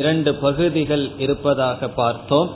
இரண்டு 0.00 0.34
பகுதிகள் 0.34 1.10
இருப்பதாக 1.18 1.88
பார்த்தோம். 1.88 2.50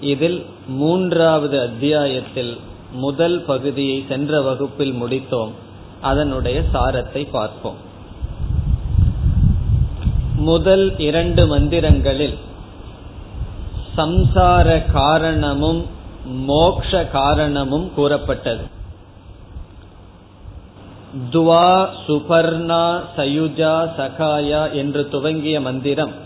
இதில் 0.00 0.46
மூன்றாவது 0.66 1.60
அத்தியாயத்தில் 1.60 2.60
முதல் 2.92 3.40
பகுதியை 3.40 4.04
சென்ற 4.08 4.40
வகுப்பில் 4.40 4.92
முடித்தோம். 5.02 5.50
அதனுடைய 6.00 6.62
சாரத்தை 6.72 7.22
பார்ப்போம். 7.30 7.76
முதல் 10.36 10.98
இரண்டு 10.98 11.56
மந்திரங்களில் 11.56 12.36
சம்சார 13.96 14.92
காரணமும் 14.92 15.86
மோக்ஷ 16.24 17.04
காரணமும் 17.10 17.92
கூறப்பட்டது. 17.94 18.64
துவா 21.32 21.88
சுபர்ணா 22.06 22.84
சயுஜா 23.16 23.74
சகாயா 23.98 24.72
என்று 24.72 25.08
துவங்கிய 25.08 25.60
மந்திரம் 25.60 26.22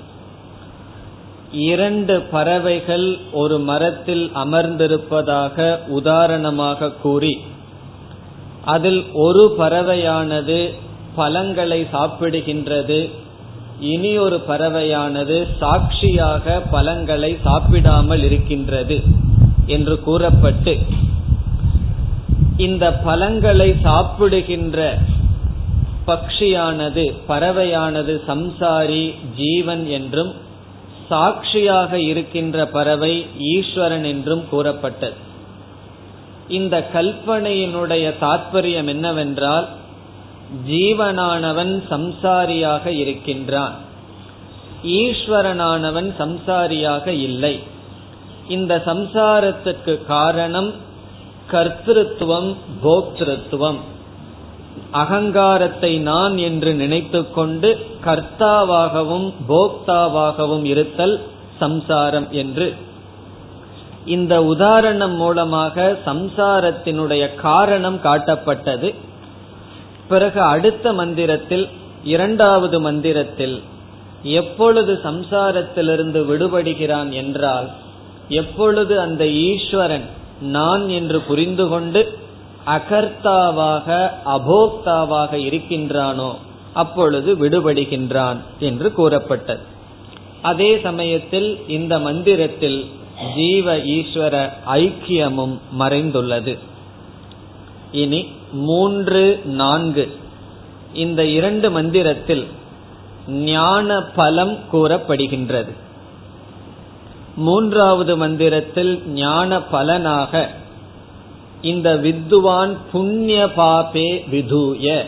இரண்டு 1.52 2.14
பறவைகள் 2.30 3.06
ஒரு 3.32 3.58
மரத்தில் 3.58 4.24
அமர்ந்திருப்பதாக 4.34 5.56
உதாரணமாக 5.88 6.90
கூறி 7.02 7.34
அதில் 8.64 9.04
ஒரு 9.12 9.44
பறவையானது 9.58 10.58
பழங்களை 11.14 11.80
சாப்பிடுகின்றது 11.92 13.00
இனி 13.80 14.18
ஒரு 14.18 14.38
பறவையானது 14.48 15.36
சாட்சியாக 15.58 16.58
பழங்களை 16.70 17.32
சாப்பிடாமல் 17.42 18.22
இருக்கின்றது 18.22 18.98
என்று 19.66 20.00
கூறப்பட்டு 20.00 20.74
இந்த 22.56 22.84
பழங்களை 22.92 23.68
சாப்பிடுகின்ற 23.80 24.78
பக்ஷியானது 26.06 27.04
பறவையானது 27.28 28.14
சம்சாரி 28.28 29.04
ஜீவன் 29.36 29.84
என்றும் 29.86 30.32
சாட்சியாக 31.08 32.00
இருக்கின்ற 32.00 32.66
பறவை 32.66 33.26
ஈஸ்வரன் 33.38 34.04
என்றும் 34.04 34.48
கூறப்பட்டது. 34.48 35.14
இந்த 36.48 36.88
கல்பனையினுடைய 36.92 38.12
தாற்பயம் 38.20 38.86
என்னவென்றால் 38.86 39.68
ஜீவனானவன் 40.68 41.82
சம்சாரியாக 41.90 42.86
இருக்கின்றான். 42.86 43.74
ஈஸ்வரனானவன் 44.84 46.12
சம்சாரியாக 46.18 47.06
இல்லை. 47.06 47.60
இந்த 48.48 48.82
சம்சாரத்துக்கு 48.86 50.06
காரணம் 50.06 50.74
கர்த்திருவம் 51.50 52.56
போக்திருத்துவம். 52.82 53.96
அகங்காரத்தை 54.92 55.98
நான் 55.98 56.36
என்று 56.38 56.74
நினைத்து 56.74 57.30
கொண்டு 57.30 57.86
கர்த்தாவாகவும் 58.04 59.32
போக்தாவாகவும் 59.48 60.64
இருத்தல் 60.64 61.20
சம்சாரம் 61.58 62.28
என்று. 62.30 62.74
இந்த 64.04 64.44
உதாரணம் 64.44 65.14
மூலமாக 65.14 65.96
சம்சாரத்தினுடைய 66.06 67.34
காரணம் 67.34 67.96
காட்டப்பட்டது. 67.96 68.94
பிறகு 70.08 70.40
அடுத்த 70.40 70.92
மந்திரத்தில் 70.92 71.68
இரண்டாவது 72.04 72.80
மந்திரத்தில் 72.80 73.62
எப்பொழுது 74.22 75.00
சம்சாரத்திலிருந்து 75.04 76.20
விடுபடுகிறான் 76.24 77.10
என்றால் 77.10 77.68
எப்பொழுது 78.28 79.00
அந்த 79.00 79.26
ஈஸ்வரன் 79.26 80.06
நான் 80.40 80.88
என்று 80.88 81.20
புரிந்து 81.20 81.68
கொண்டு 81.68 82.17
அகர்த்தாவாக 82.68 84.10
அபோக்தாவாக 84.26 85.32
இருக்கின்றானோ 85.32 86.34
அப்பொழுது 86.72 87.36
விடுபடுகின்றான் 87.36 88.36
என்று 88.58 88.92
கூறப்பட்டது. 88.92 89.60
அதே 90.42 90.78
சமயத்தில் 90.78 91.68
இந்த 91.68 91.98
மந்திரத்தில் 91.98 92.90
ஜீவ 93.34 93.76
ஈஸ்வர 93.76 94.48
ஐக்கியமும் 94.66 95.58
மறைந்துள்ளது. 95.78 96.58
இனி 97.92 98.28
மூன்று 98.52 99.40
நான்கு. 99.44 100.16
இந்த 100.94 101.24
இரண்டு 101.24 101.70
மந்திரத்தில் 101.70 102.46
ஞான 103.28 104.02
பலம் 104.02 104.58
கூறப்படுகின்றது. 104.72 105.72
மூன்றாவது 107.36 108.16
மந்திரத்தில் 108.16 109.08
ஞான 109.08 109.62
பலனாக 109.62 110.50
இந்த 111.62 111.96
வித்துவான் 111.96 112.76
புண்ணிய 112.92 113.52
பாபே 113.52 114.24
விதூய. 114.32 115.04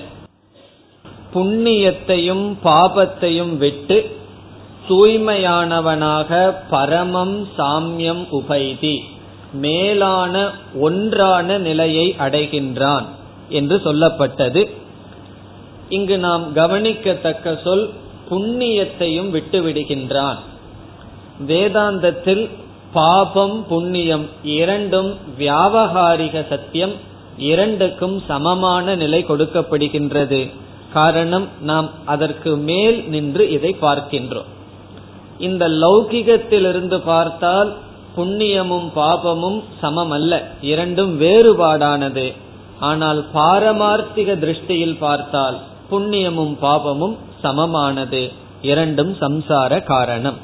புண்ணியத்தையும் 1.35 2.55
பாபத்தையும் 2.65 3.57
விட்டு 3.57 4.17
தூய்மையானவனாக 4.89 6.55
பரமம் 6.71 7.49
சாமியம் 7.59 8.29
உபைதி. 8.29 9.03
மேலான 9.53 10.51
ஒன்றான 10.75 11.59
நிலையை 11.59 12.15
அடைகின்றான் 12.19 13.05
என்று 13.49 13.77
சொல்லப்பட்டது. 13.77 14.71
இங்கு 15.89 16.19
நாம் 16.19 16.53
கவனிக்கத்தக்க 16.53 17.61
சொல் 17.65 17.91
புண்ணியத்தையும் 18.31 19.31
விட்டுவிடுகின்றான். 19.31 20.37
வேதாந்தத்தில் 21.49 22.49
பாபம் 22.93 23.65
புண்ணியம் 23.69 24.27
இரண்டும் 24.43 25.11
வியாபகாரிக 25.39 26.49
சத்தியம் 26.49 26.95
இரண்டுக்கும் 27.51 28.23
சமமான 28.29 28.95
நிலை 28.95 29.25
கொடுக்கப்படுகின்றது. 29.25 30.41
காரணம் 30.93 31.47
நாம் 31.61 31.91
அதற்கு 32.05 32.57
மேல் 32.57 32.99
நின்று 33.09 33.51
இதை 33.51 33.77
பார்க்கின்றோம். 33.81 34.51
இந்த 35.39 35.69
லௌகிகத்திலிருந்து 35.69 36.99
பார்த்தால் 37.05 37.71
புண்ணியமும் 38.17 38.89
பாபமும் 38.95 39.63
சமம் 39.81 40.11
அல்ல 40.11 40.43
இரண்டும் 40.61 41.21
வேறுபாடானது. 41.21 42.27
ஆனால் 42.81 43.21
பாரமார்த்திக 43.35 44.39
திருஷ்டியில் 44.39 44.99
பார்த்தால் 44.99 45.59
புண்ணியமும் 45.91 46.55
பாபமும் 46.63 47.17
சமமானது 47.43 48.23
இரண்டும் 48.63 49.13
சம்சார 49.21 49.83
காரணம். 49.83 50.39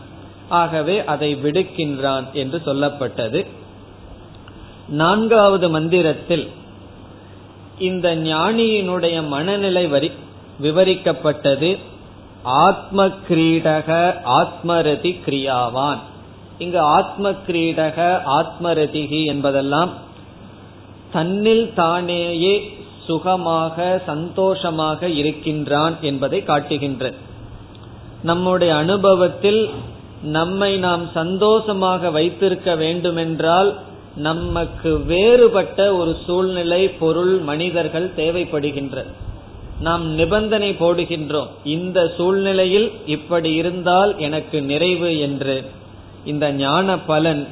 ஆகவே 0.49 1.05
அதை 1.05 1.35
விடுக்கின்றான் 1.35 2.33
என்று 2.33 2.63
சொல்லப்பட்டது. 2.67 3.47
நான்காவது 4.89 5.71
மந்திரத்தில் 5.71 6.51
இந்த 7.79 8.17
ஞானியினுடைய 8.17 9.27
மனநிலை 9.29 9.87
வரி 9.87 10.13
விவரிக்கப்பட்டது 10.63 11.79
ஆத்ம 12.43 13.07
கிரீடக 13.07 14.15
ஆத்மரதி 14.25 15.13
கிரியாவான். 15.27 15.99
இங்கு 16.59 16.81
ஆத்ம 16.81 17.31
கிரீடக 17.31 18.21
ஆத்மரதிகி 18.27 19.25
என்பதெல்லாம் 19.25 19.91
தன்னில் 21.13 21.73
தானேயே 21.77 22.75
சுகமாக 23.07 24.03
சந்தோஷமாக 24.07 25.09
இருக்கின்றான் 25.09 25.97
என்பதை 26.01 26.45
காட்டுகின்ற 26.45 27.13
நம்முடைய 28.23 28.77
அனுபவத்தில் 28.77 29.71
நம்மை 30.27 30.77
நாம் 30.77 31.11
சந்தோஷமாக 31.15 32.11
வைத்திருக்க 32.11 32.75
வேண்டுமென்றால் 32.75 33.71
நமக்கு 34.17 34.99
வேறுபட்ட 34.99 35.95
ஒரு 35.95 36.17
சூழ்நிலை 36.27 36.89
பொருள் 36.89 37.39
மனிதர்கள் 37.39 38.11
தேவைப்படுகின்ற 38.17 39.05
நாம் 39.81 40.05
நிபந்தனை 40.07 40.71
போடுகின்றோம். 40.71 41.51
இந்த 41.65 42.15
சூழ்நிலையில் 42.17 42.93
இப்படி 43.07 43.53
இருந்தால் 43.53 44.19
எனக்கு 44.19 44.63
நிறைவு 44.63 45.19
என்று. 45.19 45.65
இந்த 46.25 46.53
ஞான 46.53 46.99
பலன் 46.99 47.47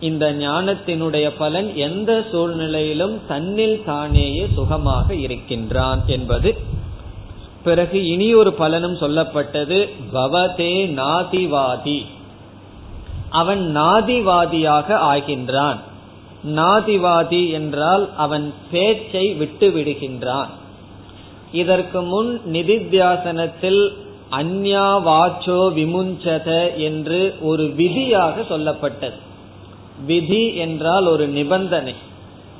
இந்த 0.00 0.32
ஞானத்தினுடைய 0.32 1.32
பலன் 1.38 1.74
எந்த 1.76 2.24
சூழ்நிலையிலும் 2.30 3.20
தன்னில் 3.28 3.82
தானேயே 3.86 4.46
சுகமாக 4.54 5.14
இருக்கின்றான் 5.14 6.00
என்பது 6.06 6.50
பிறகு 7.64 8.06
இனி 8.06 8.34
ஒரு 8.34 8.52
பலனும் 8.52 8.94
சொல்லப்பட்டது 8.94 9.88
பவதே 10.14 10.74
நாதிவாதி. 10.96 12.04
அவன் 13.30 13.72
நாதிவாதியாக 13.76 14.88
ஆகின்றான். 15.12 15.76
நாதிவாதி 16.46 17.50
என்றால் 17.50 18.08
அவன் 18.16 18.54
பேச்சை 18.70 19.34
விட்டு 19.34 19.68
விடுகின்றான். 19.68 20.50
இதற்கு 21.52 22.02
முன் 22.02 22.40
நிதித்தியாசனத்தில் 22.52 23.82
அந்யா 24.30 24.86
வாச்சோ 25.08 25.60
விமுஞ்சத 25.78 26.76
என்று 26.76 27.34
ஒரு 27.40 27.72
விதியாக 27.76 28.40
சொல்லப்பட்டது. 28.40 29.18
விதி 30.06 30.56
என்றால் 30.56 31.06
ஒரு 31.06 31.26
நிபந்தனை. 31.28 31.94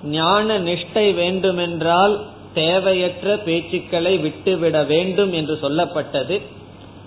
ஞான 0.05 0.59
நிஷ்டை 0.59 1.15
வேண்டுமென்றால் 1.15 2.21
தேவையற்ற 2.55 3.37
பேச்சுக்களை 3.37 4.21
விட்டுவிட 4.21 4.83
வேண்டும் 4.83 5.33
என்று 5.33 5.59
சொல்லப்பட்டது. 5.63 6.41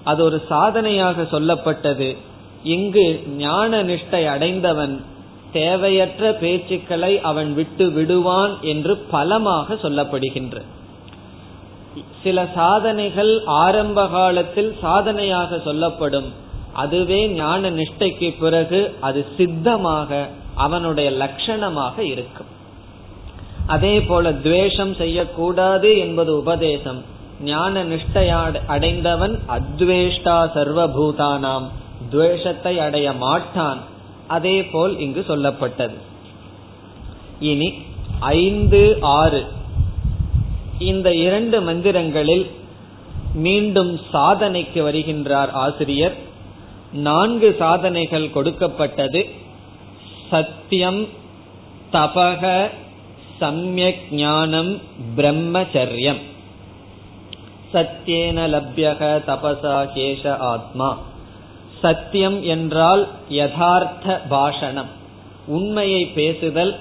அது 0.04 0.24
ஒரு 0.24 0.42
சாதனையாக 0.50 1.22
சொல்லப்பட்டது. 1.22 2.18
இங்கு 2.64 3.24
ஞான 3.28 3.84
நிஷ்டை 3.84 4.28
அடைந்தவன் 4.28 5.06
தேவையற்ற 5.52 6.32
பேச்சுக்களை 6.32 7.22
அவன் 7.22 7.54
விட்டு 7.54 7.92
விடுவான் 7.92 8.58
என்று 8.62 8.98
பலமாக 8.98 9.74
சொல்லப்படுகின்ற. 9.74 10.62
சில 12.24 12.48
சாதனைகள் 12.56 13.44
ஆரம்ப 13.46 14.08
காலத்தில் 14.08 14.76
சாதனையாக 14.82 15.60
சொல்லப்படும். 15.60 16.34
அதுவே 16.74 17.28
ஞான 17.28 17.70
நிஷ்டைக்கு 17.70 18.34
பிறகு 18.40 18.96
அது 19.00 19.26
சித்தமாக 19.38 20.28
அவனுடைய 20.56 21.12
லட்சணமாக 21.12 22.00
இருக்கும். 22.00 22.52
அதே 23.68 24.02
போல 24.02 24.34
துவேஷம் 24.34 24.96
செய்யக்கூடாது 24.96 25.98
என்பது 25.98 26.38
உபதேசம். 26.38 27.04
ஞான 27.42 27.86
நிஷ்டையா 27.86 28.66
அடைந்தவன் 28.66 29.40
அத்வேஷ்டா 29.48 30.50
சர்வபூதானாம். 30.56 31.68
துவேஷத்தை 32.10 32.80
அடைய 32.80 33.14
மாட்டான். 33.14 33.80
அதே 34.28 34.66
போல் 34.66 35.00
இங்கு 35.00 35.26
சொல்லப்பட்டது. 35.28 35.94
இனி 37.40 37.74
ஐந்து 38.20 38.98
ஆறு. 39.02 39.46
இந்த 40.80 41.14
இரண்டு 41.14 41.62
மந்திரங்களில் 41.62 42.50
மீண்டும் 43.34 44.00
சாதனைக்கு 44.14 44.92
வருகின்றார் 44.92 45.52
ஆசிரியர். 45.52 46.16
நான்கு 46.94 47.56
சாதனைகள் 47.60 48.32
கொடுக்கப்பட்டது. 48.32 49.30
சத்தியம் 50.30 51.08
தபக 51.94 52.70
சமயக் 53.40 54.02
ஞானம் 54.12 54.82
பிரம்மச்சரியம் 55.16 56.22
சத்தியேன 57.74 58.38
லப்யக 58.48 59.22
தபசா 59.28 59.90
கேஷ 59.96 60.38
ஆத்மா 60.38 60.98
சத்தியம் 61.82 62.44
என்றால் 62.44 63.08
யதார்த்த 63.30 64.22
பாஷணம்। 64.30 64.92
உண்மையை 65.48 66.06
பேசுதல்। 66.06 66.76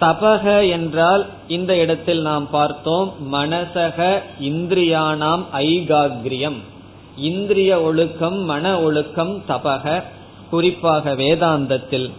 தபக 0.00 0.70
என்றால் 0.70 1.26
இந்த 1.48 1.76
இடத்தில் 1.76 2.22
நாம் 2.22 2.50
பார்த்தோம் 2.50 3.14
மனசக 3.32 4.20
இந்திரியானாம் 4.40 5.44
ஐகாகிரியம்। 5.54 6.60
இந்திரிய 7.16 7.82
ஒழுக்கம் 7.82 8.38
மன 8.44 8.80
ஒழுக்கம் 8.80 9.42
தபக। 9.48 10.02
குறிப்பாக 10.50 11.14
வேதாந்தத்தில் 11.14 12.10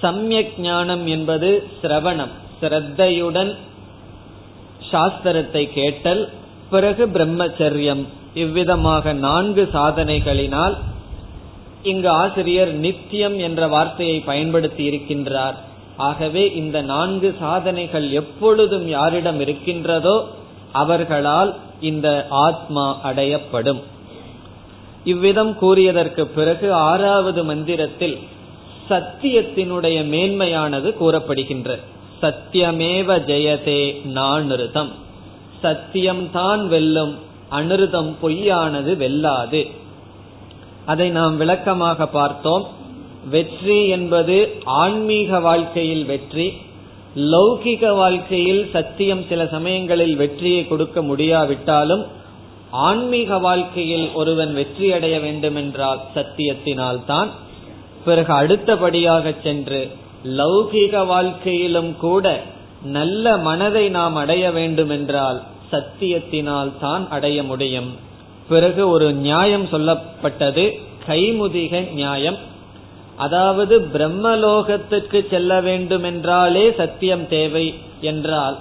சமயக் 0.00 0.54
ஞானம் 0.58 1.04
என்பது 1.06 1.50
சிரவணம் 1.80 2.32
சிரத்தையுடன் 2.60 3.52
சாஸ்திரத்தை 4.90 5.64
கேட்டல் 5.72 6.22
பிறகு 6.70 7.04
பிரம்மச்சரியம். 7.06 8.02
இவ்விதமாக 8.34 9.12
நான்கு 9.26 9.62
சாதனைகளினால் 9.72 10.74
இங்கு 11.82 12.08
ஆசிரியர் 12.22 12.72
நித்தியம் 12.84 13.36
என்ற 13.38 13.68
வார்த்தையை 13.68 14.18
பயன்படுத்தி 14.20 14.82
இருக்கின்றார். 14.90 15.56
ஆகவே 16.08 16.42
இந்த 16.54 16.76
நான்கு 16.82 17.28
சாதனைகள் 17.40 18.06
எப்பொழுதும் 18.10 18.86
யாரிடம் 18.88 19.40
இருக்கின்றதோ 19.40 20.16
அவர்களால் 20.72 21.50
இந்த 21.90 22.08
ஆத்மா 22.30 22.86
அடையப்படும். 23.04 23.80
இவ்விதம் 25.04 25.52
கூறியதற்கு 25.60 26.24
பிறகு 26.36 26.68
ஆறாவது 26.72 27.44
மந்திரத்தில் 27.44 28.16
சத்தியத்தினுடைய 28.90 29.98
மேன்மையானது 30.14 30.88
கூறப்படுகின்ற 31.00 31.78
சத்தியமேவ 32.22 33.08
ஜெயதே 33.30 33.82
நானிருதம் 34.14 34.90
சத்தியம்தான் 35.62 36.66
வெல்லும் 36.66 37.14
அனிருதம் 37.50 38.10
பொய்யானது 38.22 38.92
வெல்லாது. 39.02 39.62
அதை 40.86 41.08
நாம் 41.10 41.36
விளக்கமாக 41.36 42.06
பார்த்தோம். 42.06 42.64
வெற்றி 43.30 43.88
என்பது 43.88 44.36
ஆன்மீக 44.64 45.40
வாழ்க்கையில் 45.40 46.04
வெற்றி. 46.04 46.52
லௌகிக 47.16 47.94
வாழ்க்கையில் 47.94 48.70
சத்தியம் 48.72 49.24
சில 49.28 49.46
சமயங்களில் 49.46 50.16
வெற்றியை 50.16 50.68
கொடுக்க 50.68 51.02
முடியாவிட்டாலும் 51.02 52.04
ஆன்மீக 52.70 53.38
வாழ்க்கையில் 53.38 54.06
ஒருவன் 54.14 54.52
வெற்றி 54.54 54.92
அடைய 54.92 55.20
வேண்டுமென்றால் 55.20 56.00
சத்தியத்தினால்தான் 56.14 57.30
பிறகு 58.04 58.32
அடுத்தபடியாக 58.32 59.32
சென்று 59.42 59.88
லௌகிக 60.24 61.06
வாழ்க்கையிலும் 61.06 61.96
கூட 61.96 62.40
நல்ல 62.82 63.36
மனதை 63.36 63.88
நாம் 63.88 64.16
அடைய 64.16 64.50
வேண்டுமென்றால் 64.50 65.42
சத்தியத்தினால் 65.72 66.70
தான் 66.80 67.08
அடைய 67.08 67.42
முடியும். 67.42 67.96
பிறகு 68.48 68.88
ஒரு 68.88 69.12
நியாயம் 69.12 69.66
சொல்லப்பட்டது 69.66 70.78
கைமுதிக 71.08 71.92
நியாயம். 71.92 72.38
அதாவது 73.16 73.80
பிரம்மலோகத்துக்கு 73.80 75.30
செல்ல 75.30 75.60
வேண்டுமென்றாலே 75.60 76.76
சத்தியம் 76.76 77.28
தேவை 77.28 77.74
என்றால் 78.00 78.56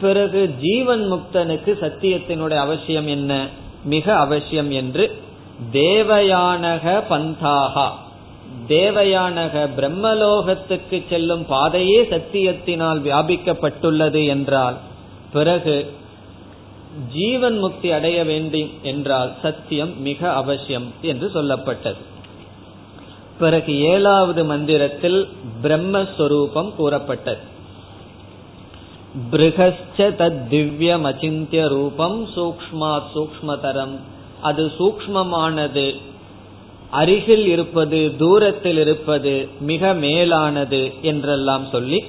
பிறகு 0.00 0.54
ஜீவன் 0.60 1.12
முக்தனுக்கு 1.12 1.72
சத்தியத்தினுடைய 1.80 2.54
அவசியம் 2.54 3.06
என்ன? 3.06 3.46
மிக 3.84 4.14
அவசியம் 4.14 4.70
என்று 4.70 5.22
தேவயானக 5.72 7.02
பந்தாகா. 7.10 7.88
தேவயானக 8.68 9.68
பிரம்மலோகத்துக்கு 9.76 11.02
செல்லும் 11.08 11.46
பாதையே 11.46 12.02
சத்தியத்தினால் 12.02 13.00
வியாபிக்கப்பட்டுள்ளது 13.00 14.26
என்றால் 14.26 14.76
பிறகு 15.32 15.92
ஜீவன் 17.12 17.58
முக்தி 17.58 17.92
அடைய 17.92 18.24
வேண்டும் 18.24 18.70
என்றால் 18.82 19.32
சத்தியம் 19.42 20.00
மிக 20.00 20.32
அவசியம் 20.32 20.92
என்று 21.02 21.30
சொல்லப்பட்டது. 21.34 21.96
பிறகு 23.38 23.80
ஏழாவது 23.80 24.44
மந்திரத்தில் 24.44 25.28
பிரம்மஸ்வரூபம் 25.62 26.74
கூறப்பட்டது. 26.74 27.52
பிருகஸ்ச 29.32 29.96
தத் 29.96 30.40
திவ்யம் 30.50 31.02
அச்சிந்திய 31.02 31.68
ரூபம் 31.68 32.26
சூக்மாத் 32.26 33.10
சூக்மதரம் 33.14 34.00
அது 34.42 34.72
சூக்மமானது 34.78 36.00
அருகில் 37.00 37.46
இருப்பது 37.46 37.98
தூரத்தில் 38.18 38.78
இருப்பது 38.84 39.32
மிக 39.70 39.92
மேலானது 40.04 40.82
என்றெல்லாம் 41.10 41.66
சொல்லி 41.72 42.00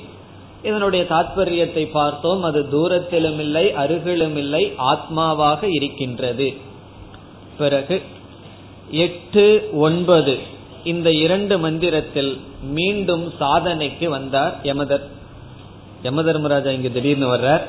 இதனுடைய 0.67 1.03
தாற்பயத்தை 1.09 1.83
பார்த்தோம். 1.91 2.43
அது 2.43 2.59
தூரத்திலும் 2.71 3.39
இல்லை 3.39 3.65
அருகிலும் 3.83 4.37
இல்லை 4.43 4.63
ஆத்மாவாக 4.91 5.61
இருக்கின்றது. 5.77 6.47
பிறகு 7.57 7.97
எட்டு 9.05 9.45
ஒன்பது 9.85 10.33
இந்த 10.83 11.09
இரண்டு 11.25 11.55
மந்திரத்தில் 11.59 12.31
மீண்டும் 12.77 13.25
சாதனைக்கு 13.39 14.07
வந்தார் 14.15 14.55
யமதர். 14.63 15.05
யமதர்மராஜா 16.03 16.71
இங்கு 16.77 16.91
திடீர்னு 16.91 17.27
வர்றார். 17.33 17.63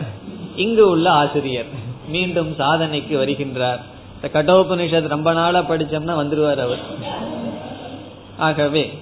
இங்கு 0.56 0.84
உள்ள 0.88 1.06
ஆசிரியர் 1.22 1.70
மீண்டும் 2.08 2.50
சாதனைக்கு 2.58 3.14
வருகின்றார். 3.22 3.82
இந்த 4.22 4.42
கடோபனிஷத் 4.42 5.08
ரொம்ப 5.08 5.32
நாளா 5.32 5.58
படிச்சோம்னா 5.58 6.14
வந்துருவார் 6.22 6.56
அவர். 6.56 6.78
ஆகவே 8.36 8.98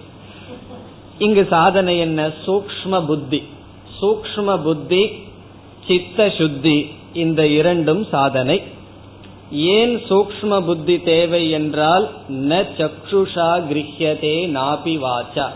இங்கு 1.18 1.46
சாதனை 1.50 1.98
என்ன? 1.98 2.30
சூக்ம 2.46 3.06
புத்தி. 3.06 3.42
சூக்ம 4.00 4.62
புத்தி 4.62 5.10
சித்த 5.86 6.30
சுத்தி 6.30 6.90
இந்த 7.12 7.46
இரண்டும் 7.46 8.04
சாதனை. 8.04 8.62
ஏன் 9.52 9.96
சூக்ம 9.96 10.64
புத்தி 10.64 11.00
தேவை 11.00 11.50
என்றால் 11.50 12.10
ந 12.28 12.64
சக்ஷுஷா 12.78 13.62
கிரகியதே 13.70 14.48
நாபி 14.48 14.98
வாச்சா. 14.98 15.48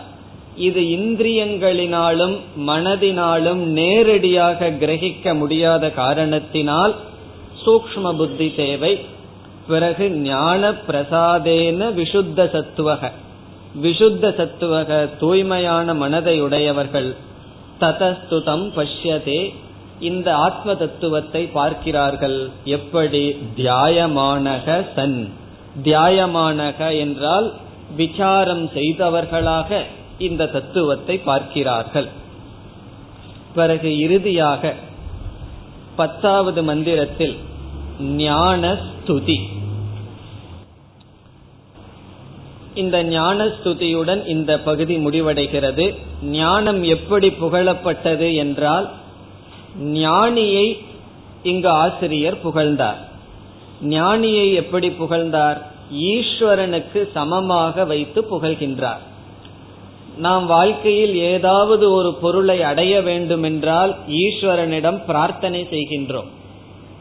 இது 0.55 0.81
இந்திரியங்களினாலும் 0.81 2.37
மனதினாலும் 2.67 3.63
நேரடியாக 3.79 4.69
கிரகிக்க 4.69 5.37
முடியாத 5.37 5.89
காரணத்தினால் 5.89 6.95
சூக்ம 7.65 8.17
புத்தி 8.17 8.53
தேவை. 8.55 9.17
பிறகு 9.69 10.05
ஞான 10.09 10.71
பிரசாதேன 10.87 11.81
விசுத்த 11.99 12.45
சத்துவக. 12.55 13.11
விசுத்த 13.83 14.31
சத்துவக 14.39 15.09
தூய்மையான 15.19 15.93
மனதை 15.93 16.35
உடையவர்கள் 16.41 17.09
ததஸ்துதம் 17.79 18.65
பஷ்யதே. 18.77 19.41
இந்த 19.99 20.35
ஆத்ம 20.35 20.75
தத்துவத்தை 20.75 21.43
பார்க்கிறார்கள். 21.45 22.49
எப்படி? 22.65 23.23
தியாயமானக 23.57 24.85
சன். 24.95 25.19
தியாயமானக 25.83 26.79
என்றால் 26.99 27.53
விசாரம் 27.95 28.65
செய்தவர்களாக 28.75 29.81
இந்த 30.17 30.47
தத்துவத்தை 30.47 31.17
பார்க்கிறார்கள். 31.17 32.09
பிறகு 33.55 33.91
இறுதியாக 33.99 34.73
பத்தாவது 35.95 36.63
மந்திரத்தில் 36.63 37.37
ஞான 37.99 38.61
ஸ்துதி 38.87 39.37
இந்த 42.75 43.03
ஞான 43.03 43.45
ஸ்துதியுடன் 43.45 44.27
இந்த 44.27 44.59
பகுதி 44.59 44.97
முடிவடைகிறது. 44.97 45.95
ஞானம் 46.23 46.83
எப்படி 46.83 47.29
புகழப்பட்டது 47.29 48.35
என்றால் 48.35 48.89
ஞானியை 49.83 50.77
இங்கு 51.43 51.69
ஆசிரியர் 51.69 52.41
புகழ்ந்தார். 52.41 52.97
ஞானியை 53.83 54.53
எப்படி 54.53 54.89
புகழ்ந்தார்? 54.89 55.71
ஈஸ்வரனுக்கு 55.93 57.11
சமமாக 57.11 57.85
வைத்து 57.85 58.25
புகழ்கின்றார். 58.31 58.97
நாம் 60.17 60.45
வாழ்க்கையில் 60.45 61.15
ஏதாவது 61.15 61.91
ஒரு 61.91 62.13
பொருளை 62.13 62.63
அடைய 62.63 63.01
வேண்டுமென்றால் 63.01 63.95
ஈஸ்வரனிடம் 64.09 65.05
பிரார்த்தனை 65.05 65.67
செய்கின்றோம். 65.71 66.27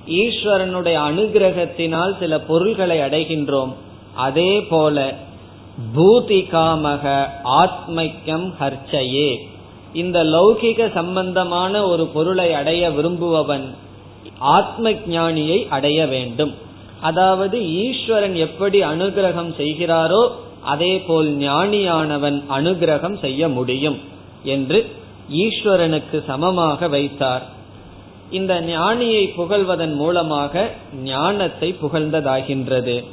ஈஸ்வரனுடைய 0.08 0.98
அனுகிரகத்தினால் 1.10 2.18
சில 2.18 2.40
பொருள்களை 2.40 2.98
அடைகின்றோம். 2.98 3.75
அதே 4.14 4.60
போல 4.60 5.14
பூதிகாமக 5.94 7.04
ஆத்மைக்கம் 7.62 8.47
ஹர்ச்சையே. 8.61 9.30
இந்த 9.92 10.25
லௌகிக 10.25 10.92
சம்பந்தமான 10.94 11.87
ஒரு 11.87 12.06
பொருளை 12.06 12.49
அடைய 12.52 12.90
விரும்புபவன் 12.90 13.75
ஆத்ம 14.38 14.90
ஞானியை 14.90 15.68
அடைய 15.68 16.06
வேண்டும். 16.06 16.54
அதாவது 17.00 17.56
ஈஸ்வரன் 17.85 18.35
எப்படி 18.35 18.78
அனுகிரகம் 18.82 19.52
செய்கிறாரோ 19.61 20.23
அதே 20.62 20.99
போல் 20.99 21.28
ஞானியானவன் 21.37 22.38
அனுகிரகம் 22.49 23.18
செய்ய 23.20 23.49
முடியும் 23.49 23.99
என்று 24.44 24.78
ஈஸ்வரனுக்கு 25.44 26.25
சமமாக 26.26 26.88
வைத்தார். 26.88 27.44
இந்த 28.30 28.54
ஞானியை 28.61 29.25
புகழ்வதன் 29.37 29.94
மூலமாக 29.94 30.70
ஞானத்தை 31.02 31.75
புகழ்ந்ததாகின்றது. 31.82 33.04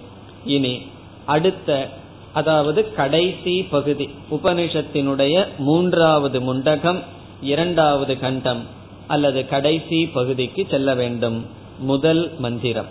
இனி 0.46 0.82
அடுத்த 1.26 1.90
அதாவது 2.35 2.81
கடைசி 2.95 3.55
பகுதி 3.71 4.07
உபனிஷத்தினுடைய 4.31 5.37
மூன்றாவது 5.59 6.41
முண்டகம் 6.41 7.01
இரண்டாவது 7.43 8.15
கண்டம் 8.19 8.63
அல்லது 9.07 9.43
கடைசி 9.47 10.01
பகுதிக்கு 10.07 10.65
செல்ல 10.71 10.95
வேண்டும் 10.95 11.39
முதல் 11.83 12.25
மந்திரம் 12.39 12.91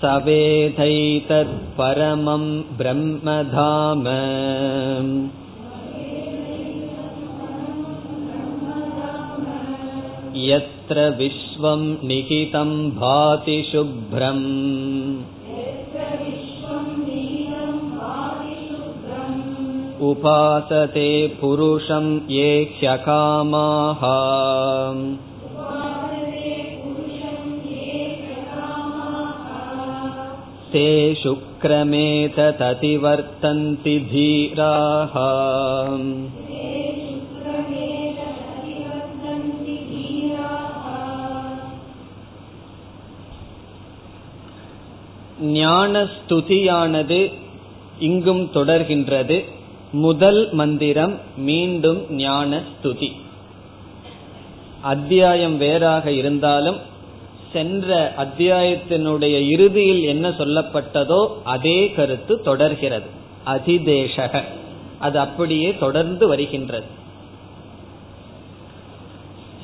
सवेदैतत् 0.00 1.54
परमं 1.78 2.44
ब्रह्मधाम 2.78 4.04
यत्र 10.42 11.06
विश्वं 11.18 11.82
निहितं 12.04 12.70
भाति 13.00 13.58
शुभ्रम् 13.72 14.46
उपासते 20.08 21.10
पुरुषं 21.40 22.06
ये 22.30 22.50
ह्यकामाः 22.78 24.02
ते 30.72 30.88
शुक्रमेतततिवर्तन्ति 31.22 33.96
धीराः 34.10 35.14
ஞான 45.58 45.92
ஸ்துதியானது 46.14 47.20
இங்கும் 48.08 48.44
தொடர்கின்றது 48.54 49.36
முதல் 49.93 50.53
மந்திரம் 50.53 51.19
மீண்டும் 51.37 52.13
ஞான 52.13 52.61
ஸ்துதி 52.69 53.11
அத்தியாயம் 54.81 55.57
வேறாக 55.57 56.11
இருந்தாலும் 56.11 56.77
சென்ற 57.53 58.13
அத்தியாயத்தினுடைய 58.17 59.49
இறுதியில் 59.49 60.03
என்ன 60.03 60.29
சொல்லப்பட்டதோ 60.29 61.27
அதே 61.43 61.91
கருத்து 61.91 62.41
தொடர்கிறது. 62.41 63.05
அதிதேசக 63.45 64.43
அது 64.99 65.19
அப்படியே 65.19 65.75
தொடர்ந்து 65.77 66.27
வருகின்றது. 66.27 66.85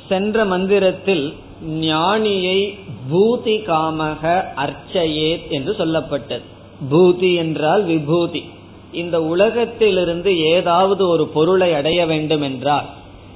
சென்ற 0.10 0.46
மந்திரத்தில் 0.46 1.34
ஞானியை 1.70 2.78
பூதி 3.12 3.58
காமக 3.66 4.44
அர்ச்சையேத் 4.56 5.50
என்று 5.50 5.76
சொல்லப்பட்டது. 5.80 6.48
பூதி 6.92 7.36
என்றால் 7.36 7.84
விபூதி. 7.84 8.44
இந்த 8.92 9.22
உலகத்திலிருந்து 9.22 10.40
ஏதாவது 10.40 11.08
ஒரு 11.08 11.28
பொருளை 11.28 11.74
அடைய 11.74 12.06
வேண்டும் 12.06 12.42
என்றால் 12.42 12.86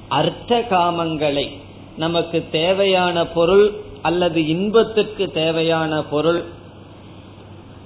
அர்த்த 0.08 0.66
காமங்களை 0.70 1.50
நமக்கு 1.96 2.44
தேவையான 2.50 3.26
பொருள் 3.26 3.72
அல்லது 4.02 4.46
இன்பத்துக்கு 4.46 5.30
தேவையான 5.30 6.02
பொருள் 6.02 6.44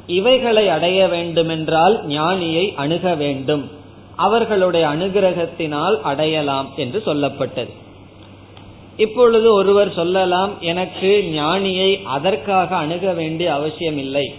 இவைகளை 0.06 0.68
அடைய 0.68 1.08
வேண்டுமென்றால் 1.08 2.06
ஞானியை 2.06 2.74
அணுக 2.74 3.14
வேண்டும். 3.14 3.70
அவர்களுடைய 4.16 4.86
அனுகிரகத்தினால் 4.86 6.00
அடையலாம் 6.00 6.68
என்று 6.76 7.02
சொல்லப்பட்டது. 7.06 7.68
இப்பொழுது 8.96 9.52
ஒருவர் 9.52 9.92
சொல்லலாம் 9.92 10.60
எனக்கு 10.60 11.24
ஞானியை 11.32 12.02
அதற்காக 12.04 12.76
அணுக 12.76 13.12
வேண்டிய 13.12 13.54
அவசியம் 13.54 13.98
இல்லை 13.98 14.34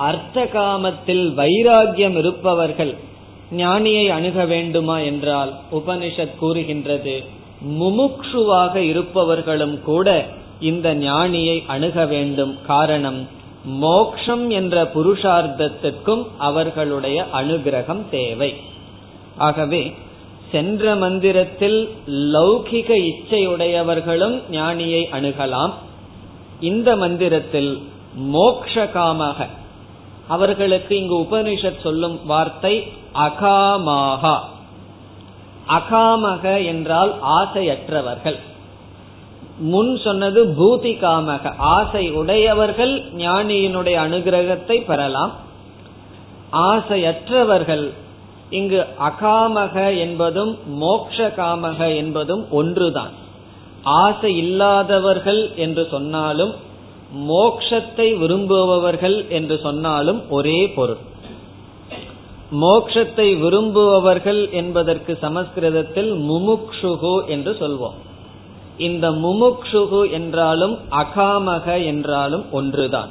அர்த்த 0.00 0.44
காமத்தில் 0.54 1.24
வைராகியம் 1.36 2.16
இருப்பவர்கள் 2.18 2.92
ஞானியை 3.56 4.06
அணுக 4.08 4.44
வேண்டுமா 4.44 4.96
என்றால் 4.98 5.52
உபனிஷத் 5.72 6.38
கூறுகின்றது. 6.38 7.14
முமுக்ஷுவாக 7.80 8.74
இருப்பவர்களும் 8.76 9.76
கூட 9.82 10.26
இந்த 10.60 10.94
ஞானியை 10.94 11.56
அணுக 11.66 12.06
வேண்டும். 12.06 12.58
காரணம் 12.66 13.20
மோக்ஷம் 13.64 14.50
என்ற 14.50 14.90
புருஷார்த்தத்திற்கும் 14.94 16.22
அவர்களுடைய 16.38 17.26
அனுகிரகம் 17.32 18.02
தேவை. 18.10 18.54
ஆகவே 19.36 19.82
சென்ற 20.52 20.94
மந்திரத்தில் 20.96 21.80
லௌகிக 22.34 22.90
இச்சையுடையவர்களும் 23.10 24.36
ஞானியை 24.52 25.02
அணுகலாம். 25.16 25.74
இந்த 26.60 26.96
மந்திரத்தில் 26.96 27.72
மோக்ஷகாமாக 28.32 29.46
அவர்களுக்கு 30.30 30.92
இங்கு 30.96 31.16
உபனிஷத் 31.22 31.82
சொல்லும் 31.82 32.16
வார்த்தை 32.26 32.74
அகாமாகா. 33.14 34.36
அகாமக 35.68 36.44
என்றால் 36.64 37.12
ஆசையற்றவர்கள். 37.38 38.38
முன் 39.58 39.90
சொன்னது 40.04 40.40
பூதி 40.58 40.92
காமக 41.02 41.54
ஆசை 41.56 42.04
உடையவர்கள் 42.10 42.94
ஞானியினுடைய 43.18 43.96
அனுகிரகத்தை 44.06 44.76
பெறலாம். 44.84 45.32
ஆசையற்றவர்கள் 46.52 47.86
இங்கு 48.50 48.80
அகாமக 49.00 49.98
என்பதும் 49.98 50.52
மோக்ஷ 50.78 51.32
காமக 51.36 51.80
என்பதும் 51.96 52.44
ஒன்றுதான். 52.50 53.14
ஆசை 53.82 54.32
இல்லாதவர்கள் 54.36 55.42
என்று 55.56 55.84
சொன்னாலும் 55.90 56.52
மோக்ஷத்தை 57.14 58.18
விரும்புபவர்கள் 58.18 59.28
என்று 59.28 59.58
சொன்னாலும் 59.58 60.28
ஒரே 60.28 60.68
பொருள். 60.68 60.98
மோக்ஷத்தை 62.50 63.38
விரும்புபவர்கள் 63.38 64.50
என்பதற்கு 64.50 65.18
சமஸ்கிருதத்தில் 65.20 66.12
முமுக்ஷுகு 66.12 67.26
என்று 67.26 67.52
சொல்வோம். 67.52 67.98
இந்த 68.76 69.10
முமுக்ஷுகு 69.10 70.10
என்றாலும் 70.10 70.78
அகாமக 70.90 71.84
என்றாலும் 71.84 72.44
ஒன்றுதான். 72.50 73.10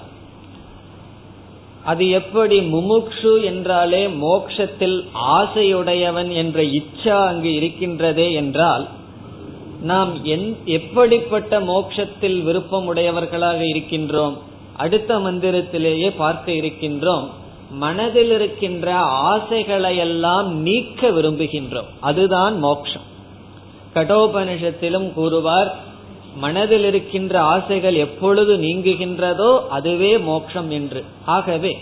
அது 1.83 2.09
எப்படி 2.09 2.59
முமுக்ஷு 2.59 3.43
என்றாலே 3.43 4.07
மோக்ஷத்தில் 4.07 5.05
ஆசையுடையவன் 5.13 6.31
என்ற 6.31 6.61
இச்சா 6.61 7.25
அங்கு 7.27 7.49
இருக்கின்றதே 7.49 8.33
என்றால் 8.33 8.87
நாம் 9.81 10.25
எப்படிப்பட்ட 10.65 11.59
மோட்சத்தில் 11.59 12.47
விருப்பமுடையவர்களாக 12.47 13.59
இருக்கின்றோம் 13.69 14.37
அடுத்த 14.77 15.19
மந்திரத்திலேயே 15.19 16.13
பார்க்க 16.17 16.51
இருக்கின்றோம் 16.51 17.25
மனதில் 17.71 18.31
இருக்கின்ற 18.31 18.93
ஆசைகளையெல்லாம் 19.01 20.45
நீக்க 20.45 21.09
விரும்புகின்றோம். 21.09 21.89
அதுதான் 21.99 22.59
மோக்ஷம் 22.59 23.01
கடோபனிஷத்திலும் 23.93 25.13
கூறுவார் 25.13 25.75
மனதில் 26.35 26.83
இருக்கின்ற 26.83 27.41
ஆசைகள் 27.41 27.93
எப்பொழுது 27.93 28.57
நீங்குகின்றதோ 28.57 29.67
அதுவே 29.67 30.17
மோக்ஷம் 30.17 30.69
என்று. 30.69 31.03
ஆகவே 31.25 31.77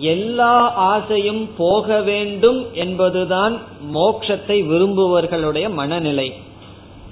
எல்லா 0.00 0.72
ஆசையும் 0.72 1.48
போக 1.56 2.00
வேண்டும் 2.00 2.66
என்பதுதான் 2.72 3.60
மோக்ஷத்தை 3.94 4.58
விரும்புவர்களுடைய 4.70 5.72
மனநிலை. 5.72 6.32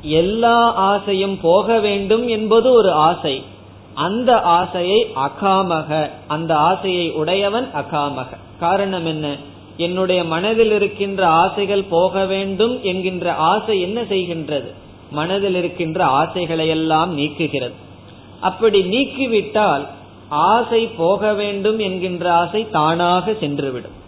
எல்லா 0.04 0.74
ஆசையும் 0.74 1.40
போக 1.40 1.78
வேண்டும் 1.78 2.28
என்பது 2.28 2.72
ஒரு 2.72 2.92
ஆசை. 2.92 3.42
அந்த 3.94 4.40
ஆசையை 4.40 5.06
அகாமக 5.16 6.10
அந்த 6.26 6.56
ஆசையை 6.56 7.10
உடையவன் 7.10 7.68
அகாமக. 7.74 8.26
காரணம் 8.60 9.06
என்ன? 9.06 9.36
என்னுடைய 9.76 10.24
மனதில் 10.24 10.72
இருக்கின்ற 10.72 11.26
ஆசைகள் 11.26 11.82
போக 11.82 12.24
வேண்டும் 12.24 12.80
என்கின்ற 12.82 13.34
ஆசை 13.34 13.80
என்ன 13.80 14.00
செய்கின்றது? 14.00 14.70
மனதில் 15.10 15.54
இருக்கின்ற 15.54 16.04
ஆசைகளை 16.04 16.68
எல்லாம் 16.68 17.18
நீக்குகிறது. 17.18 17.72
அப்படி 18.40 18.80
நீக்கிவிட்டால் 18.80 19.86
ஆசை 20.28 20.86
போக 20.86 21.32
வேண்டும் 21.32 21.78
என்கின்ற 21.78 22.32
ஆசை 22.32 22.70
தானாக 22.70 23.30
சென்றுவிடும். 23.30 24.02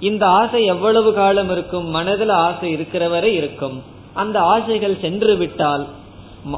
இந்த 0.00 0.26
ஆசை 0.26 0.64
எவ்வளவு 0.64 1.14
காலம் 1.14 1.50
இருக்கும்? 1.50 1.88
மனதில் 1.88 2.28
ஆசை 2.28 2.70
இருக்கிறவரை 2.70 3.34
இருக்கும். 3.34 3.82
அந்த 4.14 4.40
ஆசைகள் 4.40 5.00
சென்று 5.00 5.36
விட்டால் 5.36 5.86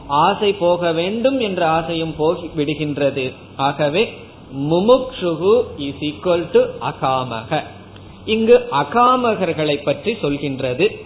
ஆசை 0.07 0.53
போக 0.53 0.93
வேண்டும் 0.93 1.41
என்ற 1.41 1.69
ஆசையும் 1.69 2.15
போகி 2.19 2.51
விடுகின்றது. 2.57 3.33
ஆகவே 3.57 4.15
முமுக்ஷுகு 4.59 5.63
இஸ் 5.77 6.01
ஈக்வல் 6.01 6.51
டு 6.53 6.65
அகாமக. 6.81 7.63
இங்கு 8.25 8.69
அகாமகர்களை 8.71 9.83
பற்றி 9.83 10.13
சொல்கின்றது. 10.13 10.97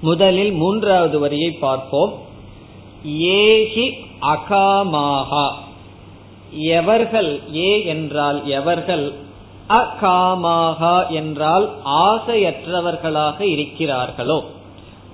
முதலில் 0.00 0.52
மூன்றாவது 0.52 1.18
வரியை 1.18 1.50
பார்ப்போம். 1.50 2.12
ஏஹி 3.06 3.92
அகாமாகா. 4.20 5.50
எவர்கள் 6.52 7.40
ஏ 7.54 7.84
என்றால் 7.84 8.46
எவர்கள் 8.46 9.12
அகாமாகா 9.68 11.08
என்றால் 11.08 11.70
ஆசையற்றவர்களாக 11.84 13.40
இருக்கிறார்களோ. 13.40 14.44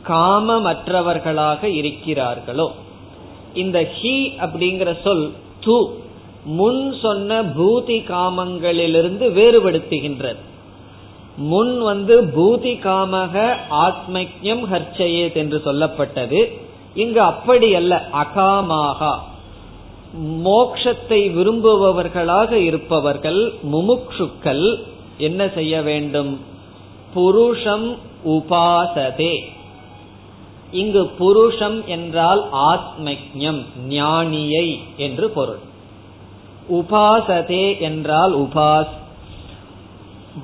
காமமற்றவர்களாக 0.09 1.62
இருக்கிறார்களோ? 1.62 2.69
இந்த 3.54 3.80
ஹி 3.80 4.33
அப்படிங்கிற 4.38 4.97
சொல் 5.02 5.33
து 5.64 5.88
முன் 6.45 6.95
சொன்ன 7.02 7.42
பூதி 7.42 8.04
காமங்களிலிருந்து 8.04 9.33
வேறுபடுத்துகின்றது. 9.33 10.37
முன் 11.37 11.80
வந்து 11.80 12.23
பூதி 12.23 12.78
காமக 12.85 13.57
ஆத்மக்யம் 13.71 14.62
ஹர்ச்சயேத் 14.73 15.35
என்று 15.35 15.62
சொல்லப்பட்டது. 15.64 16.59
இங்கு 16.95 17.21
அப்படி 17.21 17.75
அல்ல 17.75 18.09
அகாமாகா. 18.12 19.19
மோக்ஷத்தை 20.45 21.33
விரும்புபவர்களாக 21.35 22.52
இருப்பவர்கள் 22.52 23.54
முமுக்ஷுக்கள் 23.73 24.78
என்ன 25.19 25.49
செய்ய 25.49 25.83
வேண்டும்? 25.83 26.40
புருஷம் 27.16 27.97
உபாசதே. 28.26 29.38
இங்கு 30.73 31.11
புருஷம் 31.19 31.85
என்றால் 31.85 32.49
ஆத்மக்யம் 32.53 33.65
ஞானியை 33.89 34.79
என்று 34.97 35.31
பொருள். 35.31 35.59
உபாசதே 36.71 37.79
என்றால் 37.79 38.39
உபாஸ் 38.39 38.95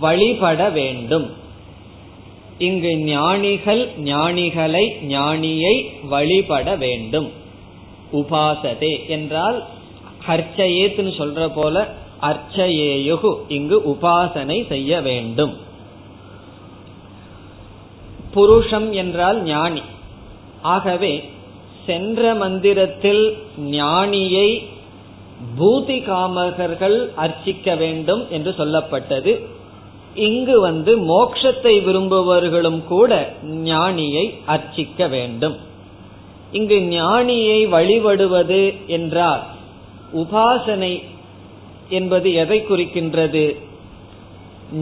வழிபட 0.01 0.71
வேண்டும். 0.71 1.31
இங்கு 2.59 2.97
ஞானிகள் 2.97 3.91
ஞானிகளை 3.99 4.85
ஞானியை 5.09 6.07
வழிபட 6.09 6.77
வேண்டும். 6.77 7.31
உபாசதே 8.13 9.07
என்றால் 9.09 9.65
ஹர்ச்சயேத்னு 10.27 11.13
சொல்ற 11.19 11.53
போல 11.55 11.95
அர்ச்சயேயுகு 12.23 13.37
இங்கு 13.49 13.83
உபாசனை 13.87 14.67
செய்ய 14.67 15.01
வேண்டும். 15.01 15.57
புருஷம் 18.35 18.91
என்றால் 18.91 19.43
ஞானி. 19.43 19.83
ஆகவே 20.75 21.15
சென்ற 21.87 22.35
மந்திரத்தில் 22.35 23.25
ஞானியை 23.73 24.49
பூதி 25.59 25.99
காமகர்கள் 26.05 26.97
அர்ச்சிக்க 27.17 27.75
வேண்டும் 27.75 28.23
என்று 28.31 28.51
சொல்லப்பட்டது. 28.59 29.33
இங்கு 30.27 30.57
வந்து 30.61 30.93
மோக்ஷத்தை 31.11 31.75
விரும்புபவர்களும் 31.87 32.81
கூட 32.85 33.11
ஞானியை 33.65 34.25
அர்ச்சிக்க 34.47 35.09
வேண்டும். 35.09 35.57
இங்கு 36.53 36.79
ஞானியை 36.93 37.61
வழிபடுவது 37.69 38.63
என்றால் 38.87 39.43
உபாசனை 40.15 40.93
என்பது 41.89 42.29
எதை 42.43 42.59
குறிக்கின்றது? 42.63 43.45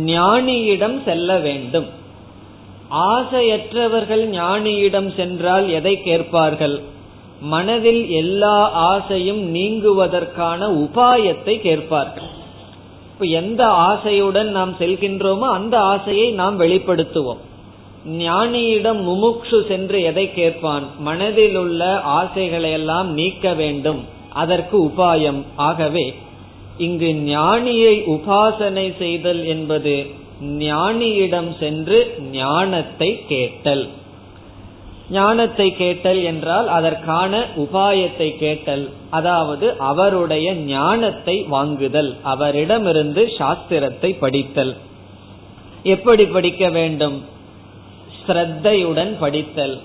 ஞானியிடம் 0.07 0.97
செல்ல 1.05 1.39
வேண்டும். 1.39 1.89
ஆசையற்றவர்கள் 2.95 4.31
ஞானியிடம் 4.31 5.15
சென்றால் 5.17 5.69
எதை 5.69 6.03
கேட்பார்கள்? 6.03 6.83
மனதில் 7.41 8.11
எல்லா 8.11 8.71
ஆசையும் 8.71 9.55
நீங்குவதற்கான 9.55 10.69
உபாயத்தை 10.69 11.61
கேட்பார்கள். 11.61 12.43
இப்ப 13.13 13.25
எந்த 13.25 13.67
ஆசையுடன் 13.67 14.51
நாம் 14.51 14.75
செல்கின்றோமோ 14.79 15.39
அந்த 15.39 15.79
ஆசையை 15.79 16.31
நாம் 16.31 16.61
வெளிப்படுத்துவோம். 16.61 17.43
ஞானியிடம் 18.09 19.01
முமுக்ஷு 19.09 19.67
சென்று 19.67 20.03
எதை 20.03 20.35
கேட்பான்? 20.35 20.83
மனதில் 20.99 21.57
உள்ள 21.57 22.01
ஆசைகளை 22.01 22.73
எல்லாம் 22.73 23.13
நீக்க 23.13 23.55
வேண்டும். 23.55 24.05
அதற்கு 24.33 24.85
உபாயம். 24.85 25.43
ஆகவே 25.57 26.15
இங்கு 26.79 27.07
ஞானியை 27.07 27.95
உபாசனை 28.17 28.97
செய்தல் 28.99 29.45
என்பது 29.45 30.23
ஞானியிடம் 30.43 31.59
சென்று 31.59 32.15
ஞானத்தை 32.19 33.25
கேட்டல். 33.29 33.89
ஞானத்தை 35.11 35.73
கேட்டல் 35.73 36.23
என்றால் 36.23 36.69
அதற்கான 36.69 37.47
உபாயத்தை 37.57 38.37
கேட்டல். 38.37 38.91
அதாவது 39.11 39.79
அவருடைய 39.79 40.55
ஞானத்தை 40.55 41.43
வாங்குதல். 41.43 42.17
அவரிடமிருந்து 42.23 43.33
சாஸ்திரத்தை 43.39 44.19
படித்தல். 44.19 44.77
எப்படி 45.83 46.27
படிக்க 46.27 46.69
வேண்டும்? 46.69 47.23
ஸ்ரத்தையுடன் 48.27 49.19
படித்தல். 49.19 49.81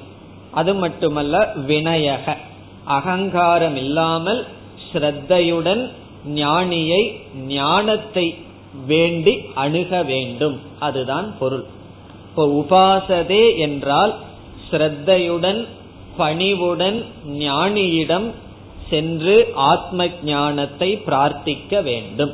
அது 0.51 0.75
மட்டுமல்ல 0.75 1.53
வினயக. 1.67 2.35
அகங்காரம் 2.83 3.75
இல்லாமல் 3.75 4.45
ஸ்ரத்தையுடன் 4.93 5.89
ஞானியை 6.27 7.15
ஞானத்தை 7.35 8.35
வேண்டி 8.87 9.41
அணுக 9.53 10.03
வேண்டும். 10.03 10.59
அதுதான் 10.79 11.35
பொருள். 11.39 11.63
இப்போ 12.29 12.45
உபாசதே 12.45 13.57
என்றால் 13.57 14.15
ஸ்ரத்தையுடன் 14.71 15.67
பணிவுடன் 16.17 17.05
ஞானியிடம் 17.27 18.31
சென்று 18.89 19.51
ஆத்ம 19.55 20.07
ஞானத்தை 20.23 21.01
பிரார்த்திக்க 21.07 21.83
வேண்டும். 21.83 22.33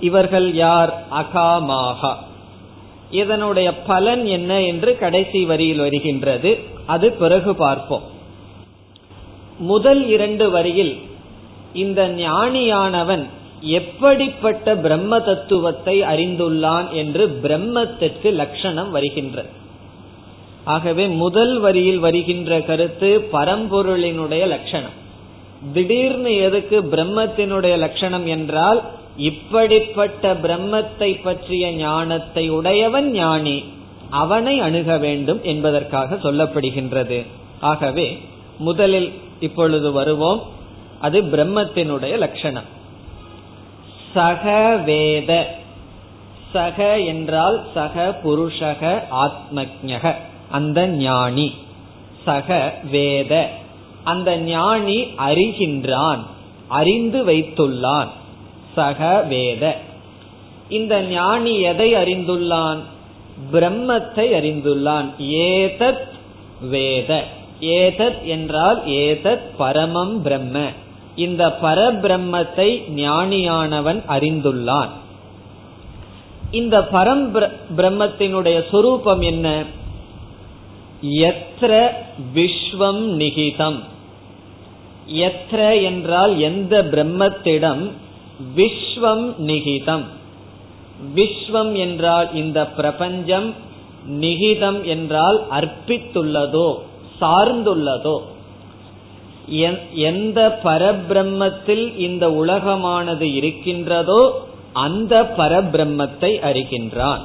இவர்கள் 0.00 0.54
யார்? 0.54 1.04
அகாமாகா 1.10 2.16
இதனுடைய 3.10 3.74
பலன் 3.74 4.26
என்ன 4.26 4.62
என்று 4.62 4.98
கடைசி 4.98 5.44
வரியில் 5.44 5.78
வருகின்றது. 5.78 6.58
அது 6.86 7.12
பிறகு 7.12 7.54
பார்ப்போம். 7.54 8.02
முதல் 9.58 10.06
இரண்டு 10.06 10.50
வரியில் 10.50 11.00
இந்த 11.72 12.08
ஞானியானவன் 12.08 13.28
எப்படிப்பட்ட 13.60 14.76
பிரம்ம 14.76 15.20
தத்துவத்தை 15.20 16.02
அறிந்துள்ளான் 16.02 16.90
என்று 16.90 17.40
பிரம்மத்திற்கு 17.42 18.32
லட்சணம் 18.32 18.90
வருகின்றது 18.90 19.48
ஆகவே 20.64 21.06
முதல் 21.06 21.58
வரியில் 21.58 21.98
வருகின்ற 21.98 22.60
கருத்து 22.60 23.28
பரம்பொருளினுடைய 23.32 24.46
லட்சணம். 24.46 24.96
திடீர்னு 25.72 26.36
எதுக்கு 26.36 26.82
பிரம்மத்தினுடைய 26.82 27.76
லட்சணம் 27.76 28.26
என்றால் 28.26 28.82
இப்படிப்பட்ட 29.16 30.34
பிரம்மத்தை 30.34 31.22
பற்றிய 31.22 31.72
ஞானத்தை 31.72 32.48
உடையவன் 32.48 33.10
ஞானி 33.10 33.64
அவனை 34.10 34.60
அணுக 34.60 34.96
வேண்டும் 34.96 35.42
என்பதற்காக 35.42 36.14
சொல்லப்படுகின்றது. 36.14 37.26
ஆகவே 37.60 38.18
முதலில் 38.58 39.12
இப்பொழுது 39.40 39.92
வருவோம். 39.92 40.42
அது 41.00 41.22
பிரம்மத்தினுடைய 41.22 42.18
லட்சணம். 42.18 42.78
சக 44.14 44.76
வேத. 44.84 45.58
சக 46.52 47.00
என்றால் 47.00 47.66
சக 47.74 48.20
புருஷக 48.24 49.02
ஆத்மஜக 49.10 50.14
அந்த 50.50 50.86
ஞானி. 50.86 51.54
சக 52.24 52.74
வேத. 52.90 53.48
அந்த 54.04 54.36
ஞானி 54.36 55.02
அறிகின்றான் 55.02 56.18
அறிந்து 56.68 57.26
வைத்துள்ளான். 57.26 58.08
சக 58.74 59.24
வேத. 59.28 59.76
இந்த 60.68 61.02
ஞானி 61.02 61.60
எதை 61.60 61.94
அறிந்துள்ளான்? 61.94 62.78
பிரம்மத்தை 63.52 64.32
அறிந்துள்ளான். 64.32 65.10
ஏதத் 65.18 66.08
வேத. 66.60 67.24
ஏதத் 67.60 68.22
என்றால் 68.24 68.86
ஏதத் 68.86 69.42
பரமம் 69.58 70.22
பிரம்ம. 70.22 70.66
இந்த 71.20 71.42
பரபிரம்மத்தை 71.62 72.68
ஞானியானவன் 72.96 74.00
அறிந்துள்ளான். 74.08 74.92
இந்த 76.50 76.76
பரம் 76.92 77.24
பிரம்மத்தினுடைய 77.76 78.58
சொரூபம் 78.70 79.22
என்ன? 79.30 79.46
எத்திர 81.26 81.72
விஸ்வம் 82.34 83.04
நிகிதம். 83.20 83.78
எத்திர 85.26 85.82
என்றால் 85.82 86.34
எந்த 86.40 86.82
பிரம்மத்திடம்? 86.92 87.84
விஸ்வம் 88.56 89.26
நிகிதம். 89.50 90.06
விஸ்வம் 91.16 91.72
என்றால் 91.76 92.28
இந்த 92.34 92.58
பிரபஞ்சம் 92.78 93.54
நிகிதம் 94.20 94.80
என்றால் 94.84 95.38
அர்ப்பித்துள்ளதோ 95.50 96.68
சார்ந்துள்ளதோ. 97.20 98.16
எந்த 99.92 100.60
பரபிரம்மத்தில் 100.64 101.98
இந்த 101.98 102.28
உலகமானது 102.28 103.34
இருக்கின்றதோ 103.34 104.48
அந்த 104.72 105.34
பரபிரம்மத்தை 105.36 106.38
அறிகின்றான். 106.40 107.20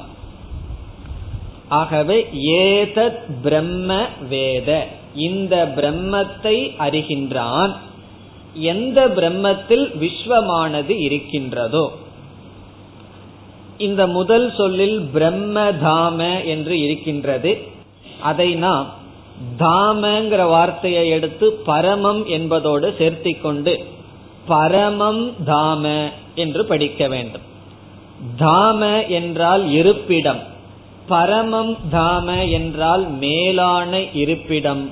ஆகவே 1.68 2.28
ஏதத் 2.32 3.20
பிரம்ம 3.42 4.06
வேத 4.28 4.86
இந்த 5.14 5.72
பிரம்மத்தை 5.76 6.70
அறிகின்றான். 6.78 7.72
எந்த 8.54 9.08
பிரம்மத்தில் 9.08 9.96
விஸ்வமானது 10.00 11.00
இருக்கின்றதோ. 11.00 11.92
இந்த 13.78 14.06
முதல் 14.06 14.54
சொல்லில் 14.56 15.00
பிரம்மதாம 15.14 16.44
என்று 16.44 16.80
இருக்கின்றது. 16.80 17.58
அதை 18.20 18.54
நாம் 18.54 18.86
தாமங்கிற 19.58 20.48
வார்த்தையை 20.48 21.08
எடுத்து 21.08 21.62
பரமம் 21.66 22.26
என்பதோடு 22.26 22.94
சேர்த்தி 22.98 23.40
கொண்டு 23.40 23.84
பரமம் 24.48 25.34
தாம 25.44 26.12
என்று 26.34 26.66
படிக்க 26.66 27.08
வேண்டும். 27.08 27.42
தாம 28.38 29.06
என்றால் 29.06 29.70
இருப்பிடம். 29.70 30.42
பரமம் 31.08 31.76
தாம 31.92 32.50
என்றால் 32.50 33.10
மேலான 33.10 34.02
இருப்பிடம். 34.02 34.90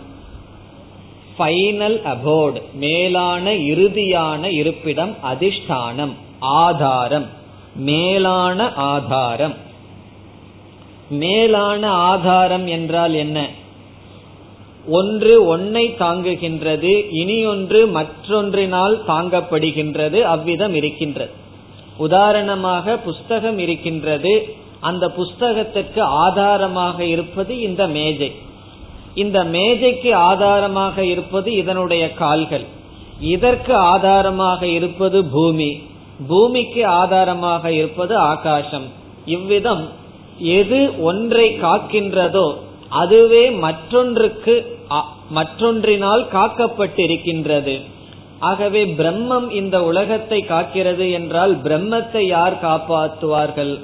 ஃபைனல் 1.38 2.02
அபோர்டு 2.02 2.62
மேலான 2.74 3.52
இறுதியான 3.52 4.44
இருப்பிடம் 4.52 5.16
அதிஷ்டானம் 5.32 6.12
ஆதாரம். 6.38 7.26
மேலான 7.76 8.72
ஆதாரம். 8.74 9.54
மேலான 11.10 11.90
ஆதாரம் 11.90 12.66
என்றால் 12.66 13.14
என்ன? 13.14 13.48
ஒன்று 14.88 15.46
ஒன்னை 15.46 15.96
தாங்குகின்றது 15.98 17.06
இனி 17.10 17.46
ஒன்று 17.46 17.86
மற்றொன்றினால் 17.86 19.02
தாங்கப்படுகின்றது 19.06 20.20
அவ்விதம் 20.20 20.74
இருக்கின்றது. 20.74 21.30
உதாரணமாக 21.96 22.96
புஸ்தகம் 22.96 23.58
இருக்கின்றது 23.58 24.56
அந்த 24.80 25.12
புஸ்தகத்திற்கு 25.16 26.00
ஆதாரமாக 26.00 27.04
இருப்பது 27.04 27.60
இந்த 27.60 27.86
மேஜை. 27.86 28.32
இந்த 29.14 29.44
மேஜைக்கு 29.44 30.14
ஆதாரமாக 30.14 31.04
இருப்பது 31.04 31.52
இதனுடைய 31.52 32.14
கால்கள். 32.14 32.64
இதற்கு 33.20 33.74
ஆதாரமாக 33.74 34.66
இருப்பது 34.66 35.24
பூமி. 35.24 35.82
பூமிக்கு 36.28 36.86
ஆதாரமாக 36.86 37.72
இருப்பது 37.72 38.16
ஆகாசம். 38.16 38.84
இவ்விதம் 39.26 39.88
எது 40.38 41.02
ஒன்றை 41.02 41.58
காக்கின்றதோ 41.60 42.54
அதுவே 42.88 43.50
மற்றொன்றுக்கு 43.50 44.73
மற்றொன்றினால் 45.30 46.26
காக்கப்பட்டிருக்கின்றது. 46.32 47.80
ஆகவே 48.38 48.84
பிரம்மம் 48.84 49.50
இந்த 49.50 49.84
உலகத்தை 49.84 50.44
காக்கிறது 50.48 51.12
என்றால் 51.12 51.62
பிரம்மத்தை 51.62 52.20
யார் 52.20 52.64
காப்பாற்றுவார்கள்? 52.64 53.80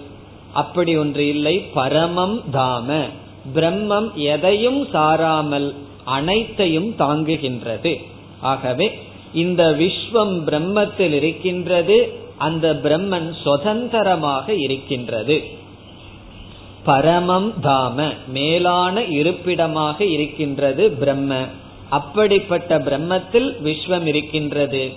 அப்படி 0.52 0.96
ஒன்று 0.96 1.28
இல்லை. 1.28 1.66
பரமம் 1.74 2.42
தாம. 2.52 3.08
பிரம்மம் 3.54 4.12
எதையும் 4.12 4.86
சாராமல் 4.92 5.74
அனைத்தையும் 6.04 6.94
தாங்குகின்றது. 6.98 7.96
ஆகவே 8.40 8.98
இந்த 9.32 9.70
விஸ்வம் 9.78 10.44
பிரம்மத்தில் 10.46 11.12
இருக்கின்றது. 11.12 12.12
அந்த 12.38 12.80
பிரம்மன் 12.82 13.34
சுதந்திரமாக 13.42 14.54
இருக்கின்றது. 14.54 15.44
பரமம் 16.86 17.52
தாம 17.62 18.14
மேலான 18.26 19.04
இருப்பிடமாக 19.04 20.04
இருக்கின்றது 20.04 20.90
பிரம்ம. 20.90 21.46
அப்படிப்பட்ட 21.88 22.78
பிரம்மத்தில் 22.78 23.48
விஸ்வம் 23.64 24.06
இருக்கின்றது. 24.06 24.92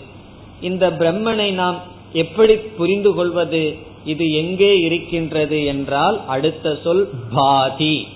இந்த 0.61 0.91
பிரம்மனை 0.91 1.51
நாம் 1.51 1.79
எப்படி 2.13 2.55
புரிந்து 2.55 3.13
கொள்வது? 3.13 3.77
இது 4.05 4.31
எங்கே 4.31 4.79
இருக்கின்றது 4.79 5.65
என்றால் 5.65 6.21
அடுத்த 6.27 6.77
சொல் 6.83 7.09
பாதி. 7.33 8.07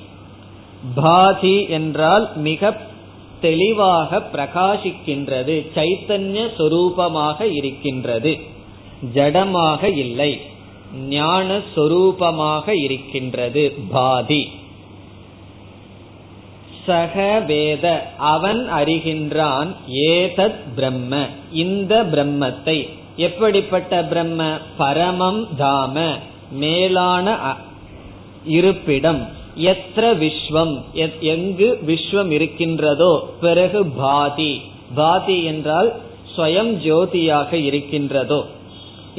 பாதி 0.96 1.66
என்றால் 1.70 2.26
மிக 2.36 2.78
தெளிவாக 3.42 4.20
பிரகாசிக்கின்றது 4.34 5.56
சைத்தன்ய 5.76 6.44
சொரூபமாக 6.58 7.50
இருக்கின்றது. 7.54 8.38
ஜடமாக 9.16 9.96
இல்லை. 9.96 10.42
ஞான 10.96 11.62
சொரூபமாக 11.76 12.84
இருக்கின்றது. 12.84 13.76
பாதி. 13.90 14.50
சக 16.86 17.44
வேத. 17.48 18.12
அவன் 18.18 18.68
அறிகின்றான் 18.72 19.76
ஏதத் 19.94 20.56
பிரம்ம. 20.76 21.26
இந்த 21.52 22.04
பிரம்மத்தை. 22.04 22.90
எப்படிப்பட்ட 23.18 24.04
பிரம்ம? 24.04 24.58
பரமம் 24.78 25.48
தாம. 25.60 26.18
மேலான 26.52 27.56
இருப்பிடம். 28.46 29.28
எத்திர 29.58 30.16
விஸ்வம்? 30.16 30.82
எங்கு 31.20 31.80
விஸ்வம் 31.88 32.30
இருக்கின்றதோ? 32.30 33.34
பிறகு 33.42 33.86
பாதி. 33.86 34.62
பாதி 34.96 35.44
என்றால் 35.44 35.94
ஸ்வயம் 36.36 36.74
ஜோதியாக 36.74 37.54
இருக்கின்றதோ? 37.54 38.46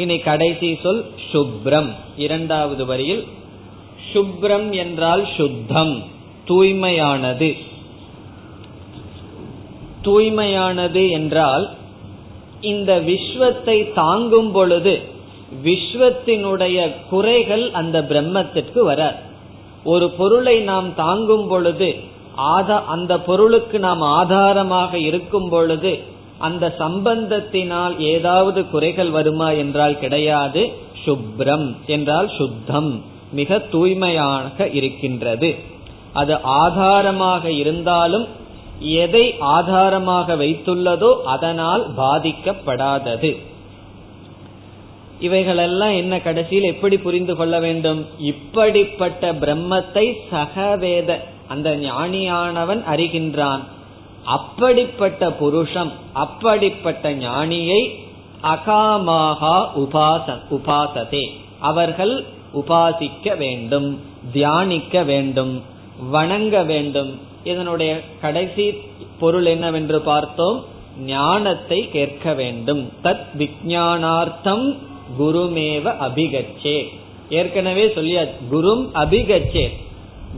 இனி 0.01 0.17
கடைசி 0.19 0.69
சொல் 0.83 1.05
சுப்ரம். 1.31 1.91
இரண்டாவது 2.17 2.83
வரியில் 2.87 3.25
சுப்ரம் 4.13 4.69
என்றால் 4.73 5.25
சுத்தம் 5.37 5.95
தூய்மையானது. 6.49 7.49
தூய்மையானது 10.05 11.03
என்றால் 11.11 11.65
இந்த 12.61 12.93
விஸ்வத்தை 13.09 13.79
தாங்கும் 13.93 14.51
பொழுது 14.53 14.95
விஸ்வத்தினுடைய 15.65 16.79
குறைகள் 17.11 17.65
அந்த 17.71 17.97
பிரம்மத்திற்கு 18.11 18.83
வராது. 18.83 19.21
ஒரு 19.85 20.07
பொருளை 20.11 20.57
நாம் 20.71 20.89
தாங்கும் 20.95 21.49
பொழுது 21.49 21.91
ஆதா 22.55 22.79
அந்த 22.95 23.13
பொருளுக்கு 23.21 23.79
நாம் 23.79 24.03
ஆதாரமாக 24.19 24.99
இருக்கும் 24.99 25.49
பொழுது 25.49 25.93
அந்த 26.39 26.75
சம்பந்தத்தினால் 26.79 27.99
ஏதாவது 27.99 28.71
குறைகள் 28.71 29.11
வருமா 29.11 29.51
என்றால் 29.51 29.99
கிடையாது. 29.99 30.73
சுப்ரம் 31.05 31.77
என்றால் 31.87 32.29
சுத்தம். 32.29 33.03
மிக 33.33 33.59
தூய்மையாக 33.59 34.69
இருக்கின்றது. 34.69 35.55
அது 36.13 36.43
ஆதாரமாக 36.43 37.51
இருந்தாலும் 37.51 38.27
எதை 38.81 39.35
ஆதாரமாக 39.39 40.37
வைத்துள்ளதோ 40.37 41.23
அதனால் 41.25 41.85
பாதிக்கப்படாதது. 41.97 43.37
இவைகளெல்லாம் 45.21 45.91
என்ன 45.91 46.21
கடைசியில் 46.21 46.65
எப்படி 46.65 46.97
புரிந்து 46.99 47.37
கொள்ள 47.37 47.61
வேண்டும்? 47.61 48.07
இப்படிப்பட்ட 48.19 49.33
பிரம்மத்தை 49.33 50.15
சகவேத 50.31 51.19
அந்த 51.49 51.77
ஞானியானவன் 51.77 52.83
அறிகின்றான். 52.95 53.65
அப்படிப்பட்ட 54.25 55.31
புருஷம் 55.31 55.93
அப்படிப்பட்ட 56.13 57.15
ஞானியை 57.15 57.95
அகாமாகா 58.43 59.69
உபாச 59.77 60.39
உபாசதே. 60.51 61.31
அவர்கள் 61.59 62.25
உபாசிக்க 62.55 63.37
வேண்டும் 63.37 64.01
தியானிக்க 64.33 65.03
வேண்டும் 65.03 65.63
வணங்க 66.11 66.63
வேண்டும். 66.63 67.19
இதனுடைய 67.45 68.01
கடைசி 68.21 68.75
பொருள் 69.21 69.45
என்னவென்று 69.45 70.01
பார்த்தோம்? 70.01 70.65
ஞானத்தை 71.01 71.89
கேட்க 71.91 72.35
வேண்டும். 72.35 72.93
தத் 73.05 73.27
விஜயானார்த்தம் 73.39 74.77
குருமேவ 75.19 75.95
அபிகச்சே. 76.01 76.89
ஏற்கனவே 77.31 77.87
சொல்லியா 77.87 78.29
குரும் 78.51 78.89
அபிகச்சே. 78.95 79.73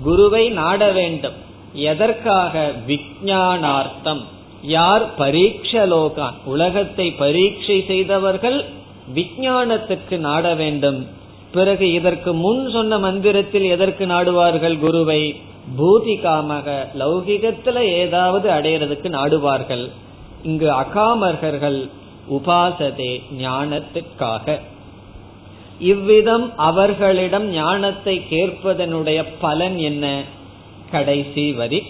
குருவை 0.02 0.48
நாட 0.48 0.92
வேண்டும். 0.92 1.48
எதற்காக 1.74 2.72
விஜயானார்த்தம் 2.86 4.20
யார் 4.62 5.18
பரீட்சலோகான் 5.18 6.32
உலகத்தை 6.44 7.12
பரீட்சை 7.12 7.84
செய்தவர்கள் 7.86 8.64
விஞ்ஞானத்துக்கு 9.14 10.18
நாட 10.18 10.54
வேண்டும். 10.54 11.06
பிறகு 11.52 11.92
இதற்கு 11.92 12.32
முன் 12.32 12.70
சொன்ன 12.70 12.98
மந்திரத்தில் 12.98 13.62
எதற்கு 13.62 14.06
நாடுவார்கள் 14.06 14.78
குருவை? 14.78 15.42
பூதிகாமக 15.78 16.86
லௌகிகத்துல 16.98 17.78
ஏதாவது 17.80 18.50
அடையிறதுக்கு 18.50 19.08
நாடுவார்கள். 19.08 19.90
இங்கு 20.42 20.70
அகாமர்கள் 20.70 21.90
உபாசதே 22.30 23.22
ஞானத்துக்காக. 23.38 24.58
இவ்விதம் 25.78 26.52
அவர்களிடம் 26.56 27.50
ஞானத்தை 27.50 28.22
கேட்பதனுடைய 28.30 29.24
பலன் 29.40 29.78
என்ன? 29.78 30.22
கடைசி 30.90 31.52
வரி 31.52 31.82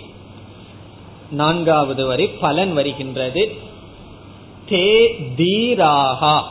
நான்காவது 1.31 2.07
வரி 2.07 2.27
பலன் 2.27 2.73
வருகின்றது. 2.73 3.43
தே 4.71 4.89
தீராகா. 5.37 6.43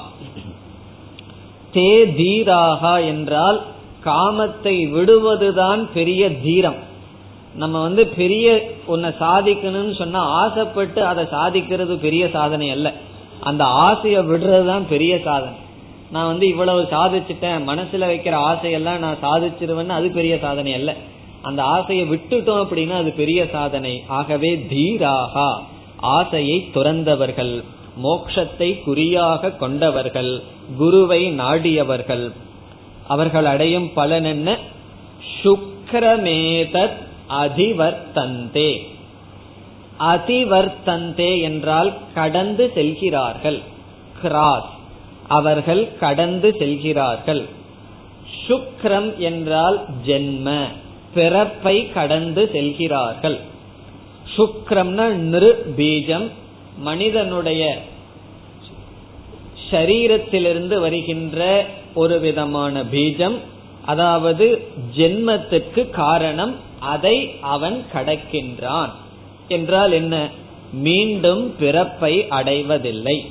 தே 1.73 1.89
தீராகா 2.19 3.05
என்றால் 3.05 3.61
காமத்தை 4.05 4.75
விடுவதுதான் 4.91 5.89
பெரிய 5.93 6.39
தீரம். 6.41 6.87
நம்ம 7.55 7.81
வந்து 7.81 8.07
பெரிய 8.07 8.71
ஒன்ன 8.87 9.13
சாதிக்கணும்னு 9.19 9.95
சொன்னா 9.97 10.19
ஆசைப்பட்டு 10.19 11.05
அதை 11.05 11.23
சாதிக்கிறது 11.23 11.95
பெரிய 11.95 12.29
சாதனை 12.29 12.69
அல்ல. 12.69 12.93
அந்த 13.39 13.63
ஆசையை 13.63 14.21
விடுறதுதான் 14.21 14.85
பெரிய 14.89 15.19
சாதனை. 15.23 15.57
நான் 16.11 16.25
வந்து 16.25 16.47
இவ்வளவு 16.47 16.81
சாதிச்சுட்டேன் 16.81 17.65
மனசுல 17.67 18.05
வைக்கிற 18.11 18.35
ஆசையெல்லாம் 18.49 18.97
நான் 18.97 19.23
சாதிச்சிருவேன்னு 19.23 19.97
அது 19.99 20.09
பெரிய 20.09 20.37
சாதனை 20.39 20.73
அல்ல. 20.73 20.95
அந்த 21.41 21.63
ஆசையை 21.63 22.09
விட்டுட்டோம் 22.09 22.65
அப்படின்னா 22.65 22.91
அது 22.91 23.11
பெரிய 23.11 23.47
சாதனை. 23.51 24.03
ஆகவே 24.07 24.65
தீராகா. 24.69 25.59
ஆசையை 25.95 26.69
துறந்தவர்கள் 26.73 27.63
மோக்ஷத்தை 28.03 28.83
குறியாக 28.83 29.49
கொண்டவர்கள் 29.49 30.43
குருவை 30.77 31.31
நாடியவர்கள். 31.31 32.31
அவர்கள் 33.07 33.45
அடையும் 33.45 33.93
பலன் 33.93 34.23
என்ன? 34.23 34.57
சுக்கரமேதத் 35.43 36.97
அதிவர்த்தந்தே. 37.29 38.87
அதிவர்த்தந்தே 39.99 41.41
என்றால் 41.41 41.93
கடந்து 42.13 42.71
செல்கிறார்கள். 42.75 43.61
கிராஸ். 44.21 44.69
அவர்கள் 45.27 45.97
கடந்து 45.99 46.55
செல்கிறார்கள். 46.59 47.45
சுக்ரம் 48.47 49.17
என்றால் 49.17 49.85
ஜென்ம. 50.05 50.67
பிறப்பை 51.13 51.91
கடந்து 51.91 52.49
செல்கிறார்கள். 52.53 53.39
சுக்ரம்னா 54.37 55.09
நிரு 55.09 55.55
பீஜம் 55.77 56.29
மனிதனுடைய 56.77 57.81
சரீரத்திலிருந்து 59.71 60.79
வருகின்ற 60.79 61.65
ஒரு 61.93 62.19
விதமான 62.19 62.83
பீஜம் 62.83 63.37
அதாவது 63.85 64.67
ஜென்மத்துக்கு 64.97 65.89
காரணம் 65.89 66.55
அதை 66.79 67.31
அவன் 67.41 67.85
கடக்கின்றான். 67.93 68.89
என்றால் 69.47 69.91
என்ன? 69.91 70.29
மீண்டும் 70.73 71.55
பிறப்பை 71.59 72.27
அடைவதில்லை. 72.27 73.25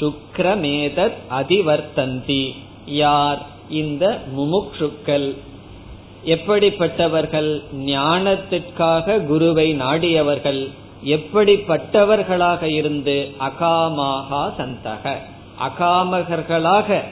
சுக்ரமேதத் 0.00 1.12
அதிவர்த்தந்தி. 1.30 2.54
யார்? 2.86 3.46
இந்த 3.70 4.20
முமுக்ஷுக்கள். 4.36 5.34
எப்படிப்பட்டவர்கள் 6.24 7.62
ஞானத்திற்காக 7.74 9.26
குருவை 9.26 9.74
நாடியவர்கள் 9.74 10.70
எப்படிப்பட்டவர்களாக 11.04 12.62
இருந்து 12.62 13.30
அகாமாகா 13.40 14.52
சந்தக. 14.58 15.14
அகாமகர்களாக 15.60 17.02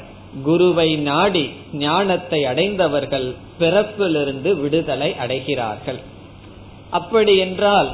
குருவை 0.42 0.96
நாடி 0.96 1.50
ஞானத்தை 1.72 2.44
அடைந்தவர்கள் 2.44 3.34
பிறப்பிலிருந்து 3.60 4.60
விடுதலை 4.60 5.16
அடைகிறார்கள். 5.26 6.00
அப்படி 6.90 7.36
என்றால் 7.36 7.90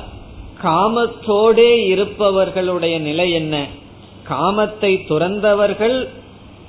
காமத்தோடே 0.62 1.86
இருப்பவர்களுடைய 1.86 2.98
நிலை 2.98 3.32
என்ன? 3.32 3.66
காமத்தை 4.28 5.04
துறந்தவர்கள் 5.08 6.08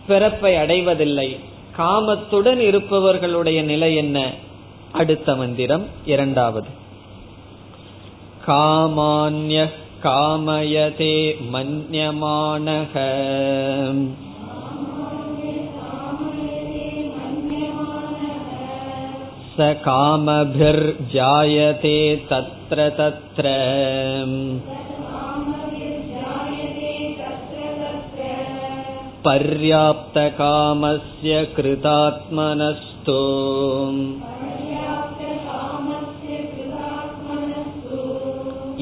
பிறப்பை 0.07 0.55
அடைவதில்லை. 0.55 1.38
காமத்துடன் 1.77 2.57
இருப்பவர்களுடைய 2.57 3.61
நிலை 3.61 3.95
என்ன? 3.95 4.31
அடுத்த 4.91 5.35
மந்திரம் 5.35 5.85
இரண்டாவது. 6.05 6.67
காமான்ய 8.47 9.69
காமயதே 10.03 11.35
மன்யமானக. 11.53 12.93
ச 19.57 19.81
காமபிர் 19.81 20.95
ஜாயதே 21.13 22.21
தத்ர 22.29 22.91
தத்ர. 22.99 23.45
पर्याप्तकामस्य 29.26 30.12
कृतात्मनस्तु 31.57 33.20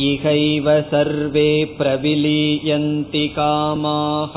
इहैव 0.09 0.67
सर्वे 0.93 1.51
प्रविलीयन्ति 1.79 3.27
कामाः 3.39 4.37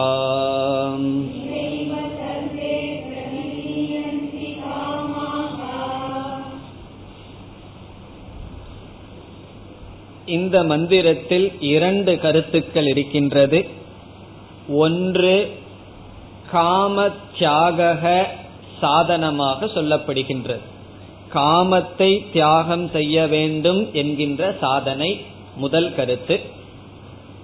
இந்த 10.36 10.58
மந்திரத்தில் 10.64 11.48
இரண்டு 11.74 12.12
கருத்துக்கள் 12.18 12.86
இருக்கின்றது 12.86 13.60
ஒன்று 14.84 15.34
காம 16.53 17.09
தியாக 17.39 18.31
சாதனமாக 18.81 19.67
சொல்லப்படுகின்றது 19.67 20.61
காமத்தை 21.35 22.31
தியாகம் 22.33 22.91
செய்ய 22.91 23.27
வேண்டும் 23.27 23.93
என்கின்ற 23.93 24.55
சாதனை 24.61 25.25
முதல் 25.57 25.95
கருத்து. 25.95 26.41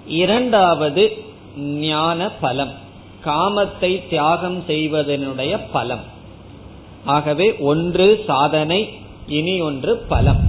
இரண்டாவது 0.06 1.24
ஞான 1.56 2.30
பலம். 2.30 2.72
காமத்தை 3.24 4.08
தியாகம் 4.08 4.64
செய்வதனுடைய 4.68 5.60
பலம். 5.72 6.04
ஆகவே 7.04 7.56
ஒன்று 7.56 8.24
சாதனை 8.26 8.98
இனி 9.26 9.60
ஒன்று 9.60 9.96
பலம். 9.96 10.40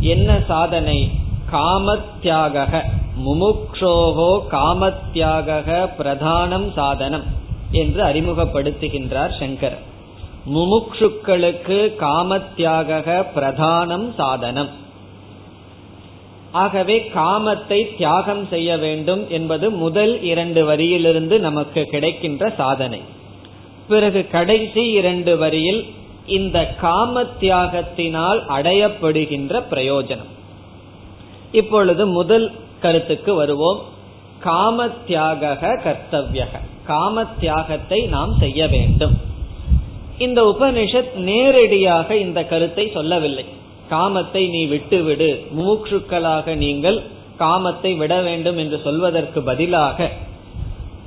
என்ன 0.00 0.40
சாதனை? 0.48 1.10
காமத்தியாக 1.52 2.84
முமுக்ஷோகோ 3.26 4.40
காமத்தியாக 4.50 5.90
பிரதானம் 5.98 6.72
சாதனம். 6.72 7.37
என்று 7.70 8.04
அறிமுகப்படுத்துகின்றார் 8.04 9.30
சங்கர். 9.38 9.76
முமுக்ஷுக்களுக்கு 10.54 11.96
காமத்தியாக 11.96 13.26
பிரதானம் 13.34 14.14
சாதனம். 14.14 14.68
ஆகவே 16.52 17.10
காமத்தை 17.14 17.96
தியாகம் 17.96 18.46
செய்ய 18.46 18.76
வேண்டும் 18.76 19.30
என்பது 19.30 19.70
முதல் 19.70 20.22
இரண்டு 20.22 20.64
வரியிலிருந்து 20.66 21.38
நமக்கு 21.38 21.84
கிடைக்கின்ற 21.84 22.54
சாதனை. 22.56 23.00
பிறகு 23.88 24.28
கடைசி 24.28 24.90
இரண்டு 24.90 25.36
வரியில் 25.36 25.86
இந்த 26.26 26.66
காம 26.66 27.22
தியாகத்தினால் 27.22 28.40
அடையப்படுகின்ற 28.48 29.62
பிரயோஜனம். 29.70 30.32
இப்பொழுது 31.52 32.06
முதல் 32.06 32.52
கருத்துக்கு 32.80 33.34
வருவோம். 33.34 33.96
காம 34.40 34.88
தியாக 34.88 35.58
கர்த்தவியக. 35.62 36.60
காம 36.86 37.24
தியாகத்தை 37.24 38.06
நாம் 38.06 38.36
செய்ய 38.38 38.68
வேண்டும். 38.68 39.16
இந்த 40.18 40.56
உபனிஷத் 40.58 41.14
நேரடியாக 41.14 42.16
இந்த 42.16 42.44
கருத்தை 42.44 42.90
சொல்லவில்லை. 42.92 43.44
காமத்தை 43.90 44.48
நீ 44.48 44.66
விட்டுவிடு. 44.66 45.46
மூக்ஷுக்களாக 45.58 46.54
நீங்கள் 46.54 47.02
காமத்தை 47.38 47.96
விட 47.96 48.20
வேண்டும் 48.20 48.58
என்று 48.58 48.80
சொல்வதற்கு 48.84 49.42
பதிலாக 49.42 50.10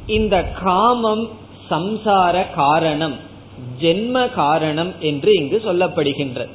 இந்த 0.08 0.44
காமம் 0.44 1.30
சம்சார 1.70 2.46
காரணம் 2.56 3.16
ஜென்ம 3.82 4.32
காரணம் 4.34 4.94
என்று 5.00 5.34
இங்கு 5.34 5.62
சொல்லப்படுகின்றது. 5.66 6.50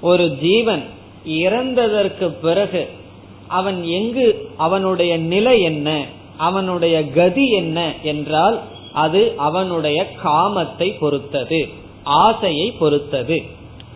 ஒரு 0.00 0.30
ஜீவன் 0.30 0.82
இறந்ததற்கு 1.26 2.28
பிறகு 2.28 2.90
அவன் 3.58 3.78
எங்கு 3.98 4.26
அவனுடைய 4.56 5.12
நிலை 5.32 5.56
என்ன 5.62 5.88
அவனுடைய 6.36 6.96
கதி 7.10 7.46
என்ன 7.50 7.78
என்றால் 8.02 8.56
அது 8.92 9.20
அவனுடைய 9.36 9.98
காமத்தை 10.24 10.88
பொறுத்தது 11.00 11.60
ஆசையை 12.04 12.68
பொறுத்தது. 12.70 13.36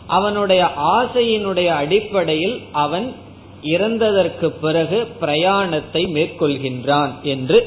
அவனுடைய 0.06 0.62
ஆசையினுடைய 0.96 1.68
அடிப்படையில் 1.82 2.56
அவன் 2.72 3.06
இறந்ததற்கு 3.62 4.48
பிறகு 4.60 4.98
பிரயாணத்தை 5.20 6.02
மேற்கொள்கின்றான் 6.14 7.12
என்று 7.22 7.58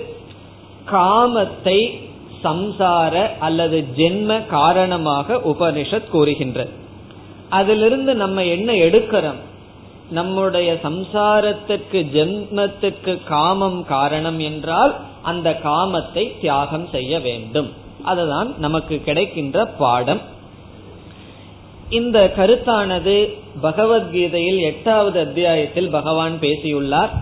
காமத்தை 0.91 1.79
சம்சார 2.43 3.15
அல்லது 3.39 3.77
ஜென்ம 3.97 4.45
காரணமாக 4.45 5.39
உபனிஷத் 5.51 6.11
கூறுகின்றது 6.11 6.73
அதிலிருந்து 7.49 8.11
நம்ம 8.15 8.43
என்ன 8.55 8.69
எடுக்கிறோம்? 8.85 9.39
நம்முடைய 10.11 10.69
சம்சாரத்துக்கு 10.83 11.99
ஜென்மத்துக்கு 12.15 13.13
காமம் 13.23 13.85
காரணம் 13.85 14.39
என்றால் 14.39 14.93
அந்த 15.21 15.49
காமத்தை 15.63 16.23
தியாகம் 16.41 16.87
செய்ய 16.91 17.19
வேண்டும். 17.19 17.69
அதுதான் 18.03 18.49
நமக்கு 18.57 19.01
கிடைக்கின்ற 19.03 19.65
பாடம். 19.65 20.21
இந்த 21.89 22.33
கருத்தானது 22.37 23.15
பகவத்கீதையில் 23.61 24.59
எட்டாவது 24.61 25.19
அத்தியாயத்தில் 25.19 25.89
பகவான் 25.89 26.35
பேசியுள்ளார். 26.39 27.13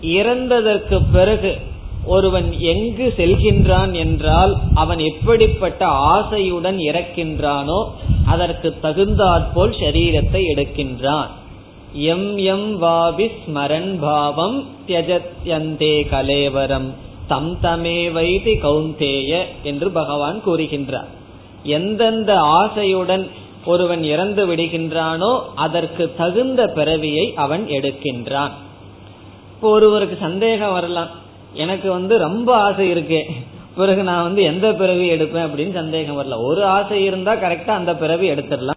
இறந்ததற்கு 0.00 0.98
பிறகு 1.12 1.52
ஒருவன் 2.06 2.52
எங்கு 2.72 3.06
செல்கின்றான் 3.16 3.92
என்றால் 3.92 4.52
அவன் 4.74 4.98
எப்படிப்பட்ட 4.98 5.86
ஆசையுடன் 5.86 6.78
இறக்கின்றானோ 6.90 7.80
அதற்கு 8.26 8.68
தகுந்தாற்போல் 8.80 9.74
சரீரத்தை 9.80 10.42
எடுக்கின்றான். 10.54 11.32
எம் 11.96 12.36
எம் 12.36 12.78
வாவி 12.78 13.30
ஸ்மரன் 13.42 13.98
பாவம் 14.00 14.64
தியஜத்யந்தே 14.86 16.06
கலேவரம். 16.10 16.88
தம் 17.26 17.58
தமே 17.62 18.12
வைதி 18.12 18.52
கௌந்தேய 18.52 19.42
என்று 19.62 19.90
பகவான் 19.90 20.42
கூறுகின்றார். 20.46 21.10
எந்தெந்த 21.62 22.34
ஆசையுடன் 22.40 23.30
ஒருவன் 23.66 24.02
இறந்து 24.02 24.46
விடுகின்றானோ 24.46 25.40
அதற்கு 25.54 26.14
தகுந்த 26.14 26.66
பிறவியை 26.66 27.32
அவன் 27.34 27.66
எடுக்கின்றான். 27.66 28.50
இப்போ 29.54 29.70
ஒருவருக்கு 29.70 30.16
சந்தேகம் 30.20 30.72
வரலாம். 30.72 31.08
எனக்கு 31.54 31.90
வந்து 31.90 32.18
ரொம்ப 32.18 32.56
ஆசை 32.56 32.90
இருக்கு. 32.90 33.26
பிறகு 33.76 34.02
நான் 34.02 34.22
வந்து 34.22 34.42
எந்த 34.42 34.74
பிறவி 34.74 35.10
எடுப்பேன் 35.10 35.46
அப்படின்னு 35.46 35.72
சந்தேகம் 35.72 36.18
வரல 36.18 36.36
ஒரு 36.38 36.64
ஆசை 36.64 37.04
இருந்தா 37.04 37.34
கரெக்டா 37.34 37.68
அந்த 37.68 37.94
பிறவி 37.96 38.30
எடுத்துடலாம். 38.30 38.75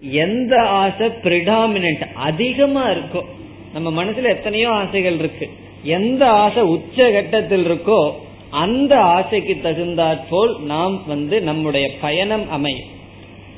எந்த 0.00 0.62
ஆசை 0.62 1.06
பிரிடாமினன்ட் 1.06 2.12
அதிகமா 2.14 2.88
இருக்கோ 2.88 3.24
நம்ம 3.72 4.04
மனசுல 4.04 4.22
எத்தனையோ 4.22 4.70
ஆசைகள் 4.70 5.18
இருக்கு. 5.18 5.48
எந்த 5.82 6.30
ஆசை 6.30 6.62
உச்ச 6.62 7.10
கட்டத்தில் 7.10 7.70
இருக்கோ 7.70 8.12
அந்த 8.50 9.00
ஆசைக்கு 9.00 9.58
தகுந்தாற்போல் 9.62 10.60
நாம் 10.60 11.06
வந்து 11.06 11.40
நம்முடைய 11.40 11.90
பயணம் 12.00 12.50
அமையும். 12.50 12.88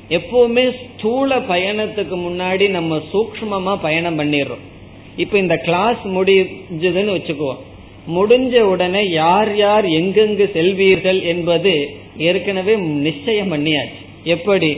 எப்பவுமே 0.08 0.74
ஸ்தூல 0.74 1.38
பயணத்துக்கு 1.38 2.16
முன்னாடி 2.16 2.68
நம்ம 2.68 3.00
சூக்மமா 3.12 3.76
பயணம் 3.82 4.18
பண்ணிடுறோம். 4.18 4.64
இப்ப 5.16 5.38
இந்த 5.38 5.56
கிளாஸ் 5.56 5.98
முடிஞ்சதுன்னு 6.04 7.14
வச்சுக்குவோம். 7.16 7.58
முடிஞ்ச 8.14 8.60
உடனே 8.60 9.10
யார் 9.10 9.56
யார் 9.56 9.84
எங்கெங்கு 9.84 10.50
செல்வீர்கள் 10.52 11.22
என்பது 11.22 11.96
ஏற்கனவே 12.16 12.76
நிச்சயம் 12.76 13.52
பண்ணியாச்சு. 13.52 14.00
எப்படி? 14.24 14.76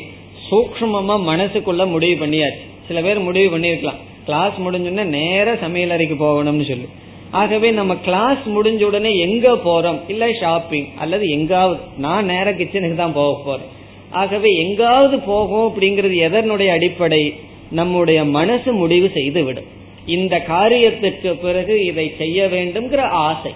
சூக்மமா 0.54 1.14
மனசுக்குள்ள 1.30 1.86
முடிவு 1.86 2.26
பண்ணியாச்சு. 2.26 2.64
சில 2.88 3.00
பேர் 3.00 3.18
முடிவு 3.18 3.58
பண்ணிருக்கலாம் 3.58 4.02
கிளாஸ் 4.24 4.52
முடிஞ்சோடனே 4.66 5.04
நேர 5.04 5.54
சமையலறைக்கு 5.54 6.16
போகணும்னு 6.24 6.66
சொல்லி. 6.68 6.88
ஆகவே 7.30 7.70
நம்ம 7.70 7.96
கிளாஸ் 7.96 8.42
முடிஞ்ச 8.46 8.82
உடனே 8.84 9.18
எங்க 9.18 9.52
போறோம்? 9.52 10.00
இல்ல 10.08 10.32
ஷாப்பிங் 10.40 10.86
அல்லது 10.98 11.28
எங்காவது. 11.28 11.80
நான் 11.98 12.24
நேர 12.24 12.52
கிச்சனுக்கு 12.52 12.94
தான் 12.94 13.12
போக 13.12 13.42
போறேன். 13.44 13.70
ஆகவே 14.10 14.50
எங்காவது 14.54 15.18
போகும் 15.18 15.66
அப்படிங்கிறது 15.68 16.16
எதனுடைய 16.28 16.66
அடிப்படை? 16.66 17.34
நம்முடைய 17.70 18.24
மனசு 18.24 18.72
முடிவு 18.72 19.10
செய்து 19.14 19.44
விடும் 19.44 19.64
இந்த 20.06 20.44
காரியத்திற்கு 20.48 21.30
பிறகு 21.32 21.84
இதை 21.84 22.12
செய்ய 22.18 22.46
வேண்டும்ங்கிற 22.46 23.00
ஆசை. 23.00 23.52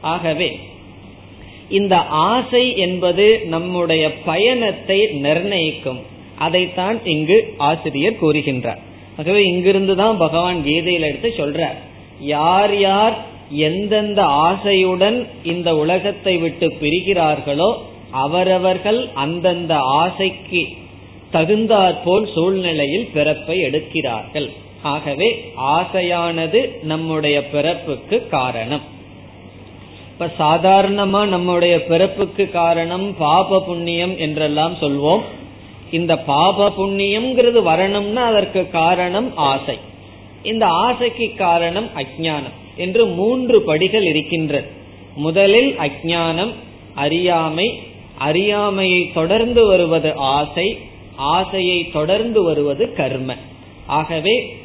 ஆகவே 0.00 0.58
இந்த 1.68 1.96
ஆசை 1.98 2.76
என்பது 2.76 3.40
நம்முடைய 3.44 4.14
பயணத்தை 4.14 5.06
நிர்ணயிக்கும். 5.06 6.18
அதைத்தான் 6.44 6.98
இங்கு 7.14 7.38
ஆசிரியர் 7.68 8.20
கூறுகின்றார். 8.22 8.80
ஆகவே 9.18 9.40
இங்கிருந்து 9.44 9.94
தான் 10.02 10.16
பகவான் 10.16 10.60
கீதையில் 10.62 11.08
எடுத்து 11.08 11.30
சொல்றார். 11.36 11.78
யார் 12.36 12.74
யார் 12.78 13.16
எந்தெந்த 13.68 14.20
ஆசையுடன் 14.48 15.18
இந்த 15.52 15.68
உலகத்தை 15.76 16.34
விட்டு 16.36 16.66
பிரிகிறார்களோ 16.80 17.70
அவரவர்கள் 18.24 19.00
அந்தந்த 19.24 19.74
ஆசைக்கு 20.02 20.62
தகுந்தாற்போல் 21.30 22.26
சூழ்நிலையில் 22.34 23.08
பிறப்பை 23.12 23.56
எடுக்கிறார்கள். 23.68 24.48
ஆகவே 24.92 25.28
ஆசையானது 25.76 26.60
நம்முடைய 26.82 27.36
பிறப்புக்கு 27.52 28.16
காரணம். 28.28 28.84
இப்ப 30.12 30.28
சாதாரணமா 30.38 31.20
நம்முடைய 31.34 31.74
பிறப்புக்கு 31.90 32.44
காரணம் 32.50 33.06
பாப 33.18 33.60
புண்ணியம் 33.68 34.14
என்றெல்லாம் 34.18 34.74
சொல்வோம். 34.80 35.22
இந்த 35.92 36.18
பாப 36.18 36.70
புண்ணியம்ங்கிறது 36.70 37.62
வரணும்னா 37.62 38.24
அதற்கு 38.24 38.70
காரணம் 38.70 39.36
ஆசை. 39.36 39.78
இந்த 40.42 40.66
ஆசைக்கு 40.66 41.34
காரணம் 41.36 41.88
அஜானம் 41.96 42.56
என்று 42.76 43.06
மூன்று 43.06 43.62
படிகள் 43.62 44.02
இருக்கின்றது. 44.02 44.68
முதலில் 45.16 45.78
அஜானம் 45.78 46.52
அறியாமை 46.94 47.78
அறியாமையை 48.18 49.10
தொடர்ந்து 49.14 49.66
வருவது 49.66 50.14
ஆசை 50.14 50.78
ஆசையை 51.16 51.90
தொடர்ந்து 51.90 52.42
வருவது 52.42 52.92
கர்ம. 52.92 53.36
ஆகவே 53.86 54.56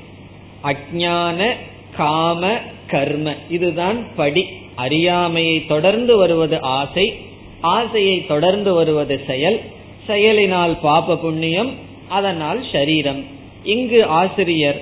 அஜான 0.64 1.50
காம 1.98 2.52
கர்ம 2.88 3.36
இதுதான் 3.50 4.16
படி. 4.16 4.46
அறியாமையை 4.76 5.66
தொடர்ந்து 5.66 6.18
வருவது 6.18 6.62
ஆசை 6.62 7.16
ஆசையை 7.62 8.26
தொடர்ந்து 8.26 8.74
வருவது 8.74 9.24
செயல் 9.28 9.62
செயலினால் 10.08 10.78
பாப 10.78 11.18
புண்ணியம் 11.18 11.74
அதனால் 12.10 12.66
சரீரம் 12.72 13.24
இங்கு 13.64 14.06
ஆசிரியர் 14.06 14.82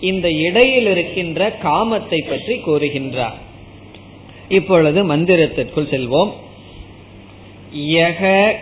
இந்த 0.00 0.30
இடையில் 0.30 0.86
இருக்கின்ற 0.86 1.58
காமத்தை 1.62 2.18
பற்றி 2.28 2.54
கூறுகின்றார். 2.54 3.38
இப்பொழுது 4.48 5.16
மந்திரத்திற்குள் 5.16 5.88
செல்வோம். 5.94 6.30
யக 7.76 8.52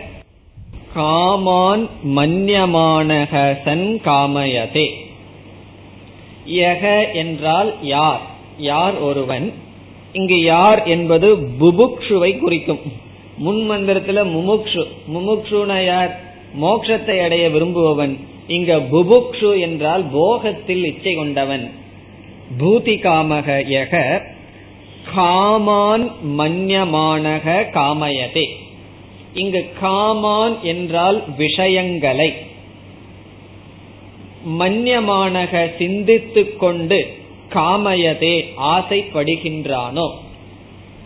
காமான் 0.93 1.89
மன்யமானக 2.15 3.61
சன் 3.63 4.01
காமயதே. 4.05 4.87
யக 6.47 7.13
என்றால் 7.13 7.73
யார்? 7.81 8.21
யார் 8.57 8.97
ஒருவன்? 8.97 9.53
இங்கு 10.13 10.41
யார் 10.41 10.83
என்பது 10.83 11.37
புபுக்ஷுவை 11.59 12.39
குறிக்கும். 12.39 12.81
முன் 13.37 13.71
மந்திரத்துல 13.71 14.23
முமுக்ஷு. 14.23 14.87
முமுக்ஷுனா 15.13 15.85
யார்? 15.85 16.19
மோட்சத்தை 16.61 17.23
அடைய 17.23 17.49
விரும்புபவன். 17.49 18.17
இங்க 18.47 18.77
புபுக்ஷு 18.77 19.59
என்றால் 19.59 20.05
போகத்தில் 20.13 20.85
இச்சை 20.85 21.13
கொண்டவன். 21.13 21.71
பூதி 22.59 22.99
காமக 22.99 23.63
யக 23.69 24.21
காமான் 25.15 26.11
மன்யமானக 26.37 27.69
காமயதே. 27.71 28.45
இங்கு 29.33 29.69
காமான் 29.81 30.61
என்றால் 30.61 31.23
விஷயங்களை. 31.37 32.33
மன்யமானக 34.59 35.77
சிந்தித்துக் 35.77 36.59
கொண்டு 36.59 37.13
காமயதே 37.53 38.53
ஆசைப்படுகின்றானோ? 38.63 40.11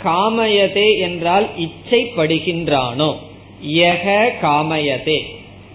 காமயதே 0.03 0.99
என்றால் 0.99 1.49
இச்சைப்படுகின்றானோ? 1.59 3.17
யக 3.67 4.31
காமயதே. 4.41 5.21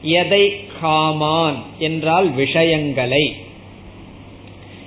எதை 0.03 0.53
காமான் 0.83 1.57
என்றால் 1.79 2.31
விஷயங்களை. 2.31 3.37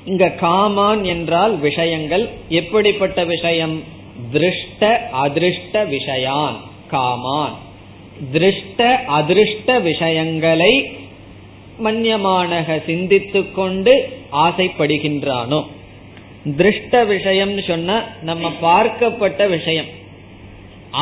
இங்க 0.05 0.35
காமான் 0.41 1.03
என்றால் 1.03 1.59
விஷயங்கள் 1.59 2.29
எப்படிப்பட்ட 2.49 3.25
விஷயம்? 3.25 3.83
திருஷ்ட 4.33 5.09
அதிருஷ்ட 5.23 5.73
விஷயான். 5.73 6.55
காமான். 6.91 7.53
திருஷ்ட 8.33 8.99
அதிருஷ்ட 9.07 9.81
விஷயங்களை 9.81 10.91
மன்யமானக 11.83 12.83
சிந்தித்துக்கொண்டு 12.85 13.99
ஆசைப்படுகின்றானோ? 14.31 15.65
திருஷ்ட 16.45 16.91
விஷயம்னு 16.91 17.67
சொன்னா 17.67 18.03
நம்ம 18.21 18.51
பார்க்கப்பட்ட 18.61 19.49
விஷயம். 19.49 19.85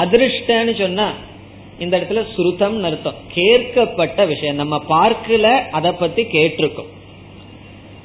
அதிருஷ்டன்னு 0.02 0.80
சொன்னா 0.80 1.14
இந்த 1.80 1.98
இடத்துல 1.98 2.26
சுருத்தம் 2.36 2.84
அர்த்தம். 2.84 3.14
கேட்கப்பட்ட 3.36 4.28
விஷயம். 4.28 4.56
நம்ம 4.56 4.84
பார்க்கல 4.90 5.62
அதை 5.72 5.92
பத்தி 5.92 6.24
கேட்டிருக்கோம். 6.24 6.92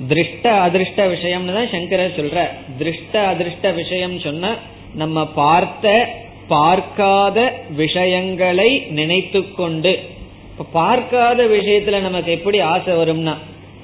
திருஷ்ட 0.08 0.42
அதிருஷ்ட 0.42 0.96
விஷயம்னு 0.96 1.54
தான் 1.54 1.70
சங்கரர் 1.70 2.16
சொல்ற. 2.16 2.48
திருஷ்ட 2.78 3.12
அதிருஷ்ட 3.12 3.74
விஷயம் 3.74 4.18
சொன்னா 4.18 4.54
நம்ம 4.94 5.26
பார்த்த 5.26 6.08
பார்க்காத 6.48 7.52
விஷயங்களை 7.70 8.86
நினைத்து 8.90 9.54
கொண்டு 9.54 9.98
பார்க்காத 10.72 11.44
விஷயத்துல 11.44 12.00
நமக்கு 12.00 12.32
எப்படி 12.32 12.60
ஆசை 12.60 12.94
வரும்னா 12.94 13.34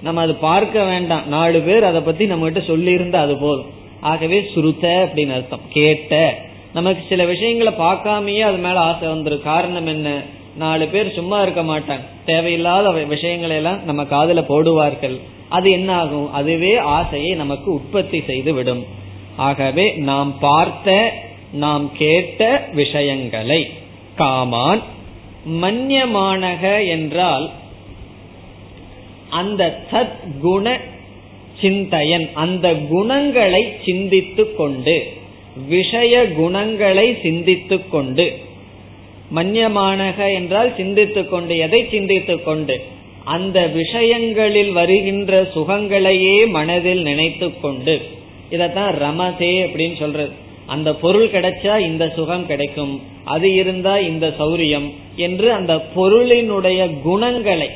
நம்ம 0.02 0.20
அது 0.20 0.34
பார்க்க 0.34 0.84
வேண்டாம். 0.84 1.28
நாலு 1.28 1.60
பேர் 1.60 1.84
அதை 1.84 2.00
பத்தி 2.00 2.26
நம்ம 2.26 2.44
கிட்ட 2.44 2.60
சொல்லி 2.60 2.92
இருந்தா 2.92 3.20
அது 3.20 3.36
போதும். 3.36 3.66
ஆகவே 4.00 4.50
சுருத்த 4.54 5.10
அப்படின்னு 5.12 5.32
அர்த்தம். 5.32 5.60
கேட்ட. 5.68 6.38
நமக்கு 6.74 7.04
சில 7.08 7.24
விஷயங்களை 7.24 7.72
பார்க்காமயே 7.72 8.40
அது 8.40 8.56
மேல 8.56 8.80
ஆசை 8.80 9.08
வந்துடும் 9.08 9.42
காரணம் 9.42 9.86
என்ன? 9.86 10.22
நாலு 10.56 10.86
பேர் 10.86 11.12
சும்மா 11.12 11.42
இருக்க 11.42 11.62
மாட்டாங்க. 11.62 12.00
தேவையில்லாத 12.24 12.90
விஷயங்களை 12.90 13.56
எல்லாம் 13.56 13.84
நம்ம 13.84 14.04
காதல 14.04 14.40
போடுவார்கள். 14.40 15.20
அது 15.48 15.70
என்ன 15.70 15.96
ஆகும்? 15.96 16.32
அதுவே 16.32 16.76
ஆசையை 16.76 17.30
நமக்கு 17.30 17.72
உற்பத்தி 17.72 18.22
செய்து 18.26 18.52
விடும். 18.52 18.84
ஆகவே 19.36 19.92
நாம் 19.96 20.38
பார்த்த 20.38 21.12
நாம் 21.52 21.90
கேட்ட 21.96 22.68
விஷயங்களை 22.72 23.70
காமான் 24.18 24.80
மன்யமானக 25.50 26.88
என்றால் 26.88 27.50
அந்த 29.28 29.80
சத் 29.90 30.40
குண 30.40 30.78
சிந்தையன் 31.60 32.28
அந்த 32.34 32.74
குணங்களை 32.74 33.72
சிந்தித்து 33.84 34.54
கொண்டு 34.54 35.02
விஷய 35.68 36.26
குணங்களை 36.26 37.16
சிந்தித்து 37.22 37.88
கொண்டு 37.88 38.32
மன்யமானக 39.34 40.34
என்றால் 40.34 40.76
சிந்தித்து 40.76 41.28
கொண்டு 41.28 41.56
எதை 41.56 41.86
சிந்தித்து 41.90 42.42
கொண்டு 42.42 42.80
அந்த 43.24 43.66
விஷயங்களில் 43.66 44.70
வருகின்ற 44.70 45.42
சுகங்களையே 45.54 46.48
மனதில் 46.48 47.02
நினைத்து 47.02 47.60
கொண்டு 47.60 48.00
இதத்தான் 48.50 48.92
ரமசே 49.04 49.50
அப்படின்னு 49.66 49.96
சொல்றது. 49.96 50.32
அந்த 50.66 50.94
பொருள் 50.94 51.30
கிடைச்சா 51.30 51.78
இந்த 51.78 52.12
சுகம் 52.16 52.46
கிடைக்கும் 52.46 53.02
அது 53.24 53.54
இருந்தா 53.54 53.98
இந்த 53.98 54.34
சௌரியம் 54.38 54.94
என்று 55.16 55.52
அந்த 55.52 55.86
பொருளினுடைய 55.96 57.02
குணங்களை 57.02 57.70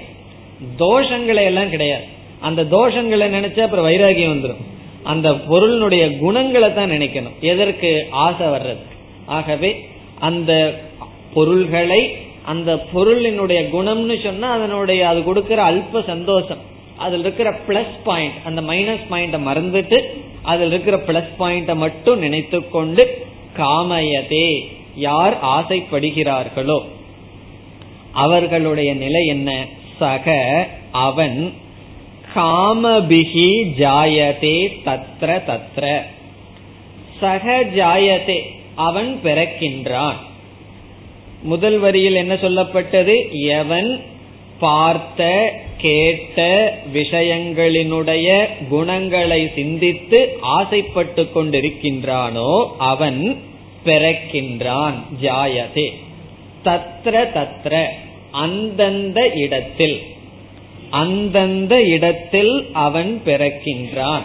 தோஷங்களை 0.79 1.43
எல்லாம் 1.51 1.71
கிடையாது. 1.71 2.05
அந்த 2.41 2.63
தோஷங்களை 2.63 3.27
நினைச்சா 3.37 3.61
அப்புறம் 3.61 3.87
வைராகியம் 3.87 4.33
வந்துடும் 4.35 4.63
அந்த 5.03 5.31
பொருளினுடைய 5.31 6.19
குணங்களை 6.19 6.73
தான் 6.73 6.91
நினைக்கணும். 6.91 7.39
எதற்கு? 7.41 8.07
ஆசை 8.11 8.47
வர்றது. 8.47 8.83
ஆகவே 9.27 9.71
அந்த 10.19 10.81
பொருள்களை 11.35 12.03
அந்த 12.45 12.71
பொருளினுடைய 12.95 13.61
குணம்னு 13.75 14.23
சொன்னா 14.23 14.53
அதனுடைய 14.53 15.09
அது 15.09 15.23
கொடுக்கிற 15.23 15.63
அல்ப 15.73 16.05
சந்தோஷம். 16.07 16.63
அதுல 16.97 17.21
இருக்கிற 17.21 17.51
பிளஸ் 17.69 17.95
பாயிண்ட் 18.05 18.33
அந்த 18.45 18.61
மைனஸ் 18.61 19.05
பாயிண்ட 19.11 19.39
மறந்துட்டு 19.49 19.99
அதுல 20.43 20.73
இருக்கிற 20.75 20.97
பிளஸ் 21.07 21.31
பாயிண்ட 21.39 21.75
மட்டும் 21.75 22.19
நினைத்து 22.19 22.69
கொண்டு 22.69 23.27
காமயதே 23.57 24.49
யார் 24.97 25.37
ஆசைப்படுகிறார்களோ 25.57 26.79
அவர்களுடைய 28.13 28.95
நிலை 28.95 29.27
என்ன? 29.27 29.51
சக 30.03 30.67
அவன் 30.93 31.53
காமபிகி 32.35 33.47
ஜாயதே 33.79 34.73
தத்ர 34.85 35.41
தத்ர. 35.49 36.03
சக 37.21 37.65
ஜாயதே 37.77 38.39
அவன் 38.75 39.21
பிறக்கின்றான். 39.25 40.17
முதல் 41.43 41.79
வரியில் 41.79 42.15
என்ன 42.15 42.35
சொல்லப்பட்டது? 42.35 43.31
எவன் 43.31 44.01
பார்த்த 44.61 45.53
கேட்ட 45.77 46.73
விஷயங்களினுடைய 46.95 48.47
குணங்களை 48.69 49.51
சிந்தித்து 49.55 50.39
ஆசைப்பட்டு 50.41 51.29
கொண்டிருக்கின்றானோ 51.35 52.67
அவன் 52.79 53.43
பிறக்கின்றான். 53.85 55.03
ஜாயதே. 55.23 55.93
தத்ர 56.65 57.27
தத்ர. 57.39 57.85
அந்தந்த 58.33 59.28
இடத்தில் 59.35 60.03
அந்தந்த 60.91 61.83
இடத்தில் 61.83 62.55
அவன் 62.72 63.20
பிறக்கின்றான். 63.24 64.24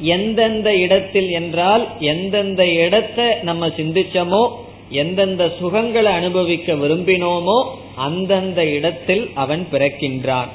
எந்தெந்த 0.00 0.76
இடத்தில் 0.76 1.28
என்றால் 1.28 1.88
எந்தெந்த 1.98 2.62
இடத்தை 2.66 3.26
நம்ம 3.42 3.66
சிந்திச்சோமோ 3.66 4.42
எந்தெந்த 4.90 5.44
சுகங்களை 5.60 6.10
அனுபவிக்க 6.12 6.72
விரும்பினோமோ 6.72 7.58
அந்தந்த 7.96 8.60
இடத்தில் 8.66 9.30
அவன் 9.34 9.66
பிறக்கின்றான். 9.72 10.50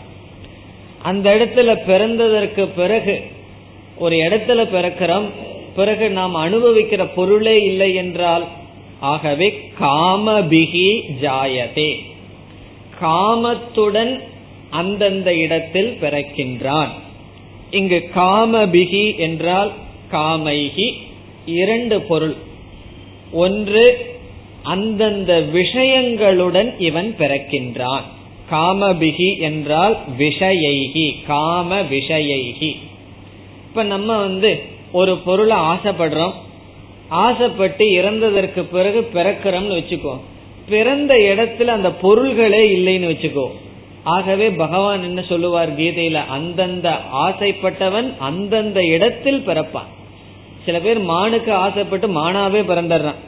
அந்த 1.02 1.36
இடத்துல 1.36 1.74
பிறந்ததற்கு 1.88 2.68
பிறகு 2.76 3.16
ஒரு 3.98 4.16
இடத்துல 4.16 4.62
பிறக்கிறோம் 4.76 5.28
பிறகு 5.76 6.10
நாம் 6.10 6.36
அனுபவிக்கிற 6.36 7.08
பொருளே 7.16 7.64
இல்லை 7.64 7.96
என்றால் 7.96 8.46
ஆகவே 9.00 9.48
காமபிகி 9.80 10.90
ஜாயதே. 11.22 11.92
காமத்துடன் 13.02 14.20
அந்தந்த 14.70 15.36
இடத்தில் 15.36 15.98
பிறக்கின்றான். 16.02 16.88
இங்கு 17.72 18.10
காமபிகி 18.16 19.18
என்றால் 19.18 19.72
காமைகி 20.12 20.94
இரண்டு 21.46 22.02
பொருள். 22.02 22.36
ஒன்று 23.32 24.16
அந்தந்த 24.64 25.42
விஷயங்களுடன் 25.42 26.80
இவன் 26.80 27.16
பிறக்கின்றான். 27.20 28.02
காமபிகி 28.52 29.40
என்றால் 29.40 29.98
விஷயைகி 30.18 31.16
காம 31.28 31.82
விஷயைகி. 31.82 32.80
இப்ப 33.68 33.84
நம்ம 33.84 34.18
வந்து 34.18 34.64
ஒரு 34.92 35.18
பொருளை 35.18 35.58
ஆசைப்படுறோம். 35.58 36.34
ஆசைப்பட்டு 37.08 37.86
இறந்ததற்கு 37.86 38.62
பிறகு 38.62 39.10
பிறக்கிறோம்னு 39.14 39.76
வச்சுக்கோ. 39.76 40.20
பிறந்த 40.70 41.14
இடத்துல 41.14 41.66
அந்த 41.66 41.92
பொருள்களே 41.92 42.78
இல்லைன்னு 42.78 43.02
வச்சுக்கோ. 43.02 43.48
ஆகவே 44.04 44.50
பகவான் 44.50 45.04
என்ன 45.04 45.22
சொல்லுவார் 45.22 45.78
கீதையில? 45.78 46.26
அந்தந்த 46.28 46.98
ஆசைப்பட்டவன் 47.14 48.18
அந்தந்த 48.18 48.86
இடத்தில் 48.86 49.44
பிறப்பான். 49.48 49.90
சில 50.66 50.80
பேர் 50.80 51.02
மானுக்கு 51.02 51.54
ஆசைப்பட்டு 51.54 52.08
மானாவே 52.08 52.62
பிறந்துடுறான். 52.70 53.20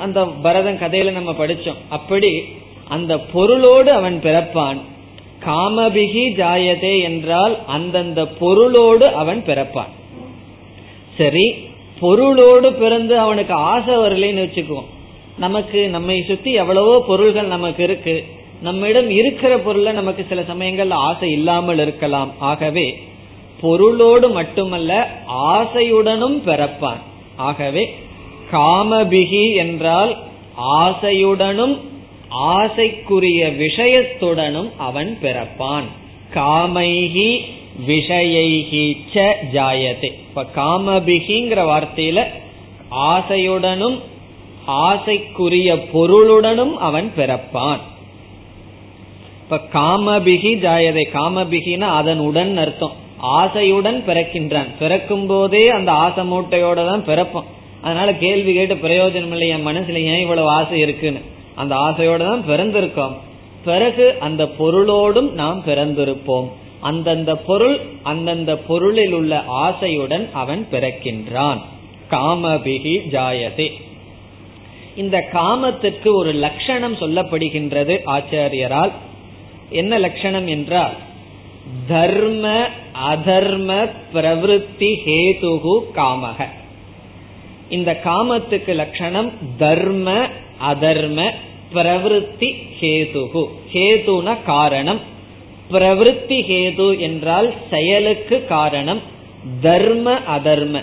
அந்த 0.00 0.24
பரதம் 0.24 0.76
கதையில 0.76 1.10
நம்ம 1.10 1.32
படிச்சோம். 1.32 1.80
அப்படி 1.88 2.44
அந்த 2.88 3.18
பொருளோடு 3.18 3.92
அவன் 3.92 4.20
பிறப்பான். 4.22 4.80
காமபிகி 5.46 6.24
ஜாயதே 6.36 7.02
என்றால் 7.02 7.58
அந்தந்த 7.66 8.26
பொருளோடு 8.26 9.06
அவன் 9.08 9.42
பிறப்பான். 9.46 9.92
சரி 11.18 11.54
பொருளோடு 12.00 12.72
பிறந்து 12.72 13.18
அவனுக்கு 13.18 13.54
ஆசை 13.54 13.94
வரலைன்னு 13.94 14.44
வச்சுக்குவோம். 14.46 14.90
நமக்கு 15.40 15.80
நம்மை 15.88 16.16
சுத்தி 16.28 16.50
எவ்வளவோ 16.52 16.94
பொருள்கள் 17.06 17.46
நமக்கு 17.46 17.82
இருக்கு. 17.82 18.14
நம்மிடம் 18.62 19.10
இருக்கிற 19.10 19.52
பொருள்ல 19.56 19.92
நமக்கு 19.92 20.22
சில 20.28 20.40
சமயங்கள்ல 20.42 20.96
ஆசை 21.08 21.28
இல்லாமல் 21.32 21.78
இருக்கலாம். 21.78 22.30
ஆகவே 22.50 22.86
பொருளோடு 23.60 24.28
மட்டுமல்ல 24.30 24.92
ஆசையுடனும் 25.52 26.36
பிறப்பான். 26.46 27.00
ஆகவே 27.36 27.84
காமபிகி 28.52 29.44
என்றால் 29.54 30.12
ஆசையுடனும் 30.78 31.74
ஆசைக்குரிய 32.54 33.40
விஷயத்துடனும் 33.62 34.70
அவன் 34.78 35.10
பிறப்பான். 35.22 35.88
காமைகி 36.34 37.30
விஷயைகி 37.86 38.86
ச 39.14 39.26
ஜாயதே. 39.52 40.10
இப்ப 40.28 40.44
காமபிகிங்கிற 40.56 41.60
வார்த்தையில 41.72 42.20
ஆசையுடனும் 43.10 43.98
ஆசைக்குரிய 44.66 45.86
பொருளுடனும் 45.92 46.72
அவன் 46.72 47.12
பிறப்பான். 47.16 47.80
இப்ப 49.42 49.60
காமபிகி 49.72 50.52
ஜாயதை 50.54 51.04
காமபிகினா 51.12 51.80
அதனுடன் 51.80 52.56
அர்த்தம். 52.56 52.92
ஆசையுடன் 53.22 54.02
பிறக்கின்றான். 54.06 54.68
பிறக்கும் 54.78 55.26
போதே 55.26 55.68
அந்த 55.68 55.92
ஆசை 55.92 56.30
மூட்டையோட 56.30 56.86
தான் 56.86 57.04
பிறப்பான். 57.06 57.44
அதனால 57.80 58.14
கேள்வி 58.14 58.52
கேட்டு 58.52 58.74
பிரயோஜனம் 58.74 59.28
இல்லை 59.28 59.48
என் 59.48 59.66
மனசுல 59.66 59.92
ஏன் 59.92 60.20
இவ்வளவு 60.20 60.48
ஆசை 60.48 60.78
இருக்குன்னு. 60.78 61.20
அந்த 61.54 61.74
ஆசையோட 61.74 62.18
தான் 62.18 62.44
பிறந்திருக்கோம். 62.48 63.16
பிறகு 63.64 64.16
அந்த 64.20 64.44
பொருளோடும் 64.44 65.30
நாம் 65.30 65.62
பிறந்திருப்போம். 65.66 66.48
அந்தந்த 66.80 67.36
பொருள் 67.36 67.80
அந்தந்த 68.02 68.56
பொருளில் 68.56 69.12
உள்ள 69.12 69.44
ஆசையுடன் 69.48 70.30
அவன் 70.32 70.66
பிறக்கின்றான். 70.70 71.60
காமபிகி 72.10 73.00
ஜாயதே. 73.10 73.70
இந்த 74.96 75.20
காமத்திற்கு 75.20 76.14
ஒரு 76.16 76.32
லட்சணம் 76.32 76.94
சொல்லப்படுகின்றது 76.94 77.98
ஆச்சாரியரால். 78.06 78.90
என்ன 79.70 79.98
லட்சணம் 79.98 80.46
என்றால் 80.46 80.92
தர்ம 81.88 82.66
அதர்ம 83.10 83.90
பிரவருத்தி 84.14 84.94
ஹேதுகு 85.06 85.80
காமக. 85.96 86.44
இந்த 87.68 88.00
காமத்துக்கு 88.04 88.74
லட்சணம் 88.74 89.32
தர்ம 89.58 90.28
அதர்ம 90.72 91.30
பிரவருத்தி 91.74 92.54
ஹேதுகு. 92.80 93.46
ஹேதுன 93.72 94.36
காரணம். 94.44 95.00
பிரவருத்தி 95.70 96.42
ஹேது 96.50 96.98
என்றால் 96.98 97.54
செயலுக்கு 97.70 98.46
காரணம். 98.46 99.00
தர்ம 99.60 100.18
அதர்ம. 100.36 100.82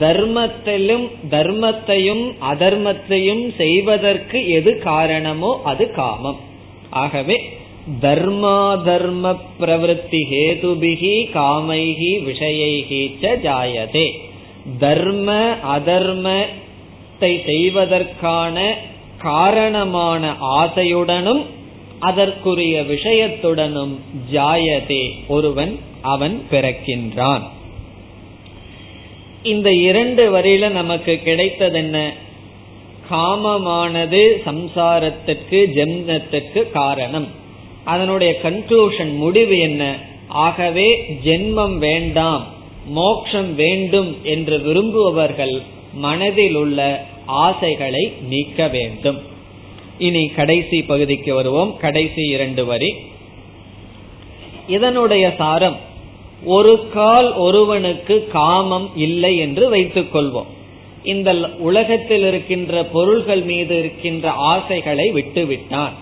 தர்மத்திலும் 0.00 1.10
தர்மத்தையும் 1.30 2.34
அதர்மத்தையும் 2.52 3.54
செய்வதற்கு 3.56 4.48
எது 4.48 4.78
காரணமோ 4.78 5.60
அது 5.64 5.90
காமம். 5.90 6.38
ஆகவே 6.90 7.56
தர்மாதர்ம 8.02 9.36
பிரவருத்தி 9.60 10.22
ஹேதுபிகி 10.32 11.30
காமைகி 11.34 12.24
விஷயைகி 12.24 13.18
ஜாயதே. 13.22 14.10
தர்ம 14.78 15.56
அதர்மத்தை 15.78 17.44
செய்வதற்கான 17.44 18.74
காரணமான 19.18 20.34
ஆசையுடனும் 20.60 21.44
அதற்குரிய 21.98 22.80
விஷயத்துடனும் 22.80 23.94
ஜாயதே. 24.32 25.10
ஒருவன் 25.28 25.78
அவன் 26.00 26.42
பிறக்கின்றான். 26.50 27.42
இந்த 29.42 29.72
இரண்டு 29.72 30.38
வரையில 30.38 30.68
நமக்கு 30.68 31.18
கிடைத்தது 31.18 31.78
என்ன 31.78 32.12
காமமானது 33.10 34.32
சம்சாரத்துக்கு 34.46 35.64
ஜென்மத்துக்கு 35.74 36.70
காரணம். 36.70 37.28
அதனுடைய 37.84 38.38
கன்க்ளூஷன் 38.42 39.16
முடிவு 39.16 39.58
என்ன? 39.58 39.96
ஆகவே 40.28 41.18
ஜென்மம் 41.24 41.78
வேண்டாம் 41.78 42.46
மோக்ஷம் 42.86 43.54
வேண்டும் 43.54 44.16
என்று 44.22 44.58
விரும்புபவர்கள் 44.58 45.62
மனதில் 45.92 46.54
உள்ள 46.54 47.06
ஆசைகளை 47.26 48.12
நீக்க 48.28 48.68
வேண்டும். 48.68 49.20
இனி 49.98 50.28
கடைசி 50.28 50.82
பகுதிக்கு 50.82 51.34
வருவோம். 51.34 51.76
கடைசி 51.76 52.22
இரண்டு 52.22 52.64
வரி. 52.64 52.94
இதனுடைய 54.68 55.34
சாரம் 55.38 55.76
ஒரு 56.44 56.88
கால் 56.94 57.34
ஒருவனுக்கு 57.34 58.28
காமம் 58.32 58.90
இல்லை 58.96 59.36
என்று 59.36 59.68
வைத்துக் 59.68 60.14
கொள்வோம் 60.14 60.46
இந்த 61.02 61.34
உலகத்தில் 61.58 62.26
இருக்கின்ற 62.26 62.84
பொருள்கள் 62.84 63.42
மீது 63.42 63.78
இருக்கின்ற 63.78 64.30
ஆசைகளை 64.30 65.10
விட்டு 65.10 65.46
விட்டான் 65.46 65.92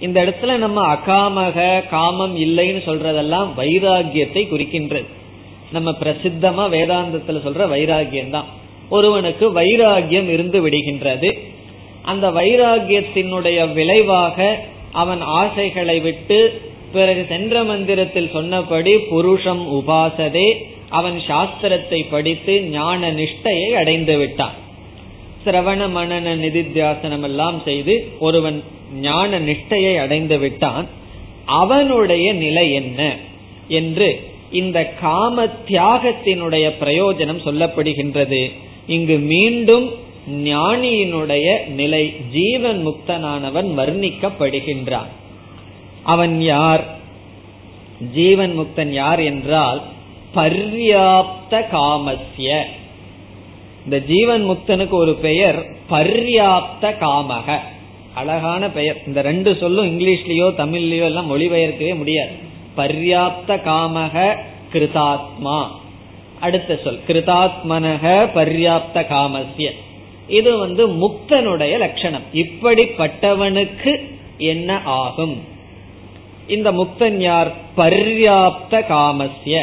இந்த 0.00 0.24
இடத்துல 0.24 0.56
நம்ம 0.56 0.94
அகாமக 0.94 1.88
காமம் 1.88 2.36
இல்லைன்னு 2.36 2.80
சொல்றதெல்லாம் 2.86 3.48
வைராகியத்தை 3.56 4.42
குறிக்கின்றது. 4.46 5.04
நம்ம 5.72 5.90
பிரசித்தமா 5.90 6.64
வேதாந்தத்துல 6.76 7.40
சொல்ற 7.44 7.68
வைராகியம் 7.68 8.30
தான் 8.30 8.44
ஒருவனுக்கு 8.88 9.52
வைராகியம் 9.60 10.28
இருந்து 10.28 10.68
விடுகின்றது. 10.68 11.38
அந்த 12.02 12.30
வைராகியத்தினுடைய 12.30 13.72
விளைவாக 13.72 14.66
அவன் 14.92 15.20
ஆசைகளை 15.20 16.00
விட்டு 16.00 16.60
பிறகு 16.94 17.22
சென்ற 17.28 17.64
மந்திரத்தில் 17.64 18.32
சொன்னபடி 18.32 18.92
புருஷம் 19.12 19.64
உபாசதே 19.78 20.48
அவன் 20.98 21.18
சாஸ்திரத்தை 21.28 22.00
படித்து 22.10 22.54
ஞான 22.70 23.10
நிஷ்டையை 23.12 23.70
அடைந்து 23.80 24.14
விட்டான். 24.18 24.58
சிரவண 25.44 25.86
மனன 25.96 26.34
நிதித்தியாசனம் 26.42 27.24
எல்லாம் 27.28 27.58
செய்து 27.64 27.94
ஒருவன் 28.18 28.58
ஞான 29.00 29.40
நிஷ்டையை 29.40 29.94
அடைந்து 30.04 30.36
விட்டான். 30.38 30.86
அவனுடைய 31.60 32.26
நிலை 32.44 32.66
என்ன 32.72 33.00
என்று 33.80 34.08
இந்த 34.60 34.78
காம 35.00 35.44
தியாகத்தினுடைய 35.68 36.66
பிரயோஜனம் 36.82 37.44
சொல்லப்படுகின்றது. 37.46 38.42
இங்கு 38.86 39.16
மீண்டும் 39.32 39.86
ஞானியினுடைய 40.44 41.46
நிலை 41.80 42.04
ஜீவன் 42.32 42.80
முக்தனானவன் 42.86 43.70
வர்ணிக்கப்படுகின்றான். 43.80 45.10
அவன் 46.04 46.40
யார்? 46.40 46.84
ஜீவன் 48.14 48.58
முக்தன் 48.58 48.90
யார் 48.90 49.20
என்றால் 49.20 49.82
பர்யாப்த 50.34 51.62
காமஸ்ய. 51.72 52.62
இந்த 53.84 54.00
ஜீவன் 54.00 54.50
முக்தனுக்கு 54.50 54.90
ஒரு 54.90 55.14
பெயர் 55.14 55.66
பர்யாப்த 55.90 56.92
காமக. 57.00 57.58
அழகான 58.14 58.70
பெயர். 58.70 58.96
இந்த 59.06 59.22
ரெண்டு 59.22 59.56
சொல்லும் 59.56 59.86
இங்கிலீஷ்லயோ 59.86 60.48
தமிழ்லயோ 60.58 61.02
எல்லாம் 61.02 61.30
மொழிபெயர்க்கவே 61.30 61.96
முடியாது. 61.96 62.30
பர்யாப்த 62.76 63.56
காமக 63.66 64.36
கிருதாத்மா. 64.72 65.66
அடுத்த 66.40 66.80
சொல் 66.84 67.00
கிருதாத்மனக 67.06 68.28
பர்யாப்த 68.34 68.94
காமஸ்ய. 68.94 69.70
இது 70.28 70.58
வந்து 70.58 70.88
முக்தனுடைய 70.88 71.78
லட்சணம். 71.78 72.22
இப்படிப்பட்டவனுக்கு 72.32 73.92
என்ன 74.38 74.80
ஆகும்? 74.84 75.52
இந்த 76.48 76.72
முக்தன் 76.72 77.18
யார் 77.18 77.52
பர்யாப்த 77.76 78.86
காமசிய 78.86 79.62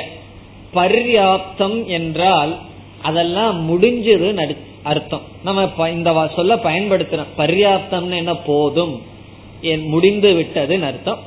பர்யாப்தம் 0.74 1.86
என்றால் 1.86 2.58
அதெல்லாம் 3.02 3.58
முடிஞ்சது 3.70 4.58
அர்த்தம். 4.84 5.22
நம்ம 5.44 5.90
இந்த 5.90 6.32
சொல்ல 6.36 6.56
பயன்படுத்துறோம். 6.56 7.28
பர்யாப்தம்னு 7.38 8.16
என்ன 8.16 8.36
போதும். 8.36 9.02
முடிந்து 9.84 10.34
விட்டதுன்னு 10.34 10.82
அர்த்தம். 10.82 11.20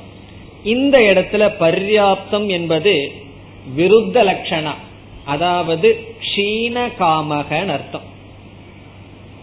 இந்த 0.63 0.99
இடத்துல 0.99 1.51
பர்யாப்தம் 1.59 2.47
என்பது 2.47 3.11
விருத்த 3.77 4.13
லட்சணா. 4.13 4.73
அதாவது 5.25 6.15
க்ஷீண 6.21 6.95
காமகன் 6.97 7.69
அர்த்தம். 7.69 8.13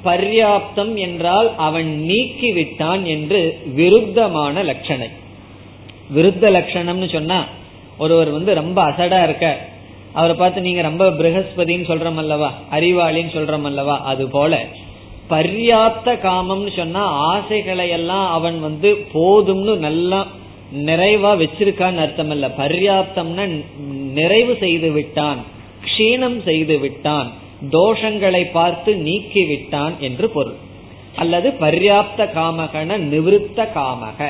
பர்யாப்தம் 0.05 0.95
என்றால் 0.95 1.57
அவன் 1.57 2.05
நீக்கிவிட்டான் 2.09 3.03
என்று 3.03 3.59
விருத்தமான 3.77 4.63
லட்சணை. 4.63 5.11
விருத்த 6.15 6.45
லட்சணம்னு 6.57 7.09
சொன்னா 7.13 7.39
ஒருவர் 7.99 8.31
வந்து 8.31 8.55
ரொம்ப 8.55 8.79
அசடா 8.91 9.23
இருக்க 9.23 9.47
அவரை 10.13 10.35
பார்த்து 10.37 10.61
நீங்க 10.61 10.83
ரொம்ப 10.83 11.05
பிரகஸ்பதின்னு 11.11 11.87
சொல்றோம் 11.91 12.21
அல்லவா 12.23 12.51
அறிவாளின்னு 12.71 13.35
சொல்றோம் 13.37 13.67
அல்லவா 13.71 13.97
அது 14.13 14.25
போல 14.29 14.55
பர்யாப்த 15.31 16.09
காமம்னு 16.25 16.73
சொன்னா 16.77 17.03
ஆசைகளை 17.33 17.89
எல்லாம் 17.89 18.27
அவன் 18.31 18.61
வந்து 18.61 18.91
போதும்னு 19.13 19.77
நல்லா 19.79 20.21
நிறைவா 20.89 21.31
வச்சிருக்கான்னு 21.43 22.03
அர்த்தம் 22.05 22.31
இல்ல 22.31 22.49
பர்யாப்தம்னா 22.59 23.45
நிறைவு 24.13 24.57
செய்து 24.61 24.91
விட்டான் 24.93 25.41
க்ஷீணம் 25.87 26.39
செய்து 26.43 26.79
விட்டான் 26.79 27.31
தோஷங்களை 27.73 28.43
பார்த்து 28.53 28.91
நீக்கி 28.97 29.43
விட்டான் 29.45 29.95
என்று 30.01 30.27
பொருள். 30.31 30.57
அல்லது 31.17 31.49
பர்யாப்த 31.61 32.23
காமகன 32.37 32.97
நிவிருத்த 33.11 33.67
காமக. 33.75 34.21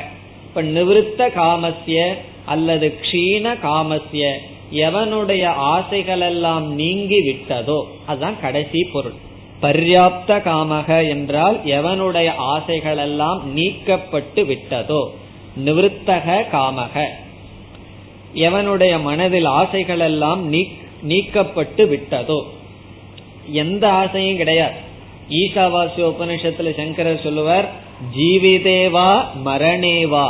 இப்ப 0.54 0.62
நிவிருத்த 0.62 1.26
காமசிய 1.34 2.14
அல்லது 2.44 2.98
க்ஷீண 3.00 3.44
காமசிய 3.62 4.24
எவனுடைய 4.70 5.44
ஆசைகள் 5.44 6.20
எல்லாம் 6.20 6.74
நீங்கி 6.74 7.20
விட்டதோ 7.28 7.82
அதுதான் 8.06 8.40
கடைசி 8.40 8.84
பொருள். 8.92 9.14
பர்யாப்த 9.62 10.30
காமக 10.48 11.08
என்றால் 11.08 11.56
எவனுடைய 11.64 12.34
ஆசைகள் 12.36 12.96
எல்லாம் 12.96 13.56
நீக்கப்பட்டு 13.56 14.40
விட்டதோ 14.44 15.02
நிவிருத்தக 15.64 16.36
காமக. 16.52 17.06
எவனுடைய 18.34 19.02
மனதில் 19.02 19.44
ஆசைகள் 19.44 20.00
எல்லாம் 20.00 20.52
நீக்கப்பட்டு 21.08 21.88
விட்டதோ 21.88 22.40
எந்த 23.46 23.90
ஆசையும் 23.92 24.36
கிடையாது. 24.36 24.78
ஈசாவாசிய 25.30 26.12
உபனிஷத்துல 26.12 26.76
சங்கரர் 26.76 27.22
சொல்லுவார் 27.22 27.81
ஜீவிதேவா 28.16 29.08
மரணேவா 29.44 30.26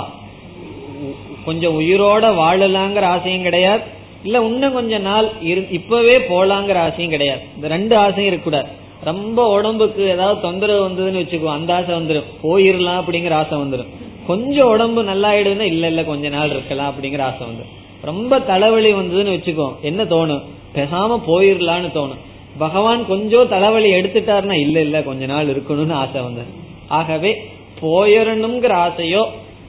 கொஞ்சம் 1.45 1.81
உயிரோட 1.81 2.25
வாழலாங்கிற 2.41 3.01
ஆசையும் 3.01 3.43
கிடையாது. 3.43 3.83
இல்ல 4.25 4.41
இன்னும் 4.41 4.73
கொஞ்ச 4.73 4.99
நாள் 4.99 5.29
இப்பவே 5.71 6.19
போலாங்கிற 6.19 6.75
ஆசையும் 6.75 7.11
கிடையாது. 7.11 7.43
இந்த 7.57 7.69
ரெண்டு 7.69 7.97
ஆசையும் 7.97 8.31
இருக்கக்கூடாது 8.33 8.81
ரொம்ப 9.05 9.47
உடம்புக்கு 9.49 10.03
ஏதாவது 10.09 10.41
தொந்தரவு 10.41 10.89
வந்ததுன்னு 10.89 11.23
வச்சுக்கோ 11.23 11.49
அந்த 11.53 11.75
ஆசை 11.75 11.95
வந்துடும் 11.95 12.29
போயிடலாம் 12.43 13.01
அப்படிங்கிற 13.03 13.33
ஆசை 13.33 13.59
வந்துடும் 13.59 13.91
கொஞ்சம் 14.27 14.69
உடம்பு 14.69 15.05
நல்லா 15.05 15.33
ஆயிடுதுன்னா 15.33 15.61
இல்ல 15.61 15.87
இல்ல 15.87 16.05
கொஞ்ச 16.05 16.29
நாள் 16.29 16.51
இருக்கலாம் 16.51 16.91
அப்படிங்கிற 16.93 17.23
ஆசை 17.23 17.47
வந்துடும் 17.47 17.73
ரொம்ப 18.03 18.41
தலைவலி 18.41 18.93
வந்ததுன்னு 18.93 19.35
வச்சுக்கோ 19.37 19.75
என்ன 19.81 20.05
தோணும்? 20.05 20.43
பேசாம 20.75 21.19
போயிடலான்னு 21.27 21.91
தோணும். 21.95 22.21
பகவான் 22.59 23.07
கொஞ்சம் 23.07 23.49
தலைவலி 23.49 23.91
எடுத்துட்டாருன்னா 23.93 24.57
இல்ல 24.61 24.81
இல்ல 24.81 25.03
கொஞ்ச 25.03 25.27
நாள் 25.27 25.47
இருக்கணும்னு 25.47 25.93
ஆசை 25.93 26.21
வந்தது. 26.21 26.51
ஆகவே 26.89 27.52
போயிடணுங்கிற 27.83 28.73
ஆசையோ 28.87 29.23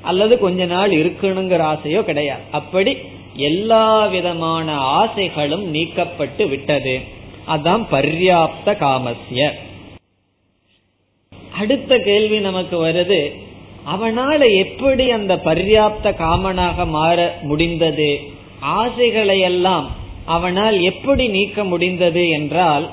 அல்லது 0.09 0.33
கொஞ்ச 0.45 0.65
நாள் 0.73 0.91
இருக்கணுங்கிற 1.01 1.61
ஆசையோ 1.73 2.01
கிடையாது. 2.09 2.43
அப்படி 2.59 2.93
எல்லா 3.49 3.85
விதமான 4.15 4.67
ஆசைகளும் 4.99 5.65
நீக்கப்பட்டு 5.75 6.43
விட்டது. 6.53 6.95
அதான் 7.53 7.83
பர்யாப்த 7.93 8.75
காமசிய 8.81 9.41
அடுத்த 11.61 11.97
கேள்வி 12.09 12.37
நமக்கு 12.39 12.75
வருது 12.85 13.21
அவனால 13.93 14.41
எப்படி 14.63 15.05
அந்த 15.17 15.33
பர்யாப்த 15.47 16.07
காமனாக 16.21 16.85
மாற 16.95 17.17
முடிந்தது? 17.49 18.11
ஆசைகளை 18.79 19.37
எல்லாம் 19.49 19.87
அவனால் 20.35 20.77
எப்படி 20.91 21.25
நீக்க 21.37 21.63
முடிந்தது 21.71 22.23
என்றால் 22.37 22.85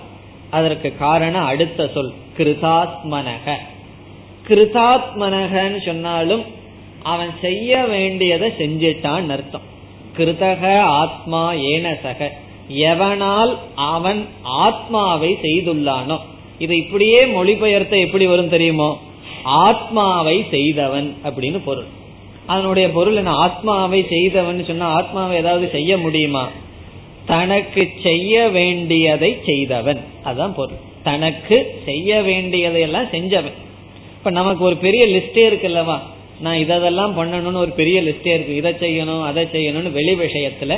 அதற்கு 0.58 0.88
காரணம் 0.98 1.48
அடுத்த 1.52 1.86
சொல் 1.94 2.12
கிருதாத்மனக. 2.38 3.46
கிருதாத்மனகன்னு 4.50 5.84
சொன்னாலும் 5.84 6.44
அவன் 7.02 7.30
செய்ய 7.40 7.84
வேண்டியதை 7.84 8.50
செஞ்சிட்டான் 8.58 9.28
அர்த்தம். 9.28 9.60
கிருதக 10.16 10.78
ஆத்மா 10.78 11.52
ஏனசக 11.52 12.28
எவனால் 12.68 13.58
அவன் 13.74 14.26
ஆத்மாவை 14.42 15.38
செய்துள்ளானோ. 15.42 16.18
இதை 16.58 16.76
இப்படியே 16.76 17.24
மொழிபெயர்த்த 17.24 17.98
எப்படி 17.98 18.26
வரும் 18.26 18.48
தெரியுமோ? 18.48 19.00
ஆத்மாவை 19.42 20.46
செய்தவன் 20.50 21.16
அப்படின்னு 21.24 21.60
பொருள். 21.64 21.84
அதனுடைய 22.46 22.90
பொருள் 22.90 23.16
என்ன? 23.16 23.30
ஆத்மாவை 23.30 24.06
செய்தவன் 24.08 24.64
சொன்னா 24.64 24.86
ஆத்மாவை 24.86 25.36
ஏதாவது 25.36 25.68
செய்ய 25.72 25.98
முடியுமா? 25.98 26.48
தனக்கு 27.26 27.90
செய்ய 28.02 28.48
வேண்டியதை 28.48 29.38
செய்தவன். 29.44 30.00
அதான் 30.24 30.52
பொருள். 30.52 30.76
தனக்கு 31.02 31.82
செய்ய 31.84 32.22
வேண்டியதையெல்லாம் 32.22 33.08
செஞ்சவன். 33.10 33.68
இப்ப 34.20 34.32
நமக்கு 34.32 34.64
ஒரு 34.64 34.76
பெரிய 34.76 35.06
லிஸ்டே 35.06 35.34
இருக்குல்லவா? 35.34 35.98
நான் 36.40 36.56
இதெல்லாம் 36.56 37.18
பண்ணணும்னு 37.18 37.56
ஒரு 37.56 37.70
பெரிய 37.70 38.02
லிஸ்டே 38.02 38.26
இருக்கு. 38.26 38.54
இதை 38.54 38.72
செய்யணும் 38.72 39.24
அதை 39.24 39.46
செய்யணும்னு 39.52 39.92
வெளி 39.92 40.14
விஷயத்துல. 40.14 40.76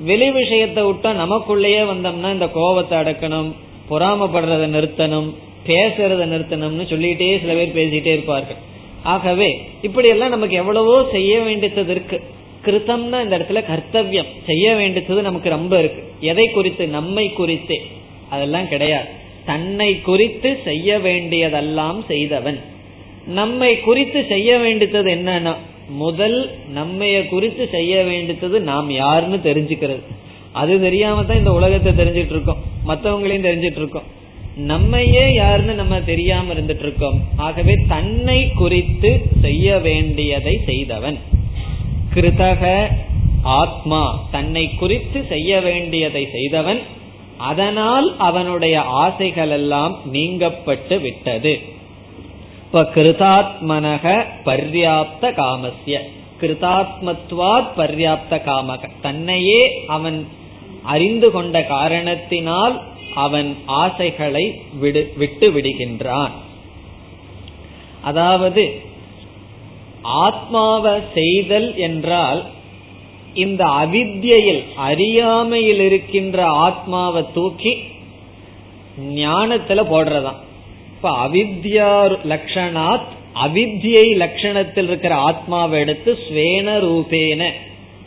வெளி 0.00 0.30
விஷயத்தை 0.30 0.84
விட்டா 0.84 1.12
நமக்குள்ளேயே 1.14 1.82
வந்தோம்னா 1.82 2.32
இந்த 2.32 2.48
கோபத்தை 2.48 2.98
அடக்கணும் 2.98 3.52
பொறாமப்படுறத 3.90 4.66
நிறுத்தணும் 4.66 5.34
பேசுறத 5.66 6.24
நிறுத்தணும்னு 6.24 6.84
சொல்லிட்டே 6.88 7.40
சில 7.40 7.52
பேர் 7.52 7.76
பேசிட்டே 7.76 8.06
இருப்பார்கள். 8.06 8.56
ஆகவே 9.02 9.68
இப்படி 9.82 10.08
எல்லாம் 10.08 10.28
நமக்கு 10.28 10.56
எவ்வளவோ 10.56 11.08
செய்ய 11.12 11.40
வேண்டியது 11.40 11.90
இருக்கு. 11.90 12.22
கிருத்தம்னா 12.64 13.22
இந்த 13.22 13.38
இடத்துல 13.38 13.64
கர்த்தவியம். 13.64 14.26
செய்ய 14.46 14.74
வேண்டியது 14.74 15.22
நமக்கு 15.22 15.48
ரொம்ப 15.48 15.78
இருக்கு. 15.78 16.12
எதை 16.20 16.50
குறித்து? 16.50 16.86
நம்மை 16.86 17.32
குறித்தே. 17.32 17.82
அதெல்லாம் 18.30 18.68
கிடையாது. 18.68 19.06
தன்னை 19.44 20.00
குறித்து 20.00 20.58
செய்ய 20.64 20.98
வேண்டியதெல்லாம் 20.98 22.04
செய்தவன். 22.08 22.60
நம்மை 23.26 23.80
குறித்து 23.80 24.26
செய்ய 24.28 24.58
வேண்டியது 24.58 25.10
என்னன்னா 25.10 25.54
முதல் 25.88 26.50
நம்மைய 26.74 27.28
குறித்து 27.28 27.68
செய்ய 27.68 28.02
வேண்டியது 28.02 28.60
நாம் 28.60 28.90
யாருன்னு 28.90 29.36
தெரிஞ்சுக்கிறது. 29.36 30.02
அது 30.52 30.80
தெரியாம 30.80 31.24
தான் 31.24 31.36
இந்த 31.36 31.52
உலகத்தை 31.52 31.92
தெரிஞ்சிட்டு 31.92 32.30
இருக்கோம் 32.30 32.62
மற்றவங்களையும் 32.86 33.46
தெரிஞ்சிட்டு 33.46 33.76
இருக்கோம் 33.76 34.08
நம்மையே 34.56 35.32
யாருன்னு 35.34 35.74
நம்ம 35.74 36.00
தெரியாம 36.00 36.52
இருந்துட்டு 36.52 36.78
இருக்கோம் 36.78 37.20
ஆகவே 37.36 37.74
தன்னை 37.88 38.50
குறித்து 38.50 39.20
செய்ய 39.40 39.78
வேண்டியதை 39.78 40.60
செய்தவன். 40.64 41.18
கிருதக 42.14 42.88
ஆத்மா 43.42 44.28
தன்னை 44.30 44.74
குறித்து 44.74 45.24
செய்ய 45.28 45.60
வேண்டியதை 45.60 46.28
செய்தவன். 46.32 46.80
அதனால் 47.38 48.16
அவனுடைய 48.18 48.80
ஆசைகள் 48.80 49.50
எல்லாம் 49.50 49.96
நீங்கப்பட்டு 50.12 51.00
விட்டது. 51.00 51.71
இப்ப 52.74 52.90
கிருதாத்மனக 52.94 54.26
பர்யாப்த 54.44 55.24
காமசிய 55.34 55.96
கிருதாத்மத்வாத் 56.40 57.72
பர்யாப்த 57.76 58.30
காமக. 58.30 58.88
தன்னையே 59.02 59.84
அவன் 59.86 60.28
அறிந்து 60.82 61.30
கொண்ட 61.30 61.62
காரணத்தினால் 61.62 62.82
அவன் 63.14 63.56
ஆசைகளை 63.66 64.62
விடு 64.80 65.12
விட்டு 65.16 65.50
விடுகின்றான். 65.50 66.30
அதாவது 68.02 68.80
ஆத்மாவை 70.02 70.92
செய்தல் 71.14 71.76
என்றால் 71.76 72.44
இந்த 73.34 73.64
அவித்யில் 73.64 74.64
அறியாமையில் 74.76 75.80
இருக்கின்ற 75.80 76.46
ஆத்மாவை 76.46 77.24
தூக்கி 77.34 77.76
ஞானத்துல 78.98 79.84
போடுறதான். 79.92 80.40
இப்ப 81.02 81.28
அவித்யா 81.28 82.16
லட்சணாத் 82.28 83.06
அவித்யை 83.44 84.16
லட்சணத்தில் 84.16 84.84
இருக்கிற 84.84 85.14
ஆத்மாவை 85.14 85.80
எடுத்து 85.80 86.18
ஸ்வேன 86.28 86.68
ரூபேன 86.78 87.50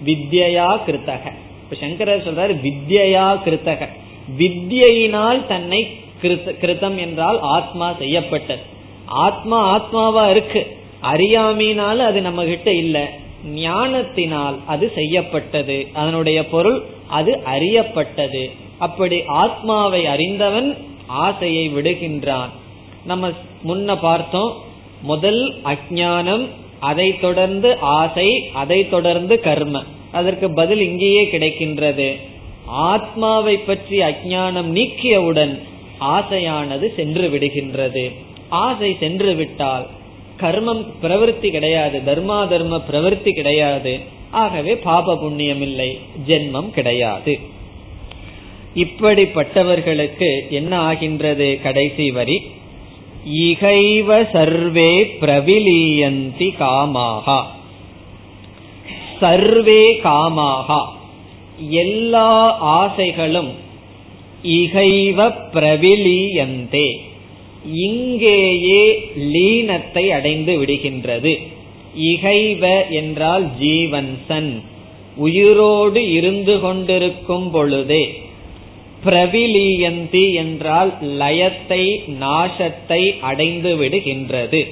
வித்யா 0.06 0.80
கிருத்தக. 0.88 1.32
இப்ப 1.64 1.76
சங்கரர் 1.80 2.24
சொல்றாரு 2.24 2.56
வித்யா 2.64 3.40
கிருத்தக. 3.46 3.88
வித்யினால் 4.38 5.48
தன்னை 5.48 5.98
கிருத்தம் 6.22 6.96
என்றால் 6.96 7.40
ஆத்மா 7.42 7.94
செய்யப்பட்டது. 7.94 8.62
ஆத்மா 9.06 9.60
ஆத்மாவா 9.76 10.30
இருக்கு. 10.30 10.78
அறியாமையினால 11.04 11.98
அது 11.98 12.22
நம்ம 12.22 12.44
கிட்ட 12.44 12.74
இல்ல. 12.74 13.10
ஞானத்தினால் 13.54 14.60
அது 14.66 14.92
செய்யப்பட்டது. 14.96 15.88
அதனுடைய 15.94 16.48
பொருள் 16.48 16.82
அது 17.08 17.40
அறியப்பட்டது. 17.56 18.52
அப்படி 18.78 19.24
ஆத்மாவை 19.28 20.06
அறிந்தவன் 20.06 20.78
ஆசையை 21.08 21.70
விடுகின்றான். 21.70 22.50
நம்ம 23.06 23.30
முன்ன 23.68 23.98
பார்த்தோம் 24.02 24.52
முதல் 25.02 25.42
அஜானம் 25.64 26.46
அதை 26.80 27.20
தொடர்ந்து 27.20 27.78
ஆசை 27.80 28.50
அதை 28.54 28.90
தொடர்ந்து 28.90 29.40
கர்ம. 29.40 29.84
அதற்கு 30.12 30.54
பதில் 30.54 30.80
இங்கேயே 30.80 31.24
கிடைக்கின்றது. 31.26 32.16
ஆத்மாவை 32.66 33.58
பற்றி 33.58 33.98
அஜானம் 33.98 34.70
நீக்கியவுடன் 34.78 35.60
ஆசையானது 36.00 36.96
சென்று 36.96 37.30
விடுகின்றது. 37.30 38.12
ஆசை 38.50 38.98
சென்று 39.00 39.34
விட்டால் 39.36 39.86
கர்மம் 40.42 40.84
பிரவருத்தி 41.04 41.50
கிடையாது 41.50 42.02
தர்மா 42.06 42.48
தர்ம 42.48 42.82
பிரவருத்தி 42.92 43.32
கிடையாது. 43.32 44.00
ஆகவே 44.32 44.76
பாப 44.76 45.18
புண்ணியம் 45.18 45.62
இல்லை 45.62 46.00
ஜென்மம் 46.28 46.70
கிடையாது. 46.70 47.40
இப்படிப்பட்டவர்களுக்கு 48.76 50.30
என்ன 50.50 50.80
ஆகின்றது 50.80 51.60
கடைசி 51.64 52.12
வரி? 52.12 52.38
இகைவ 53.26 54.24
சர்வே 54.32 55.04
பிரவிலீயந்தி 55.04 56.54
காமாகா. 56.60 57.42
சர்வே 59.20 59.96
காமாகா. 59.96 60.86
எல்லா 61.70 62.58
ஆசைகளும் 62.58 63.50
இகைவ 64.44 65.30
பிரவிலீயந்தே. 65.30 66.98
இங்கேயே 67.72 69.12
லீனத்தை 69.18 70.08
அடைந்து 70.08 70.62
விடுகின்றது. 70.62 71.48
இகைவ 71.96 72.86
என்றால் 72.90 73.58
ஜீவன் 73.60 74.20
சன் 74.28 74.64
உயிரோடு 75.16 76.12
இருந்து 76.12 76.60
கொண்டிருக்கும் 76.60 77.52
பொழுதே 77.52 78.22
பிரவிலியந்தி 79.06 80.34
என்றால் 80.34 80.92
லயத்தை 81.02 81.84
நாசத்தை 82.20 83.20
அடைந்து 83.20 83.76
விடுகின்றது. 83.76 84.68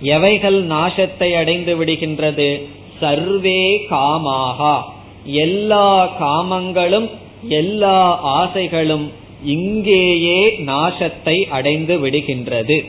எவைகள் 0.00 0.66
நாசத்தை 0.66 1.34
அடைந்து 1.36 1.84
விடுகின்றது? 1.84 2.62
சர்வே 3.00 3.86
காமாகா. 3.90 4.82
எல்லா 5.24 6.18
காமங்களும் 6.20 7.08
எல்லா 7.48 8.20
ஆசைகளும் 8.20 9.12
இங்கேயே 9.44 10.40
நாசத்தை 10.66 11.44
அடைந்து 11.48 12.06
விடுகின்றது. 12.06 12.84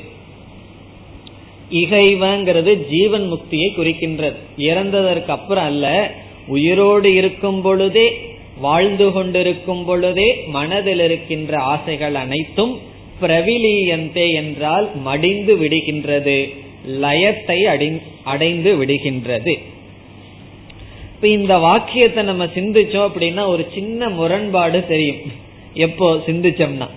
இகைவங்கிறது 1.72 2.88
ஜீவன் 2.90 3.34
முக்தியை 3.34 3.70
குறிக்கின்றது. 3.78 4.36
இறந்ததற்கு 4.58 5.28
அப்புறம் 5.28 5.64
அல்ல 5.64 6.12
உயிரோடு 6.48 7.14
இருக்கும் 7.14 7.62
பொழுதே 7.62 8.36
வாழ்ந்து 8.60 9.12
கொண்டிருக்கும் 9.12 9.86
பொழுதே 9.86 10.36
மனதில் 10.48 11.00
இருக்கின்ற 11.00 11.58
ஆசைகள் 11.58 12.16
அனைத்தும் 12.16 12.80
பிரவிலியந்தே 13.22 14.34
என்றால் 14.34 14.90
மடிந்து 14.96 15.56
விடுகின்றது 15.58 16.54
லயத்தை 16.88 17.60
அடைந்து 18.24 18.86
விடுகின்றது. 18.86 19.54
இப்ப 21.14 21.28
இந்த 21.28 21.58
வாக்கியத்தை 21.58 22.24
நம்ம 22.24 22.46
சிந்திச்சோம் 22.46 23.08
அப்படின்னா 23.10 23.48
ஒரு 23.48 23.68
சின்ன 23.74 24.10
முரண்பாடு 24.10 24.88
தெரியும். 24.88 25.22
எப்போ 25.74 26.16
சிந்திச்சோம்னா? 26.16 26.88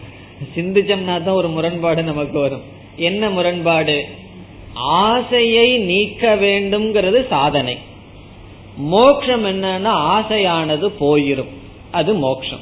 சிந்திச்சோம்னா 0.56 1.04
தான் 1.04 1.38
ஒரு 1.40 1.48
முரண்பாடு 1.48 2.02
நமக்கு 2.02 2.38
வரும். 2.38 2.62
என்ன 2.96 3.30
முரண்பாடு? 3.30 4.04
ஆசையை 4.74 5.78
நீக்க 5.78 6.34
வேண்டும்ங்கிறது 6.34 7.26
சாதனை. 7.28 7.78
மோக்ஷம் 8.76 9.44
என்னன்னா 9.44 9.92
ஆசையானது 9.94 10.92
போயிரும். 11.00 11.48
அது 11.90 12.14
மோக்ஷம். 12.14 12.58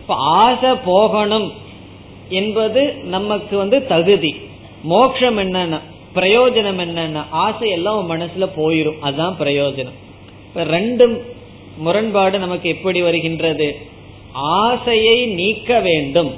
இப்ப 0.00 0.14
ஆசை 0.14 0.70
போகணும் 0.84 1.52
என்பது 2.28 2.94
நமக்கு 2.94 3.56
வந்து 3.56 3.86
தகுதி. 3.86 4.36
மோக்ஷம் 4.82 5.38
என்னன்னா 5.38 5.80
பிரயோஜனம் 6.14 6.80
என்னன்னா 6.80 7.24
ஆசை 7.30 7.70
எல்லாம் 7.70 8.10
மனசுல 8.10 8.48
போயிரும். 8.56 8.98
அதுதான் 8.98 9.36
பிரயோஜனம். 9.38 10.00
இப்ப 10.44 10.64
ரெண்டு 10.64 11.34
முரண்பாடு 11.76 12.38
நமக்கு 12.38 12.68
எப்படி 12.68 13.02
வருகின்றது? 13.02 13.76
ஆசையை 14.32 15.26
நீக்க 15.26 15.80
வேண்டும். 15.80 16.34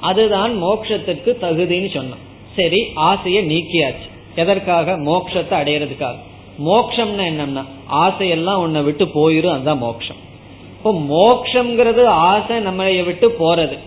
அதுதான் 0.00 0.64
மோக்ஷத்துக்கு 0.64 1.36
தகுதின்னு 1.40 2.00
சொன்னோம். 2.00 2.22
சரி 2.56 2.90
ஆசையை 2.94 3.46
நீக்கியாச்சு. 3.46 4.08
எதற்காக? 4.36 4.92
மோக்ஷத்தை 4.92 5.54
அடையிறதுக்காக. 5.54 6.16
மோக்ஷம்னா 6.58 7.24
என்னன்னா 7.32 7.64
ஆசையெல்லாம் 7.92 8.56
உன்னை 8.56 8.82
விட்டு 8.82 9.04
போயிரும் 9.04 9.54
அதுதான் 9.54 9.78
மோக்ஷம். 9.78 10.16
இப்போ 10.76 10.92
மோக்ஷங்கிறது 10.92 12.04
ஆசை 12.06 12.58
நம்ம 12.58 12.90
விட்டு 12.90 13.36
போறது. 13.38 13.78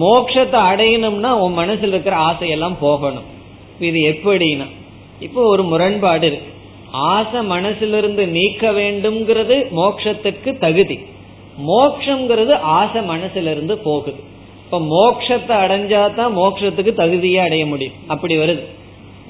மோக்ஷத்தை 0.00 0.58
அடையணும்னா 0.70 1.30
உன் 1.30 1.58
மனசுல 1.58 1.92
இருக்கிற 1.94 2.16
ஆசையெல்லாம் 2.16 2.74
போகணும். 2.80 3.24
இது 3.78 3.98
எப்படின்னா 3.98 4.66
இப்போ 5.20 5.42
ஒரு 5.42 5.62
முரண்பாடு 5.62 6.26
இருக்கு. 6.26 6.50
ஆசை 6.90 7.40
மனசிலிருந்து 7.40 8.26
நீக்க 8.26 8.70
வேண்டும்ங்கிறது 8.70 9.56
மோக்ஷத்துக்கு 9.76 10.58
தகுதி. 10.58 10.98
மோக்ஷங்கிறது 11.66 12.60
ஆசை 12.60 13.02
மனசிலிருந்து 13.02 13.72
போகுது. 13.72 14.20
இப்ப 14.64 14.80
மோக்ஷத்தை 14.80 15.56
அடைஞ்சாதான் 15.64 16.32
மோக்ஷத்துக்கு 16.36 16.92
தகுதியே 16.96 17.36
அடைய 17.36 17.66
முடியும். 17.66 17.94
அப்படி 18.06 18.36
வருது. 18.36 18.62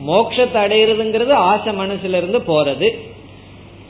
மோக்ஷத்தை 0.09 0.59
அடையிறதுங்கிறது 0.65 1.31
ஆசை 1.31 1.75
மனசுல 1.75 2.17
இருந்து 2.17 2.39
போறது. 2.39 2.89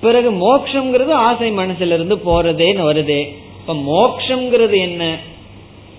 பிறகு 0.01 0.31
மோக்ஷங்கிறது 0.31 1.11
ஆசை 1.11 1.53
மனசுல 1.53 1.93
இருந்து 1.93 2.17
போறதேன்னு 2.17 2.85
வருதே. 2.91 3.35
இப்ப 3.61 3.75
மோக்ஷங்கிறது 3.75 4.77
என்ன? 4.77 5.17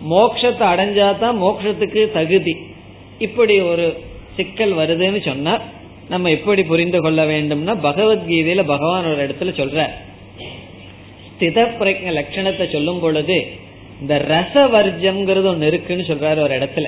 மோக்ஷத்தை 0.10 0.66
அடைஞ்சாதான் 0.74 1.40
மோக்ஷத்துக்கு 1.42 2.12
தகுதி. 2.12 2.56
இப்படி 3.20 3.60
ஒரு 3.62 3.98
சிக்கல் 4.36 4.74
வருதுன்னு 4.74 5.26
சொன்னா 5.26 5.60
நம்ம 6.10 6.30
எப்படி 6.30 6.64
புரிந்து 6.64 7.02
கொள்ள 7.02 7.26
வேண்டும்னா 7.26 7.76
பகவத்கீதையில 7.84 8.64
பகவான் 8.66 9.06
ஒரு 9.06 9.28
இடத்துல 9.28 9.42
சொல்ற 9.42 9.88
ஸ்தித 11.40 11.68
பிரஜ 11.80 12.02
லட்சணத்தை 12.20 12.72
சொல்லும் 12.72 13.00
பொழுது 13.00 13.48
இந்த 14.02 14.26
ரசவர்ஜம்ங்கிறது 14.28 15.46
ஒன்னு 15.46 15.68
இருக்குன்னு 15.68 16.04
சொல்றாரு 16.08 16.42
ஒரு 16.42 16.56
இடத்துல. 16.58 16.86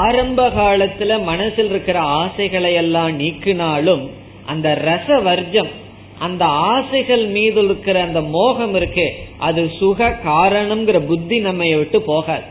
ஆரம்ப 0.00 0.48
காலத்துல 0.48 1.22
மனசில் 1.22 1.70
இருக்கிற 1.70 1.98
ஆசைகளை 2.00 2.74
எல்லாம் 2.74 3.20
நீக்கினாலும் 3.20 4.04
அந்த 4.46 4.68
ரச 4.84 5.22
வர்ஜம் 5.22 5.70
அந்த 6.18 6.44
ஆசைகள் 6.44 7.26
மீது 7.26 7.64
இருக்கிற 7.64 8.02
அந்த 8.02 8.20
மோகம் 8.20 8.74
இருக்கு 8.74 9.06
அது 9.38 9.70
சுக 9.78 10.08
காரணம்ங்கிற 10.24 10.98
புத்தி 11.00 11.38
நம்ம 11.38 11.64
விட்டு 11.76 12.02
போகாது. 12.02 12.42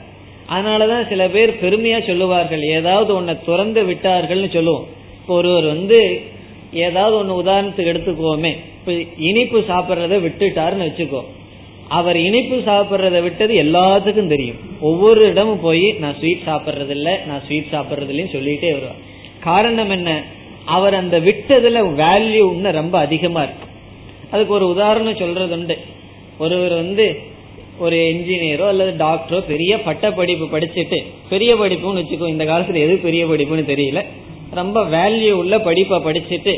அதனாலதான் 0.49 1.07
சில 1.07 1.27
பேர் 1.27 1.51
பெருமையா 1.61 2.07
சொல்லுவார்கள் 2.07 2.61
ஏதாவது 2.61 3.21
ஒன்ன 3.21 3.35
துறந்து 3.45 3.83
விட்டார்கள்னு 3.83 4.49
சொல்லுவோம். 4.53 4.87
இப்போ 5.21 5.33
ஒருவர் 5.35 5.65
வந்து 5.65 6.21
ஏதாவது 6.73 7.15
ஒன்னு 7.17 7.39
உதாரணத்துக்கு 7.41 7.93
எடுத்துக்கோமே 7.93 8.51
இப்ப 8.77 8.93
இனிப்பு 9.17 9.59
சாப்பிட்றத 9.59 10.17
விட்டுட்டாருன்னு 10.25 10.87
வச்சுக்கோ. 10.89 11.21
அவர் 11.97 12.17
இனிப்பு 12.17 12.57
சாப்பிட்றத 12.67 13.17
விட்டது 13.21 13.53
எல்லாத்துக்கும் 13.63 14.31
தெரியும். 14.33 14.59
ஒவ்வொரு 14.79 15.21
இடமும் 15.31 15.63
போய் 15.65 15.85
நான் 16.01 16.15
ஸ்வீட் 16.19 16.47
சாப்பிட்றது 16.47 16.93
இல்ல 16.97 17.09
நான் 17.27 17.43
ஸ்வீட் 17.45 17.73
சாப்பிட்றது 17.73 18.11
இல்லைன்னு 18.13 18.35
சொல்லிட்டே 18.37 18.69
வருவார். 18.71 19.01
காரணம் 19.39 19.89
என்ன? 19.89 20.09
அவர் 20.75 20.93
அந்த 20.93 21.15
விட்டதுல 21.19 21.79
வேல்யூ 22.01 22.43
இன்னும் 22.53 22.79
ரொம்ப 22.81 22.95
அதிகமா 22.99 23.41
இருக்கு. 23.43 23.67
அதுக்கு 24.31 24.53
ஒரு 24.53 24.67
உதாரணம் 24.67 25.21
சொல்றது 25.21 25.55
உண்டு 25.57 25.77
ஒருவர் 26.37 26.73
வந்து 26.73 27.05
ஒரு 27.79 27.97
என்ஜினியரோ 28.11 28.65
அல்லது 28.67 28.91
டாக்டரோ 29.05 29.39
பெரிய 29.47 29.73
பட்ட 29.87 30.11
படிப்பு 30.11 30.45
படிச்சுட்டு 30.53 30.97
பெரிய 31.29 31.51
படிப்புன்னு 31.55 32.01
வச்சுக்கோ 32.01 32.27
இந்த 32.27 32.45
காலத்துல 32.45 32.81
எது 32.85 32.95
பெரிய 33.07 33.23
படிப்புன்னு 33.25 33.65
தெரியல. 33.73 34.01
ரொம்ப 34.51 34.79
வேல்யூ 34.95 35.31
உள்ள 35.41 35.55
படிப்பை 35.67 35.97
படிச்சுட்டு 36.07 36.53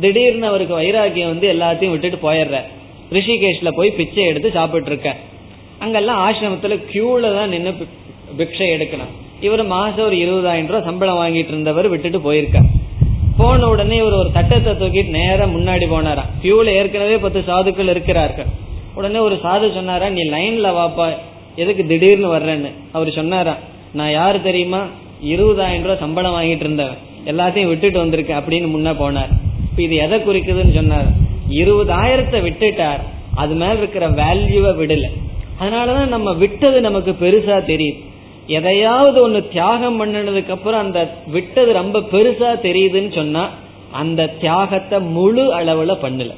திடீர்னு 0.00 0.46
அவருக்கு 0.46 0.74
வைராகியம் 0.80 1.32
வந்து 1.32 1.46
எல்லாத்தையும் 1.52 1.94
விட்டுட்டு 1.94 2.18
போயிடுற 2.26 2.58
ரிஷிகேஷ்ல 3.16 3.70
போய் 3.78 3.96
பிச்சை 3.98 4.24
எடுத்து 4.30 4.48
சாப்பிட்டு 4.58 4.90
இருக்க 4.92 5.10
அங்கெல்லாம் 5.84 6.20
ஆசிரமத்துல 6.26 6.76
கியூல 6.90 7.30
தான் 7.38 7.52
நின்று 7.54 7.72
பிக்ஷை 8.38 8.66
எடுக்கணும். 8.76 9.12
இவர் 9.46 9.62
மாசம் 9.74 10.06
ஒரு 10.08 10.16
இருபதாயிரம் 10.24 10.70
ரூபாய் 10.70 10.86
சம்பளம் 10.88 11.18
வாங்கிட்டு 11.20 11.52
இருந்தவர் 11.54 11.88
விட்டுட்டு 11.92 12.18
போயிருக்கார் 12.26 12.68
போன 13.40 13.66
உடனே 13.72 13.96
இவர் 14.02 14.16
ஒரு 14.20 14.30
சட்டத்தை 14.36 14.72
தூக்கிட்டு 14.80 15.12
நேரம் 15.18 15.52
முன்னாடி 15.56 15.86
போனாராம் 15.92 16.30
கியூல 16.42 16.72
ஏற்கனவே 16.78 17.16
பத்து 17.24 17.40
சாதுக்கள் 17.50 17.92
இருக்கிறார்கள். 17.92 18.48
உடனே 18.98 19.18
ஒரு 19.26 19.36
சாது 19.44 19.66
சொன்னாரா 19.76 20.06
நீ 20.16 20.22
லைன்ல 20.34 20.70
வாப்பா 20.78 21.06
எதுக்கு 21.62 21.82
திடீர்னு 21.90 22.28
வர்றேன்னு? 22.34 22.70
அவர் 22.96 23.10
சொன்னாரா 23.18 23.54
நான் 23.98 24.12
யாரு 24.18 24.38
தெரியுமா? 24.48 24.80
இருபதாயிரம் 25.34 25.86
ரூபாய் 25.86 26.02
சம்பளம் 26.04 26.36
வாங்கிட்டு 26.38 26.64
இருந்தவன் 26.66 27.00
எல்லாத்தையும் 27.30 27.70
விட்டுட்டு 27.72 27.98
வந்திருக்கேன் 28.02 28.40
அப்படின்னு 28.40 28.68
முன்ன 28.74 28.92
போனார். 29.02 29.32
இப்ப 29.68 29.80
இது 29.86 29.96
எதை 30.04 30.18
குறிக்குதுன்னு 30.26 30.76
சொன்னார்? 30.80 31.08
இருபதாயிரத்தை 31.50 32.38
விட்டுட்டார். 32.48 33.02
அது 33.34 33.54
மேல 33.54 33.72
இருக்கிற 33.72 34.10
வேல்யூவை 34.10 34.72
விடல. 34.80 35.06
அதனாலதான் 35.60 36.06
நம்ம 36.06 36.32
விட்டது 36.32 36.80
நமக்கு 36.80 37.16
பெருசா 37.20 37.56
தெரியுது. 37.70 38.04
எதையாவது 38.46 39.28
ஒண்ணு 39.28 39.48
தியாகம் 39.48 40.04
பண்ணினதுக்கு 40.04 40.48
அப்புறம் 40.48 40.80
அந்த 40.80 41.14
விட்டது 41.26 41.72
ரொம்ப 41.72 41.98
பெருசா 41.98 42.50
தெரியுதுன்னு 42.66 43.14
சொன்னா 43.14 43.50
அந்த 43.92 44.26
தியாகத்தை 44.26 45.00
முழு 45.00 45.58
அளவுல 45.58 45.96
பண்ணல. 46.02 46.34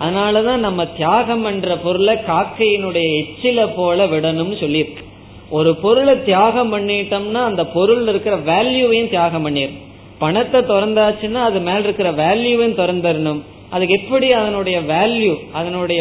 அதனாலதான் 0.00 0.56
நம்ம 0.56 0.86
தியாகம் 0.86 1.42
பண்ற 1.42 1.76
பொருளை 1.76 2.14
காக்கையினுடைய 2.14 3.22
எச்சில 3.22 3.68
போல 3.74 4.06
விடணும்னு 4.06 4.56
சொல்லியிருக்கு. 4.64 5.02
ஒரு 5.50 5.76
பொருளை 5.76 6.24
தியாகம் 6.24 6.72
பண்ணிட்டோம்னா 6.72 7.42
அந்த 7.50 7.66
பொருள் 7.66 8.06
இருக்கிற 8.08 8.36
வேல்யூவையும் 8.36 9.08
தியாகம் 9.08 9.42
பண்ணிடும் 9.42 9.80
பணத்தை 10.18 10.60
திறந்தாச்சுன்னா 10.60 11.40
அது 11.48 11.60
மேல 11.60 11.78
இருக்கிற 11.78 12.12
வேல்யூவையும் 12.12 12.78
திறந்துடணும் 12.80 13.40
அதுக்கு 13.72 13.94
எப்படி 14.00 14.28
அதனுடைய 14.32 14.78
வேல்யூ 14.92 15.34
அதனுடைய 15.52 16.00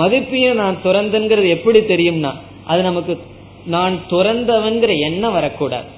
மதிப்பையும் 0.00 0.60
நான் 0.62 0.76
துறந்தேங்கிறது 0.84 1.48
எப்படி 1.56 1.80
தெரியும்னா 1.92 2.32
அது 2.64 2.80
நமக்கு 2.82 3.14
நான் 3.74 3.94
துறந்தவன்கிற 4.10 4.92
எண்ணம் 4.98 5.32
வரக்கூடாது. 5.32 5.88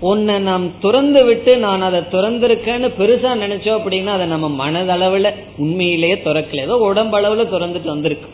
உன்னை 0.00 0.34
நாம் 0.38 0.66
துறந்து 0.80 1.20
விட்டு 1.24 1.52
நான் 1.58 1.82
அதை 1.82 2.00
துறந்திருக்கேன்னு 2.12 2.88
பெருசா 2.98 3.30
நினைச்சோம் 3.44 3.78
அப்படின்னா 3.78 4.12
அதை 4.16 4.26
நம்ம 4.26 4.48
மனதளவுல 4.60 5.30
உண்மையிலேயே 5.58 6.16
துறக்கல. 6.26 6.64
ஏதோ 6.66 6.76
உடம்பளவுல 6.90 7.46
துறந்துட்டு 7.54 7.94
வந்திருக்கு. 7.94 8.28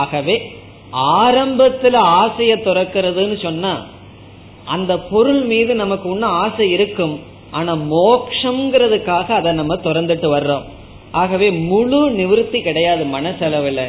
ஆகவே 0.00 0.36
ஆரம்பத்துல 1.22 1.96
ஆசைய 2.20 2.54
துறக்கிறதுன்னு 2.68 3.36
சொன்னா 3.42 3.72
அந்த 4.74 4.92
பொருள் 5.10 5.42
மீது 5.52 5.72
நமக்கு 5.74 6.06
ஒன்னும் 6.10 6.36
ஆசை 6.44 6.66
இருக்கும். 6.70 7.16
ஆனா 7.50 7.72
மோக்ஷங்கிறதுக்காக 7.92 9.28
அதை 9.40 9.52
நம்ம 9.52 9.74
திறந்துட்டு 9.84 10.28
வர்றோம். 10.36 10.66
ஆகவே 11.20 11.48
முழு 11.70 12.00
நிவர்த்தி 12.10 12.58
கிடையாது 12.60 13.04
மனசளவுல. 13.12 13.80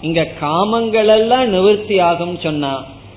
இங்க 0.00 0.22
காமங்கள் 0.40 1.10
எல்லாம் 1.16 1.48
நிவர்த்தி 1.48 1.96
ஆகும் 2.08 2.36
சொன்னா 2.42 2.72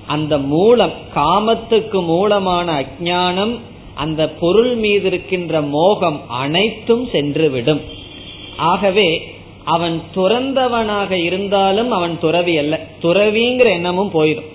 அந்த 0.06 0.34
மூலம் 0.52 0.94
காமத்துக்கு 1.14 1.98
மூலமான 2.04 2.68
அஜானம் 2.80 3.54
அந்த 4.04 4.22
பொருள் 4.40 4.74
மீது 4.74 5.06
இருக்கின்ற 5.06 5.60
மோகம் 5.74 6.18
அனைத்தும் 6.42 7.04
சென்றுவிடும். 7.12 7.82
ஆகவே 8.70 9.08
அவன் 9.74 9.96
துறந்தவனாக 10.14 11.10
இருந்தாலும் 11.28 11.90
அவன் 11.90 12.14
துறவி 12.20 12.54
அல்ல. 12.58 12.74
துறவிங்கிற 13.02 13.68
எண்ணமும் 13.78 14.12
போயிடும். 14.14 14.48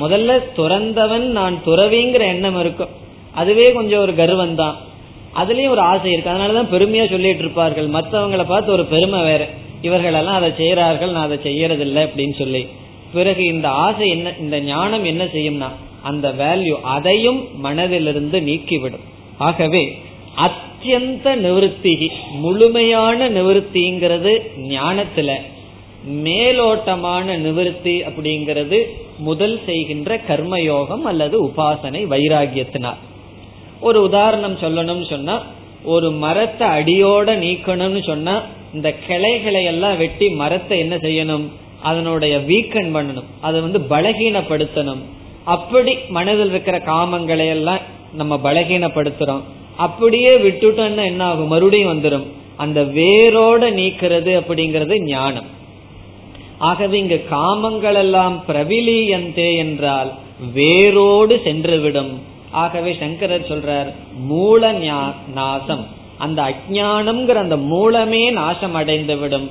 முதல்ல 0.00 0.38
துறந்தவன் 0.56 1.26
நான் 1.38 1.56
துறவிங்கிற 1.66 2.22
எண்ணம் 2.34 2.58
இருக்கும். 2.60 2.92
அதுவே 3.34 3.66
கொஞ்சம் 3.72 4.00
ஒரு 4.00 4.14
கர்வம் 4.14 4.58
தான் 4.60 4.76
அதுலயும் 5.36 5.68
ஒரு 5.68 5.80
ஆசை 5.80 6.12
இருக்கு. 6.12 6.30
அதனாலதான் 6.30 6.72
பெருமையா 6.72 7.08
சொல்லிட்டு 7.08 7.38
இருப்பார்கள். 7.38 7.88
மற்றவங்களை 7.88 8.44
பார்த்து 8.44 8.72
ஒரு 8.72 8.84
பெருமை 8.84 9.22
வேற. 9.22 9.48
இவர்கள் 9.82 10.12
எல்லாம் 10.12 10.34
அதை 10.34 10.50
செய்யறார்கள் 10.50 11.10
நான் 11.10 11.24
அதை 11.24 11.38
செய்யறதில்லை 11.44 12.02
அப்படின்னு 12.02 12.38
சொல்லி. 12.38 12.66
பிறகு 13.12 13.44
இந்த 13.44 13.68
ஆசை 13.68 14.08
என்ன 14.08 14.32
இந்த 14.40 14.60
ஞானம் 14.60 15.04
என்ன 15.04 15.24
செய்யும்னா 15.24 15.68
அந்த 16.02 16.32
வேல்யூ 16.38 16.74
அதையும் 16.82 17.48
மனதிலிருந்து 17.64 18.40
நீக்கிவிடும். 18.40 19.04
ஆகவே 19.38 19.98
அத்தியந்த 20.36 21.34
நிவர்த்தி 21.34 22.10
முழுமையான 22.32 23.28
நிவர்த்திங்கிறது 23.30 24.38
ஞானத்துல. 24.68 25.32
மேலோட்டமான 26.08 27.36
நிவர்த்தி 27.36 28.02
அப்படிங்கிறது 28.02 28.82
முதல் 29.18 29.60
செய்கின்ற 29.66 30.20
கர்மயோகம் 30.28 31.02
அல்லது 31.02 31.44
உபாசனை 31.44 32.06
வைராகியத்தினால். 32.06 33.00
ஒரு 33.88 33.98
உதாரணம் 34.08 34.56
சொல்லணும்னு 34.64 35.06
சொன்னா 35.14 35.36
ஒரு 35.94 36.08
மரத்தை 36.24 36.66
அடியோட 36.78 37.30
நீக்கணும்னு 37.44 38.00
சொன்னா 38.10 38.34
இந்த 38.76 38.88
கிளைகளை 39.06 39.62
எல்லாம் 39.72 39.98
வெட்டி 40.02 40.26
மரத்தை 40.42 40.76
என்ன 40.84 40.94
செய்யணும்? 41.06 41.44
அதனுடைய 41.88 42.34
வீக்கன் 42.50 42.90
பண்ணணும். 42.94 43.28
அதை 43.46 43.58
வந்து 43.66 43.80
பலகீனப்படுத்தணும். 43.92 45.02
அப்படி 45.54 45.92
மனதில் 46.16 46.52
இருக்கிற 46.52 46.76
காமங்களை 46.90 47.46
எல்லாம் 47.56 47.82
நம்ம 48.20 48.38
பலகீனப்படுத்துறோம். 48.46 49.44
அப்படியே 49.86 50.32
விட்டுட்டோம்னா 50.46 51.04
என்ன 51.12 51.22
ஆகும் 51.30 51.52
மறுபடியும் 51.52 51.92
வந்துடும் 51.92 52.26
அந்த 52.64 52.80
வேரோட 52.98 53.62
நீக்கிறது 53.78 54.32
அப்படிங்கறது 54.40 54.96
ஞானம். 55.06 55.48
ஆகவே 56.68 56.96
இங்கு 57.02 57.18
காமங்கள் 57.30 57.98
எல்லாம் 58.02 58.36
பிரவிலியந்தே 58.48 59.48
என்றால் 59.64 60.10
வேரோடு 60.58 61.34
சென்றுவிடும். 61.46 62.12
ஆகவே 62.62 62.90
சங்கரர் 63.00 63.50
சொல்றார் 63.50 63.90
மூல 64.30 64.72
நாசம். 65.34 65.84
அந்த 66.18 66.40
அஜானம்ங்கிற 66.42 67.38
அந்த 67.44 67.56
மூலமே 67.72 68.22
நாசம் 68.30 68.74
அடைந்து 68.74 69.16
விடும். 69.16 69.46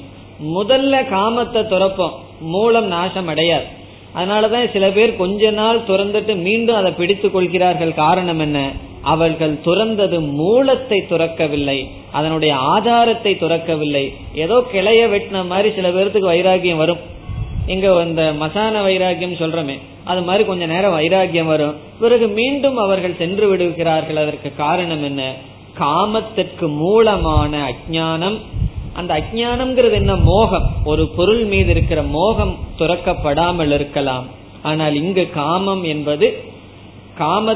முதல்ல 0.56 0.96
காமத்தை 1.14 1.62
துறப்போம் 1.64 2.18
மூலம் 2.54 2.88
நாசம் 2.88 3.28
அடையாது. 3.28 3.68
அதனாலதான் 4.18 4.72
சில 4.72 4.86
பேர் 4.90 5.12
கொஞ்ச 5.16 5.52
நாள் 5.52 5.86
துறந்துட்டு 5.88 6.34
மீண்டும் 6.48 6.80
அதை 6.80 6.92
பிடித்துக் 6.92 7.34
கொள்கிறார்கள். 7.34 7.94
காரணம் 7.94 8.40
என்ன? 8.40 8.60
அவர்கள் 9.14 9.54
துறந்தது 9.66 10.18
மூலத்தை 10.34 11.00
துறக்கவில்லை 11.10 11.80
அதனுடைய 12.12 12.52
ஆதாரத்தை 12.74 13.32
துறக்கவில்லை. 13.36 14.06
ஏதோ 14.44 14.58
கிளைய 14.74 15.02
வெட்டின 15.14 15.42
மாதிரி 15.48 15.70
சில 15.76 15.90
பேர்த்துக்கு 15.90 16.30
வைராகியம் 16.34 16.82
வரும். 16.84 17.02
இங்க 17.68 18.04
இந்த 18.04 18.34
மசான 18.40 18.82
வைராகியம் 18.84 19.40
சொல்றமே 19.40 19.80
அது 20.04 20.22
மாதிரி 20.22 20.46
கொஞ்ச 20.46 20.66
நேரம் 20.66 21.00
வைராகியம் 21.00 21.46
வரும். 21.46 21.76
பிறகு 22.00 22.28
மீண்டும் 22.28 22.78
அவர்கள் 22.78 23.18
சென்று 23.18 23.48
விடுகிறார்கள். 23.48 24.16
அதற்கு 24.16 24.56
காரணம் 24.56 25.04
என்ன? 25.04 25.34
காமத்திற்கு 25.74 26.68
மூலமான 26.68 27.72
அஜானம் 27.72 28.40
அந்த 28.94 29.22
அஜானம்ங்கிறது 29.22 29.92
என்ன? 29.92 30.16
மோகம். 30.16 30.72
ஒரு 30.86 31.08
பொருள் 31.08 31.44
மீது 31.44 31.70
இருக்கிற 31.70 32.02
மோகம் 32.02 32.58
துறக்கப்படாமல் 32.80 33.72
இருக்கலாம். 33.72 34.26
ஆனால் 34.64 34.96
இங்கு 34.96 35.30
காமம் 35.30 35.84
என்பது 35.84 36.44
காம 37.18 37.56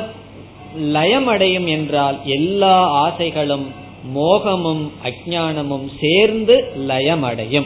லயம் 0.77 1.27
அடையும் 1.27 1.67
என்றால் 1.67 2.17
எல்லா 2.25 2.87
ஆசைகளும் 2.87 3.67
மோகமும் 4.15 4.91
அஜானமும் 5.03 5.87
சேர்ந்து 6.01 6.71
லயமடையும். 6.87 7.65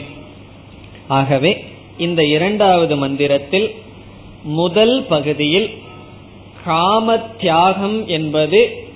ஆகவே 1.08 1.64
இந்த 1.98 2.24
இரண்டாவது 2.24 2.96
மந்திரத்தில் 2.96 3.74
முதல் 4.42 5.04
பகுதியில் 5.08 5.70
காம 6.64 7.18
தியாகம் 7.18 8.08
என்பது 8.08 8.86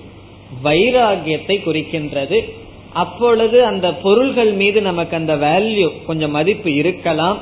வைராகியத்தை 0.63 1.55
குறிக்கின்றது. 1.65 2.53
அப்பொழுது 2.93 3.65
அந்த 3.65 3.93
பொருள்கள் 3.93 4.51
மீது 4.51 4.81
நமக்கு 4.81 5.15
அந்த 5.15 5.35
வேல்யூ 5.35 5.91
கொஞ்சம் 6.05 6.31
மதிப்பு 6.31 6.73
இருக்கலாம். 6.73 7.37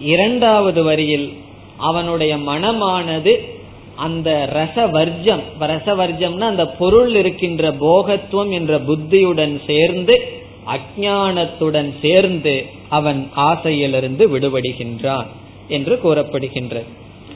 இரண்டாவது 0.00 0.82
வரியில் 0.82 1.32
அவனுடைய 1.76 2.36
மனமானது 2.36 3.52
அந்த 3.96 4.48
ரசவர்ஜம் 4.52 5.42
ரசவர்ஜம்னா 5.60 6.40
அந்த 6.40 6.66
பொருள் 6.66 7.14
இருக்கின்ற 7.14 7.72
போகத்துவம் 7.72 8.50
என்ற 8.50 8.78
புத்தியுடன் 8.78 9.60
சேர்ந்து 9.66 10.42
அஜானத்துடன் 10.66 11.92
சேர்ந்து 12.02 12.64
அவன் 12.88 13.30
ஆசையிலிருந்து 13.34 14.38
விடுபடுகின்றான் 14.38 15.26
என்று 15.68 16.00
கூறப்படுகின்றது. 16.04 16.84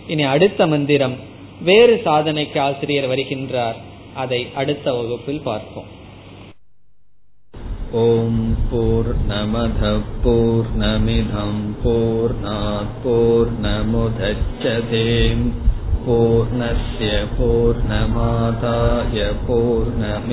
இனி 0.07 0.23
அடுத்த 0.23 0.67
மந்திரம் 0.67 1.15
வேறு 1.63 2.01
சாதனைக்கு 2.05 2.61
ஆசிரியர் 2.61 3.09
வருகின்றார். 3.09 3.77
அதை 4.15 4.47
அடுத்த 4.55 4.95
வகுப்பில் 4.95 5.41
பார்ப்போம். 5.41 5.97
ஓம் 7.93 8.57
போர் 8.71 9.15
நமத 9.29 10.01
போர் 10.23 10.79
நமிதம் 10.79 11.77
போர் 11.83 12.41
நாற் 12.41 12.87
நமுதச்சதேம் 13.63 15.51
पूर्णस्य 16.07 17.09
पूर्णमादाय 17.39 19.17
पूर्णमेवावशिष्यते 19.47 20.33